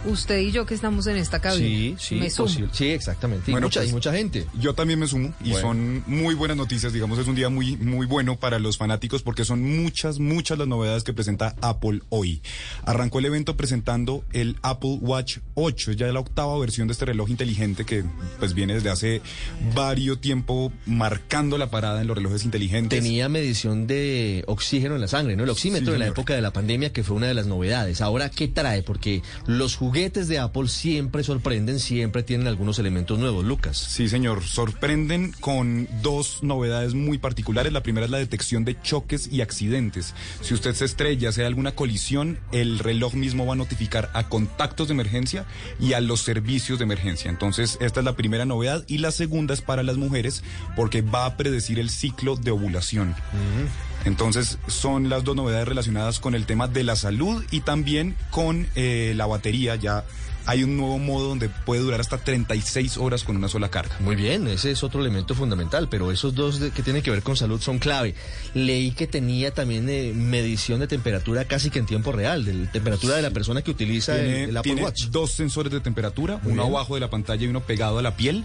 usted 0.05 0.39
y 0.39 0.51
yo 0.51 0.65
que 0.65 0.73
estamos 0.73 1.07
en 1.07 1.17
esta 1.17 1.39
cabina. 1.39 1.65
Sí, 1.67 1.95
sí, 1.99 2.15
Me 2.15 2.29
sumo. 2.29 2.47
posible. 2.47 2.69
sí, 2.73 2.85
exactamente. 2.87 3.51
Y, 3.51 3.55
mucha, 3.55 3.79
pues, 3.81 3.89
y 3.89 3.93
mucha 3.93 4.13
gente. 4.13 4.45
Yo 4.59 4.73
también 4.73 4.99
me 4.99 5.07
sumo 5.07 5.33
y 5.43 5.51
Bueno. 5.51 5.67
son 5.67 6.03
muy 6.07 6.35
buenas 6.35 6.57
noticias, 6.57 6.93
digamos, 6.93 7.17
es 7.19 7.27
un 7.27 7.35
día 7.35 7.49
muy 7.49 7.77
muy 7.77 8.05
bueno 8.05 8.37
para 8.37 8.59
los 8.59 8.77
fanáticos 8.77 9.21
porque 9.23 9.45
son 9.45 9.61
muchas 9.83 10.19
muchas 10.19 10.57
las 10.57 10.67
novedades 10.67 11.03
que 11.03 11.13
presenta 11.13 11.55
Apple 11.61 12.01
hoy. 12.09 12.41
Arrancó 12.85 13.19
el 13.19 13.25
evento 13.25 13.55
presentando 13.57 14.23
el 14.33 14.57
Apple 14.61 14.97
Watch 15.01 15.37
8, 15.55 15.91
es 15.91 15.97
ya 15.97 16.07
la 16.07 16.19
octava 16.19 16.57
versión 16.59 16.87
de 16.87 16.93
este 16.93 17.05
reloj 17.05 17.29
inteligente 17.29 17.85
que 17.85 18.03
pues 18.39 18.53
viene 18.53 18.73
desde 18.75 18.89
hace 18.89 19.21
varios 19.75 20.19
tiempo 20.21 20.71
marcando 20.85 21.57
la 21.57 21.69
parada 21.69 22.01
en 22.01 22.07
los 22.07 22.15
relojes 22.17 22.43
inteligentes. 22.45 22.99
Tenía 23.01 23.29
medición 23.29 23.87
de 23.87 24.43
oxígeno 24.47 24.95
en 24.95 25.01
la 25.01 25.07
sangre, 25.07 25.35
¿no? 25.35 25.43
El 25.43 25.49
oxímetro 25.49 25.87
Sí, 25.87 25.93
en 25.93 25.99
la 25.99 26.07
época 26.07 26.33
de 26.35 26.41
la 26.41 26.51
pandemia, 26.51 26.91
que 26.93 27.03
fue 27.03 27.15
una 27.15 27.27
de 27.27 27.33
las 27.33 27.45
novedades. 27.47 28.01
Ahora, 28.01 28.29
¿qué 28.29 28.47
trae? 28.47 28.83
Porque 28.83 29.21
los 29.47 29.75
juguetes 29.93 30.27
de 30.27 30.39
Apple 30.39 30.69
siempre 30.69 31.23
sorprenden, 31.23 31.79
siempre 31.79 32.23
tienen 32.23 32.47
algunos 32.47 32.79
elementos 32.79 33.19
nuevos, 33.19 33.45
Lucas. 33.45 33.77
Sí, 33.77 34.09
señor. 34.09 34.41
Sorprenden 34.41 35.33
con 35.39 35.87
dos 36.01 36.41
novedades 36.41 36.95
muy 36.95 37.19
particulares. 37.19 37.71
La 37.71 37.83
primera 37.83 38.05
es 38.05 38.11
la 38.11 38.17
detección 38.17 38.65
de 38.65 38.81
choques 38.81 39.31
y 39.31 39.41
accidentes. 39.41 40.15
Si 40.41 40.55
usted 40.55 40.73
se 40.73 40.85
estrella, 40.85 41.31
si 41.31 41.41
hay 41.41 41.45
alguna 41.45 41.73
colisión, 41.73 42.39
el 42.51 42.79
reloj 42.79 43.13
mismo 43.13 43.45
va 43.45 43.53
a 43.53 43.55
notificar 43.55 44.09
a 44.15 44.29
contactos 44.29 44.87
de 44.87 44.95
emergencia 44.95 45.45
y 45.79 45.93
a 45.93 46.01
los 46.01 46.21
servicios 46.21 46.79
de 46.79 46.85
emergencia. 46.85 47.29
Entonces, 47.29 47.77
esta 47.79 47.99
es 47.99 48.03
la 48.03 48.15
primera 48.15 48.45
novedad. 48.45 48.83
Y 48.87 48.97
la 48.97 49.11
segunda 49.11 49.53
es 49.53 49.61
para 49.61 49.83
las 49.83 49.97
mujeres 49.97 50.43
porque 50.75 51.03
va 51.03 51.27
a 51.27 51.37
predecir 51.37 51.77
el 51.77 51.91
ciclo 51.91 52.35
de 52.35 52.49
ovulación. 52.49 53.13
Entonces 54.05 54.57
son 54.67 55.09
las 55.09 55.23
dos 55.23 55.35
novedades 55.35 55.67
relacionadas 55.67 56.19
con 56.19 56.35
el 56.35 56.45
tema 56.45 56.67
de 56.67 56.83
la 56.83 56.95
salud 56.95 57.43
y 57.51 57.61
también 57.61 58.15
con 58.31 58.67
eh, 58.75 59.13
la 59.15 59.25
batería. 59.25 59.75
Ya 59.75 60.03
hay 60.45 60.61
un 60.65 60.75
nuevo 60.75 60.99
modo 60.99 61.29
donde 61.29 61.47
puede 61.47 61.79
durar 61.81 62.01
hasta 62.01 62.17
36 62.17 62.97
horas 62.97 63.23
con 63.23 63.37
una 63.37 63.47
sola 63.47 63.69
carga. 63.69 63.95
Muy 64.01 64.17
bien, 64.17 64.45
ese 64.49 64.71
es 64.71 64.83
otro 64.83 64.99
elemento 64.99 65.35
fundamental, 65.35 65.87
pero 65.89 66.11
esos 66.11 66.35
dos 66.35 66.59
de- 66.59 66.71
que 66.71 66.83
tienen 66.83 67.01
que 67.01 67.11
ver 67.11 67.23
con 67.23 67.37
salud 67.37 67.61
son 67.61 67.79
clave. 67.79 68.13
Leí 68.53 68.91
que 68.91 69.07
tenía 69.07 69.53
también 69.53 69.87
eh, 69.87 70.11
medición 70.13 70.81
de 70.81 70.87
temperatura 70.87 71.45
casi 71.45 71.69
que 71.69 71.79
en 71.79 71.85
tiempo 71.85 72.11
real, 72.11 72.43
de 72.43 72.53
la 72.55 72.71
temperatura 72.73 73.15
de 73.15 73.21
la 73.21 73.31
persona 73.31 73.61
que 73.61 73.71
utiliza 73.71 74.17
el, 74.19 74.25
Tiene, 74.25 74.43
el 74.43 74.57
Apple 74.57 74.69
tiene 74.73 74.83
Watch. 74.83 75.03
dos 75.05 75.31
sensores 75.31 75.71
de 75.71 75.79
temperatura, 75.79 76.39
Muy 76.43 76.51
uno 76.51 76.63
bien. 76.63 76.75
abajo 76.75 76.95
de 76.95 76.99
la 76.99 77.09
pantalla 77.09 77.41
y 77.45 77.47
uno 77.47 77.61
pegado 77.61 77.99
a 77.99 78.01
la 78.01 78.17
piel, 78.17 78.43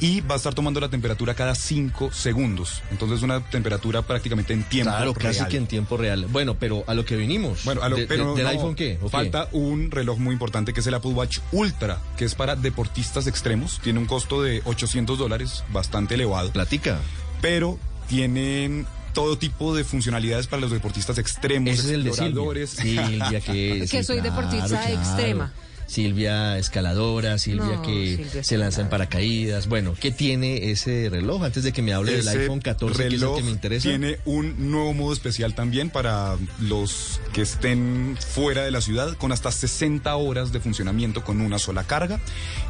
y 0.00 0.20
va 0.20 0.34
a 0.34 0.36
estar 0.36 0.54
tomando 0.54 0.78
la 0.80 0.88
temperatura 0.88 1.34
cada 1.34 1.54
5 1.54 2.10
segundos. 2.12 2.82
Entonces 2.90 3.22
una 3.22 3.40
temperatura 3.40 4.02
prácticamente 4.02 4.52
en 4.52 4.62
tiempo 4.64 4.90
Claro, 4.92 5.14
casi 5.14 5.38
real. 5.40 5.48
que 5.48 5.56
en 5.56 5.66
tiempo 5.66 5.96
real. 5.96 6.26
Bueno, 6.30 6.54
pero 6.58 6.84
a 6.86 6.94
lo 6.94 7.04
que 7.04 7.16
vinimos. 7.16 7.64
Bueno, 7.64 7.82
a 7.82 7.88
lo- 7.88 7.96
De- 7.96 8.02
de- 8.02 8.08
pero 8.08 8.34
¿Del 8.34 8.44
no, 8.44 8.50
iPhone 8.50 8.74
qué? 8.74 8.98
Falta 9.10 9.48
un 9.52 9.90
reloj 9.90 10.18
muy 10.18 10.32
importante 10.32 10.72
que 10.72 10.80
es 10.80 10.86
el 10.86 10.94
Apple 10.94 11.10
Watch 11.12 11.38
Ultra, 11.52 11.98
que 12.16 12.24
es 12.24 12.34
para 12.34 12.54
deportistas 12.56 13.26
extremos. 13.26 13.80
Tiene 13.82 13.98
un 13.98 14.06
costo 14.06 14.42
de 14.42 14.62
800 14.64 15.18
dólares, 15.18 15.64
bastante 15.72 16.14
elevado. 16.14 16.52
Platica. 16.52 16.98
Pero 17.40 17.78
tienen 18.08 18.86
todo 19.14 19.36
tipo 19.36 19.74
de 19.74 19.84
funcionalidades 19.84 20.46
para 20.46 20.60
los 20.60 20.70
deportistas 20.70 21.18
extremos, 21.18 21.70
Ese 21.74 21.88
es 21.88 21.88
el 21.94 22.04
de 22.04 22.10
Silvia. 22.12 22.26
exploradores. 22.26 22.70
Silvia, 22.70 23.40
que, 23.44 23.86
Que 23.90 24.04
soy 24.04 24.20
deportista 24.20 24.90
extrema. 24.92 25.52
Silvia 25.88 26.58
escaladora, 26.58 27.38
Silvia 27.38 27.76
No, 27.76 27.82
que 27.82 28.16
Silvia 28.16 28.44
se 28.44 28.58
lanza 28.58 28.82
en 28.82 28.90
paracaídas. 28.90 29.68
Bueno, 29.68 29.94
¿qué 29.98 30.10
tiene 30.10 30.70
ese 30.70 31.08
reloj? 31.10 31.42
Antes 31.42 31.64
de 31.64 31.72
que 31.72 31.80
me 31.80 31.94
hable 31.94 32.12
del 32.12 32.28
iPhone 32.28 32.60
14, 32.60 32.94
que 32.94 33.08
es 33.08 33.14
el 33.14 33.20
reloj 33.20 33.38
que 33.38 33.42
me 33.42 33.50
interesa. 33.50 33.88
Tiene 33.88 34.18
un 34.26 34.70
nuevo 34.70 34.92
modo 34.92 35.14
especial 35.14 35.54
también 35.54 35.88
para 35.88 36.36
los 36.60 37.20
que 37.32 37.40
estén 37.40 38.18
fuera 38.20 38.64
de 38.64 38.70
la 38.70 38.82
ciudad, 38.82 39.16
con 39.16 39.32
hasta 39.32 39.50
60 39.50 40.14
horas 40.14 40.52
de 40.52 40.60
funcionamiento 40.60 41.24
con 41.24 41.40
una 41.40 41.58
sola 41.58 41.84
carga. 41.84 42.20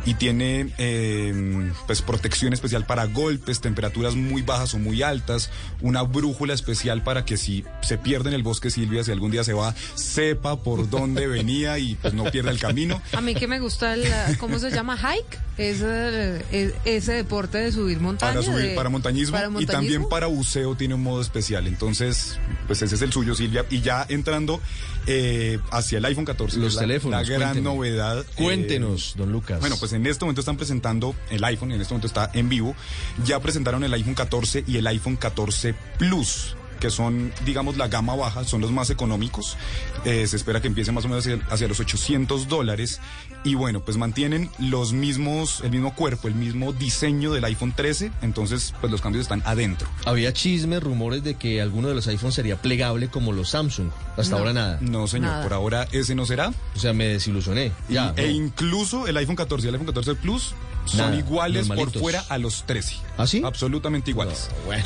Y 0.07 0.15
tiene 0.15 0.73
eh, 0.79 1.73
pues 1.87 2.03
protección 2.03 2.53
especial 2.53 2.87
para 2.87 3.07
golpes, 3.07 3.61
temperaturas 3.61 4.15
muy 4.15 4.43
bajas 4.43 4.75
o 4.75 4.79
muy 4.79 5.03
altas, 5.03 5.51
una 5.81 6.03
brújula 6.03 6.55
especial 6.55 7.03
para 7.03 7.25
que 7.25 7.37
si 7.37 7.65
se 7.83 7.99
pierde 7.99 8.29
en 8.29 8.35
el 8.35 8.45
bosque 8.45 8.71
Silvia, 8.71 9.03
si 9.03 9.11
algún 9.11 9.33
día 9.33 9.43
se 9.43 9.55
va, 9.55 9.75
sepa 9.97 10.63
por 10.63 10.89
dónde 10.89 11.27
venía 11.27 11.79
y 11.79 11.97
pues 11.97 12.15
no 12.15 12.25
pierda 12.31 12.51
el 12.51 12.61
camino. 12.61 13.03
A 13.13 13.21
mí 13.21 13.35
que 13.35 13.47
me 13.49 13.59
gusta 13.59 13.95
el, 13.95 14.05
¿cómo 14.39 14.59
se 14.59 14.71
llama? 14.71 14.97
Hike. 14.97 15.39
Ese, 15.57 16.43
es- 16.53 16.73
ese 16.85 17.13
deporte 17.15 17.59
de 17.59 17.73
subir 17.73 17.99
montaña. 18.01 18.33
Para, 18.35 18.45
subir, 18.45 18.63
de- 18.71 18.75
para, 18.77 18.89
montañismo, 18.91 19.37
para 19.37 19.51
y 19.61 19.67
también 19.67 20.09
para 20.09 20.27
buceo 20.27 20.77
tiene 20.77 20.95
un 20.95 21.03
modo 21.03 21.21
especial. 21.21 21.67
Entonces, 21.67 22.39
pues 22.67 22.81
ese 22.83 22.95
es 22.95 23.03
el 23.03 23.13
suyo, 23.13 23.35
Silvia. 23.35 23.65
Y 23.71 23.81
ya 23.81 24.07
entrando 24.09 24.61
eh, 25.07 25.59
hacia 25.71 25.99
el 25.99 26.05
iPhone 26.05 26.25
14, 26.27 26.59
Los 26.59 26.75
la- 26.75 26.81
teléfonos, 26.83 27.29
la, 27.29 27.37
gran 27.39 27.63
novedad. 27.65 28.21
eh, 28.21 28.25
Cuéntenos, 28.43 29.15
don 29.17 29.33
Lucas. 29.33 29.59
Bueno, 29.61 29.77
pues 29.81 29.93
en 29.95 30.07
este 30.07 30.25
momento 30.25 30.41
están 30.43 30.57
presentando 30.57 31.15
el 31.31 31.43
iPhone, 31.45 31.73
en 31.73 31.81
este 31.81 31.95
momento 31.95 32.07
está 32.07 32.31
en 32.35 32.49
vivo. 32.49 32.77
Ya 33.25 33.41
presentaron 33.41 33.83
el 33.83 33.93
iPhone 33.95 34.15
14 34.15 34.65
y 34.67 34.77
el 34.77 34.87
iPhone 34.87 35.17
14 35.17 35.75
Plus 35.99 36.55
que 36.79 36.91
son, 36.91 37.33
digamos, 37.45 37.77
la 37.77 37.89
gama 37.89 38.15
baja, 38.17 38.45
son 38.45 38.61
los 38.61 38.71
más 38.73 38.91
económicos. 38.91 39.57
Eh, 40.05 40.27
se 40.27 40.37
espera 40.37 40.61
que 40.61 40.69
empiece 40.69 40.93
más 40.93 41.05
o 41.05 41.09
menos 41.09 41.27
hacia, 41.27 41.39
hacia 41.51 41.69
los 41.69 41.81
800 41.81 42.49
dólares. 42.49 43.01
Y 43.45 43.55
bueno, 43.55 43.81
pues 43.81 43.97
mantienen 43.97 44.51
los 44.59 44.93
mismos, 44.93 45.61
el 45.63 45.71
mismo 45.71 45.95
cuerpo, 45.95 46.29
el 46.29 46.35
mismo 46.35 46.73
diseño 46.73 47.33
del 47.33 47.45
iPhone 47.45 47.73
13. 47.75 48.11
Entonces, 48.23 48.75
pues 48.81 48.91
los 48.91 49.01
cambios 49.01 49.23
están 49.23 49.43
adentro. 49.45 49.89
Había 50.07 50.33
chismes, 50.33 50.83
rumores 50.83 51.23
de 51.23 51.35
que 51.35 51.61
alguno 51.63 51.89
de 51.89 51.95
los 51.95 52.07
iPhones 52.09 52.35
sería 52.35 52.61
plegable 52.61 53.09
como 53.09 53.33
los 53.33 53.51
Samsung. 53.51 53.91
Hasta 54.17 54.33
No. 54.33 54.39
ahora 54.39 54.53
nada. 54.53 54.79
No, 54.81 55.07
señor, 55.07 55.31
Nada. 55.31 55.43
por 55.45 55.53
ahora 55.55 55.87
ese 55.93 56.15
no 56.15 56.27
será. 56.27 56.53
O 56.75 56.79
sea, 56.79 56.93
me 56.93 57.07
desilusioné. 57.07 57.73
Y- 57.89 57.95
Ya, 57.95 58.13
e 58.17 58.31
incluso 58.31 59.07
el 59.07 59.17
iPhone 59.17 59.37
14 59.37 59.67
y 59.67 59.69
el 59.69 59.75
iPhone 59.75 59.87
14 59.87 60.15
Plus 60.15 60.55
son 60.91 61.15
iguales 61.15 61.69
normalitos. 61.69 61.93
por 61.95 62.01
fuera 62.03 62.25
a 62.29 62.39
los 62.39 62.65
13. 62.67 62.97
¿Ah, 63.17 63.27
sí? 63.27 63.43
Absolutamente 63.45 64.11
iguales. 64.11 64.49
bueno. 64.67 64.85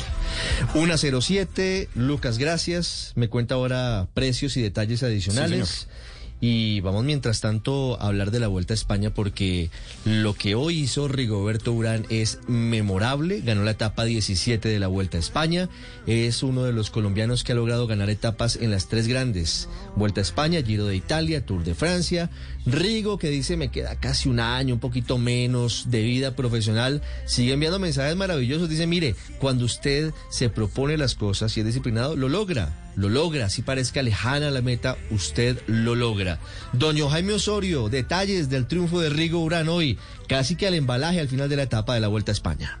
107, 0.73 1.89
Lucas, 1.95 2.37
gracias. 2.37 3.13
Me 3.15 3.27
cuenta 3.29 3.55
ahora 3.55 4.07
precios 4.13 4.57
y 4.57 4.61
detalles 4.61 5.03
adicionales. 5.03 5.87
y 6.45 6.81
vamos 6.81 7.05
mientras 7.05 7.39
tanto 7.39 7.97
a 8.01 8.07
hablar 8.07 8.29
de 8.31 8.41
la 8.41 8.49
Vuelta 8.49 8.73
a 8.73 8.75
España 8.75 9.13
porque 9.13 9.69
lo 10.03 10.33
que 10.33 10.55
hoy 10.55 10.79
hizo 10.79 11.07
Rigoberto 11.07 11.71
Urán 11.71 12.05
es 12.09 12.39
memorable. 12.47 13.39
Ganó 13.39 13.63
la 13.63 13.71
etapa 13.71 14.03
17 14.03 14.67
de 14.67 14.77
la 14.79 14.87
Vuelta 14.87 15.15
a 15.15 15.21
España. 15.21 15.69
Es 16.05 16.43
uno 16.43 16.65
de 16.65 16.73
los 16.73 16.89
colombianos 16.89 17.45
que 17.45 17.53
ha 17.53 17.55
logrado 17.55 17.87
ganar 17.87 18.09
etapas 18.09 18.57
en 18.57 18.71
las 18.71 18.89
tres 18.89 19.07
grandes. 19.07 19.69
Vuelta 19.95 20.19
a 20.19 20.23
España, 20.23 20.61
Giro 20.61 20.85
de 20.85 20.97
Italia, 20.97 21.45
Tour 21.45 21.63
de 21.63 21.75
Francia. 21.75 22.29
Rigo 22.65 23.17
que 23.17 23.29
dice 23.29 23.57
me 23.57 23.69
queda 23.69 23.99
casi 23.99 24.29
un 24.29 24.39
año, 24.39 24.75
un 24.75 24.79
poquito 24.79 25.17
menos 25.17 25.89
de 25.89 26.01
vida 26.01 26.35
profesional. 26.35 27.01
Sigue 27.25 27.53
enviando 27.53 27.77
mensajes 27.77 28.15
maravillosos. 28.15 28.69
Dice, 28.69 28.87
mire, 28.87 29.15
cuando 29.39 29.65
usted 29.65 30.13
se 30.29 30.49
propone 30.49 30.97
las 30.97 31.15
cosas 31.15 31.55
y 31.57 31.59
es 31.59 31.65
disciplinado, 31.65 32.15
lo 32.15 32.29
logra. 32.29 32.91
Lo 32.95 33.09
logra, 33.09 33.49
si 33.49 33.63
parezca 33.63 34.01
lejana 34.01 34.51
la 34.51 34.61
meta, 34.61 34.97
usted 35.09 35.59
lo 35.67 35.95
logra. 35.95 36.39
Doño 36.73 37.09
Jaime 37.09 37.33
Osorio, 37.33 37.89
detalles 37.89 38.49
del 38.49 38.67
triunfo 38.67 39.01
de 39.01 39.09
Rigo 39.09 39.39
Urán 39.39 39.67
hoy, 39.67 39.97
casi 40.27 40.55
que 40.55 40.67
al 40.67 40.75
embalaje 40.75 41.19
al 41.19 41.27
final 41.27 41.49
de 41.49 41.55
la 41.55 41.63
etapa 41.63 41.95
de 41.95 42.01
la 42.01 42.07
Vuelta 42.07 42.31
a 42.31 42.33
España. 42.33 42.79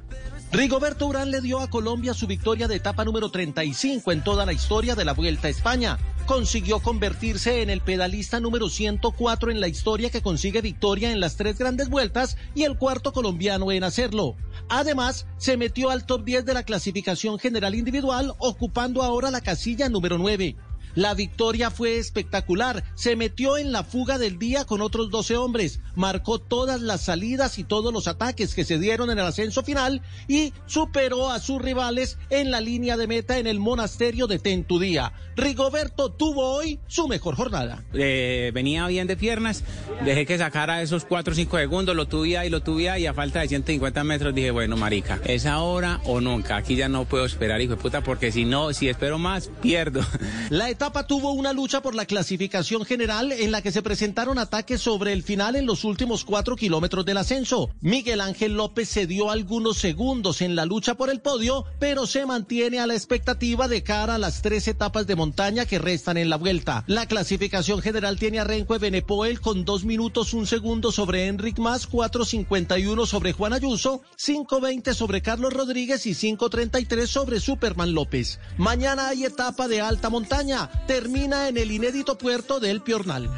Rigoberto 0.53 1.07
Urán 1.07 1.31
le 1.31 1.41
dio 1.41 1.59
a 1.59 1.67
Colombia 1.67 2.13
su 2.13 2.27
victoria 2.27 2.67
de 2.67 2.75
etapa 2.75 3.03
número 3.03 3.29
35 3.31 4.11
en 4.11 4.23
toda 4.23 4.45
la 4.45 4.53
historia 4.53 4.93
de 4.93 5.03
la 5.03 5.13
Vuelta 5.13 5.47
a 5.47 5.49
España. 5.49 5.97
Consiguió 6.25 6.79
convertirse 6.79 7.61
en 7.61 7.69
el 7.69 7.81
pedalista 7.81 8.39
número 8.39 8.69
104 8.69 9.51
en 9.51 9.59
la 9.59 9.67
historia 9.67 10.09
que 10.09 10.21
consigue 10.21 10.61
victoria 10.61 11.11
en 11.11 11.19
las 11.19 11.35
tres 11.35 11.57
grandes 11.57 11.89
vueltas 11.89 12.37
y 12.55 12.63
el 12.63 12.77
cuarto 12.77 13.11
colombiano 13.11 13.73
en 13.73 13.83
hacerlo. 13.83 14.37
Además, 14.69 15.27
se 15.37 15.57
metió 15.57 15.89
al 15.89 16.05
top 16.05 16.23
10 16.23 16.45
de 16.45 16.53
la 16.53 16.63
clasificación 16.63 17.39
general 17.39 17.75
individual, 17.75 18.33
ocupando 18.37 19.03
ahora 19.03 19.31
la 19.31 19.41
casilla 19.41 19.89
número 19.89 20.17
9. 20.17 20.55
La 20.95 21.13
victoria 21.13 21.71
fue 21.71 21.97
espectacular. 21.97 22.83
Se 22.95 23.15
metió 23.15 23.57
en 23.57 23.71
la 23.71 23.83
fuga 23.83 24.17
del 24.17 24.37
día 24.37 24.65
con 24.65 24.81
otros 24.81 25.09
12 25.09 25.37
hombres. 25.37 25.79
Marcó 25.95 26.39
todas 26.39 26.81
las 26.81 27.01
salidas 27.01 27.57
y 27.57 27.63
todos 27.63 27.93
los 27.93 28.07
ataques 28.07 28.53
que 28.53 28.63
se 28.63 28.79
dieron 28.79 29.09
en 29.09 29.19
el 29.19 29.25
ascenso 29.25 29.63
final 29.63 30.01
y 30.27 30.53
superó 30.65 31.29
a 31.29 31.39
sus 31.39 31.61
rivales 31.61 32.17
en 32.29 32.51
la 32.51 32.61
línea 32.61 32.97
de 32.97 33.07
meta 33.07 33.37
en 33.37 33.47
el 33.47 33.59
monasterio 33.59 34.27
de 34.27 34.39
Tentudía. 34.39 35.13
Rigoberto 35.35 36.11
tuvo 36.11 36.55
hoy 36.55 36.79
su 36.87 37.07
mejor 37.07 37.35
jornada. 37.35 37.83
Eh, 37.93 38.51
venía 38.53 38.85
bien 38.87 39.07
de 39.07 39.17
piernas, 39.17 39.63
dejé 40.05 40.25
que 40.25 40.37
sacara 40.37 40.81
esos 40.81 41.05
4 41.05 41.31
o 41.31 41.35
5 41.35 41.57
segundos, 41.57 41.95
lo 41.95 42.07
tuve 42.07 42.45
y 42.45 42.49
lo 42.49 42.61
tuve 42.61 42.99
y 42.99 43.05
a 43.05 43.13
falta 43.13 43.39
de 43.39 43.47
150 43.47 44.03
metros 44.03 44.35
dije, 44.35 44.51
bueno, 44.51 44.77
marica, 44.77 45.19
es 45.25 45.45
ahora 45.45 46.01
o 46.05 46.21
nunca, 46.21 46.57
aquí 46.57 46.75
ya 46.75 46.89
no 46.89 47.05
puedo 47.05 47.25
esperar, 47.25 47.61
hijo 47.61 47.75
de 47.75 47.81
puta, 47.81 48.01
porque 48.01 48.31
si 48.31 48.45
no, 48.45 48.73
si 48.73 48.89
espero 48.89 49.17
más, 49.17 49.49
pierdo. 49.61 50.01
La 50.49 50.69
etapa 50.69 50.82
etapa 50.83 51.07
tuvo 51.07 51.31
una 51.31 51.53
lucha 51.53 51.81
por 51.81 51.95
la 51.95 52.05
clasificación 52.05 52.83
general 52.83 53.31
en 53.31 53.53
la 53.53 53.61
que 53.61 53.71
se 53.71 53.81
presentaron 53.81 54.37
ataques 54.37 54.81
sobre 54.81 55.13
el 55.13 55.23
final 55.23 55.55
en 55.55 55.65
los 55.65 55.85
últimos 55.85 56.25
cuatro 56.25 56.57
kilómetros 56.57 57.05
del 57.05 57.15
ascenso. 57.15 57.69
Miguel 57.79 58.19
Ángel 58.19 58.57
López 58.57 58.89
se 58.89 59.07
dio 59.07 59.31
algunos 59.31 59.77
segundos 59.77 60.41
en 60.41 60.57
la 60.57 60.65
lucha 60.65 60.95
por 60.95 61.09
el 61.09 61.21
podio, 61.21 61.63
pero 61.79 62.05
se 62.05 62.25
mantiene 62.25 62.81
a 62.81 62.87
la 62.87 62.95
expectativa 62.95 63.69
de 63.69 63.81
cara 63.81 64.15
a 64.15 64.17
las 64.17 64.41
tres 64.41 64.67
etapas 64.67 65.07
de 65.07 65.15
montaña 65.15 65.65
que 65.65 65.79
restan 65.79 66.17
en 66.17 66.29
la 66.29 66.35
vuelta. 66.35 66.83
La 66.87 67.05
clasificación 67.05 67.81
general 67.81 68.19
tiene 68.19 68.41
a 68.41 68.43
Renko 68.43 68.77
Benepoel 68.77 69.39
con 69.39 69.63
dos 69.63 69.85
minutos 69.85 70.33
un 70.33 70.47
segundo 70.47 70.91
sobre 70.91 71.27
Enric 71.27 71.59
Mas, 71.59 71.89
4.51 71.89 73.05
sobre 73.05 73.31
Juan 73.31 73.53
Ayuso, 73.53 74.01
5.20 74.17 74.93
sobre 74.93 75.21
Carlos 75.21 75.53
Rodríguez 75.53 76.05
y 76.07 76.11
5.33 76.11 77.07
sobre 77.07 77.39
Superman 77.39 77.93
López. 77.93 78.41
Mañana 78.57 79.07
hay 79.07 79.23
etapa 79.23 79.69
de 79.69 79.79
alta 79.79 80.09
montaña. 80.09 80.69
Termina 80.87 81.47
en 81.47 81.57
el 81.57 81.71
inédito 81.71 82.17
puerto 82.17 82.59
del 82.59 82.81
Piornal. 82.81 83.29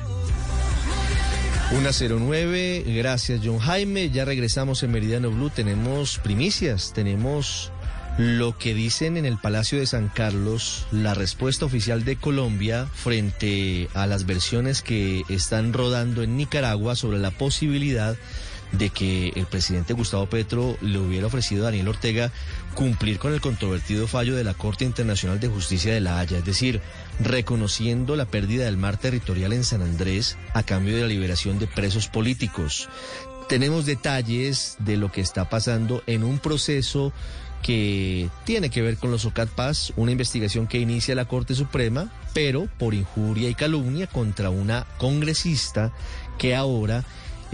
109, 1.69 2.83
gracias 2.87 3.41
John 3.43 3.59
Jaime. 3.59 4.09
Ya 4.09 4.23
regresamos 4.23 4.83
en 4.83 4.91
Meridiano 4.91 5.31
Blue. 5.31 5.49
Tenemos 5.49 6.19
primicias, 6.19 6.93
tenemos 6.93 7.71
lo 8.17 8.57
que 8.57 8.73
dicen 8.73 9.17
en 9.17 9.25
el 9.25 9.37
Palacio 9.37 9.79
de 9.79 9.87
San 9.87 10.07
Carlos, 10.07 10.87
la 10.91 11.13
respuesta 11.13 11.65
oficial 11.65 12.05
de 12.05 12.15
Colombia 12.15 12.87
frente 12.93 13.89
a 13.93 14.07
las 14.07 14.25
versiones 14.25 14.81
que 14.81 15.23
están 15.27 15.73
rodando 15.73 16.23
en 16.23 16.37
Nicaragua 16.37 16.95
sobre 16.95 17.17
la 17.19 17.31
posibilidad 17.31 18.13
de 18.13 18.19
que 18.77 19.29
el 19.35 19.45
presidente 19.45 19.93
Gustavo 19.93 20.27
Petro 20.27 20.77
le 20.81 20.99
hubiera 20.99 21.27
ofrecido 21.27 21.63
a 21.63 21.65
Daniel 21.65 21.87
Ortega 21.87 22.31
cumplir 22.73 23.19
con 23.19 23.33
el 23.33 23.41
controvertido 23.41 24.07
fallo 24.07 24.35
de 24.35 24.43
la 24.43 24.53
Corte 24.53 24.85
Internacional 24.85 25.39
de 25.39 25.47
Justicia 25.47 25.93
de 25.93 26.01
La 26.01 26.19
Haya, 26.19 26.39
es 26.39 26.45
decir, 26.45 26.81
reconociendo 27.19 28.15
la 28.15 28.25
pérdida 28.25 28.65
del 28.65 28.77
mar 28.77 28.97
territorial 28.97 29.53
en 29.53 29.63
San 29.63 29.81
Andrés 29.81 30.37
a 30.53 30.63
cambio 30.63 30.95
de 30.95 31.03
la 31.03 31.07
liberación 31.07 31.57
de 31.57 31.67
presos 31.67 32.07
políticos. 32.07 32.89
Tenemos 33.47 33.85
detalles 33.85 34.75
de 34.79 34.97
lo 34.97 35.11
que 35.11 35.21
está 35.21 35.49
pasando 35.49 36.03
en 36.07 36.23
un 36.23 36.39
proceso 36.39 37.13
que 37.61 38.29
tiene 38.43 38.69
que 38.69 38.81
ver 38.83 38.97
con 38.97 39.09
los 39.09 39.25
OCAT 39.25 39.49
una 39.95 40.11
investigación 40.11 40.67
que 40.67 40.77
inicia 40.79 41.15
la 41.15 41.25
Corte 41.25 41.55
Suprema, 41.55 42.11
pero 42.33 42.67
por 42.77 42.93
injuria 42.93 43.49
y 43.49 43.55
calumnia 43.55 44.05
contra 44.05 44.51
una 44.51 44.85
congresista 44.97 45.91
que 46.37 46.55
ahora 46.55 47.03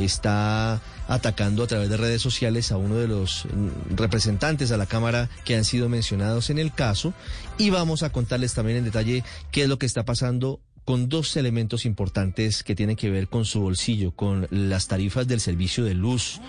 está 0.04 0.82
atacando 1.08 1.64
a 1.64 1.68
través 1.68 1.89
de 1.89 1.97
redes 1.97 2.22
sociales 2.22 2.72
a 2.72 2.78
uno 2.78 2.95
de 2.95 3.08
los 3.08 3.45
mm, 3.45 3.95
representantes 3.95 4.72
a 4.72 4.78
la 4.78 4.86
Cámara 4.86 5.30
que 5.45 5.56
han 5.56 5.66
sido 5.66 5.89
mencionados 5.89 6.49
en 6.49 6.60
el 6.60 6.74
caso 6.74 7.14
y 7.58 7.70
vamos 7.70 8.04
a 8.04 8.12
contarles 8.12 8.54
también 8.54 8.78
en 8.78 8.86
detalle 8.86 9.24
qué 9.52 9.64
es 9.64 9.70
lo 9.70 9.78
que 9.78 9.86
está 9.86 10.06
pasando 10.06 10.62
con 10.86 11.10
dos 11.10 11.38
elementos 11.38 11.86
importantes 11.86 12.64
que 12.64 12.76
tienen 12.76 12.95
que 12.95 13.10
ver 13.10 13.28
con 13.28 13.45
su 13.45 13.62
bolsillo, 13.62 14.12
con 14.12 14.47
las 14.49 14.88
tarifas 14.88 15.28
del 15.28 15.39
servicio 15.39 15.84
de 15.84 15.93
luz. 15.93 16.41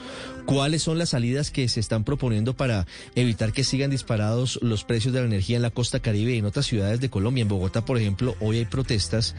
¿Cuáles 0.47 0.83
son 0.83 0.99
las 0.99 1.11
salidas 1.11 1.51
que 1.51 1.69
se 1.69 1.81
están 1.81 2.05
proponiendo 2.05 2.57
para 2.57 2.87
evitar 3.15 3.53
que 3.53 3.63
sigan 3.63 3.91
disparados 3.91 4.59
los 4.63 4.85
precios 4.85 5.13
de 5.13 5.21
la 5.21 5.27
energía 5.27 5.57
en 5.57 5.63
la 5.63 5.71
costa 5.71 6.01
caribe 6.01 6.35
y 6.35 6.39
en 6.39 6.47
otras 6.47 6.67
ciudades 6.67 7.01
de 7.01 7.11
Colombia? 7.11 7.43
En 7.43 7.49
Bogotá, 7.49 7.85
por 7.85 7.99
ejemplo, 7.99 8.35
hoy 8.41 8.59
hay 8.59 8.65
protestas 8.65 9.35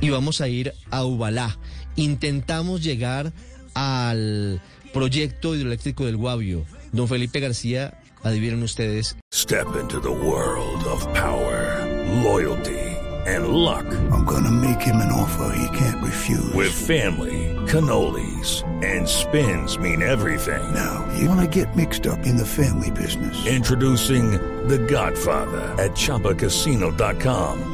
y 0.00 0.10
vamos 0.10 0.40
a 0.40 0.48
ir 0.48 0.74
a 0.90 1.04
Ubalá. 1.04 1.58
Intentamos 1.96 2.82
llegar 2.82 3.32
al 3.74 4.60
proyecto 4.92 5.54
hidroeléctrico 5.54 6.06
del 6.06 6.16
Guavio. 6.16 6.64
Don 6.92 7.08
Felipe 7.08 7.40
García, 7.40 7.98
adivinen 8.22 8.62
ustedes. 8.62 9.16
Step 9.32 9.76
into 9.80 10.00
the 10.00 10.10
world 10.10 10.84
of 10.84 11.04
power, 11.12 11.84
loyalty 12.22 12.84
and 13.26 13.48
luck. 13.48 13.86
I'm 14.12 14.24
gonna 14.24 14.50
make 14.50 14.80
him 14.80 14.96
an 14.96 15.10
offer 15.10 15.56
he 15.56 15.78
can't 15.78 16.02
refuse. 16.02 16.52
With 16.54 16.72
family, 16.72 17.54
cannolis 17.66 18.62
and 18.84 19.08
spins 19.08 19.78
mean 19.78 20.02
everything. 20.02 20.62
Now, 20.74 21.06
you 21.18 21.28
wanna 21.28 21.46
get 21.46 21.74
mixed 21.76 22.06
up 22.06 22.26
in 22.26 22.36
the 22.36 22.46
family 22.46 22.90
business. 22.90 23.46
Introducing 23.46 24.32
The 24.68 24.78
Godfather 24.78 25.74
at 25.82 25.92
ChumbaCasino.com. 25.92 27.73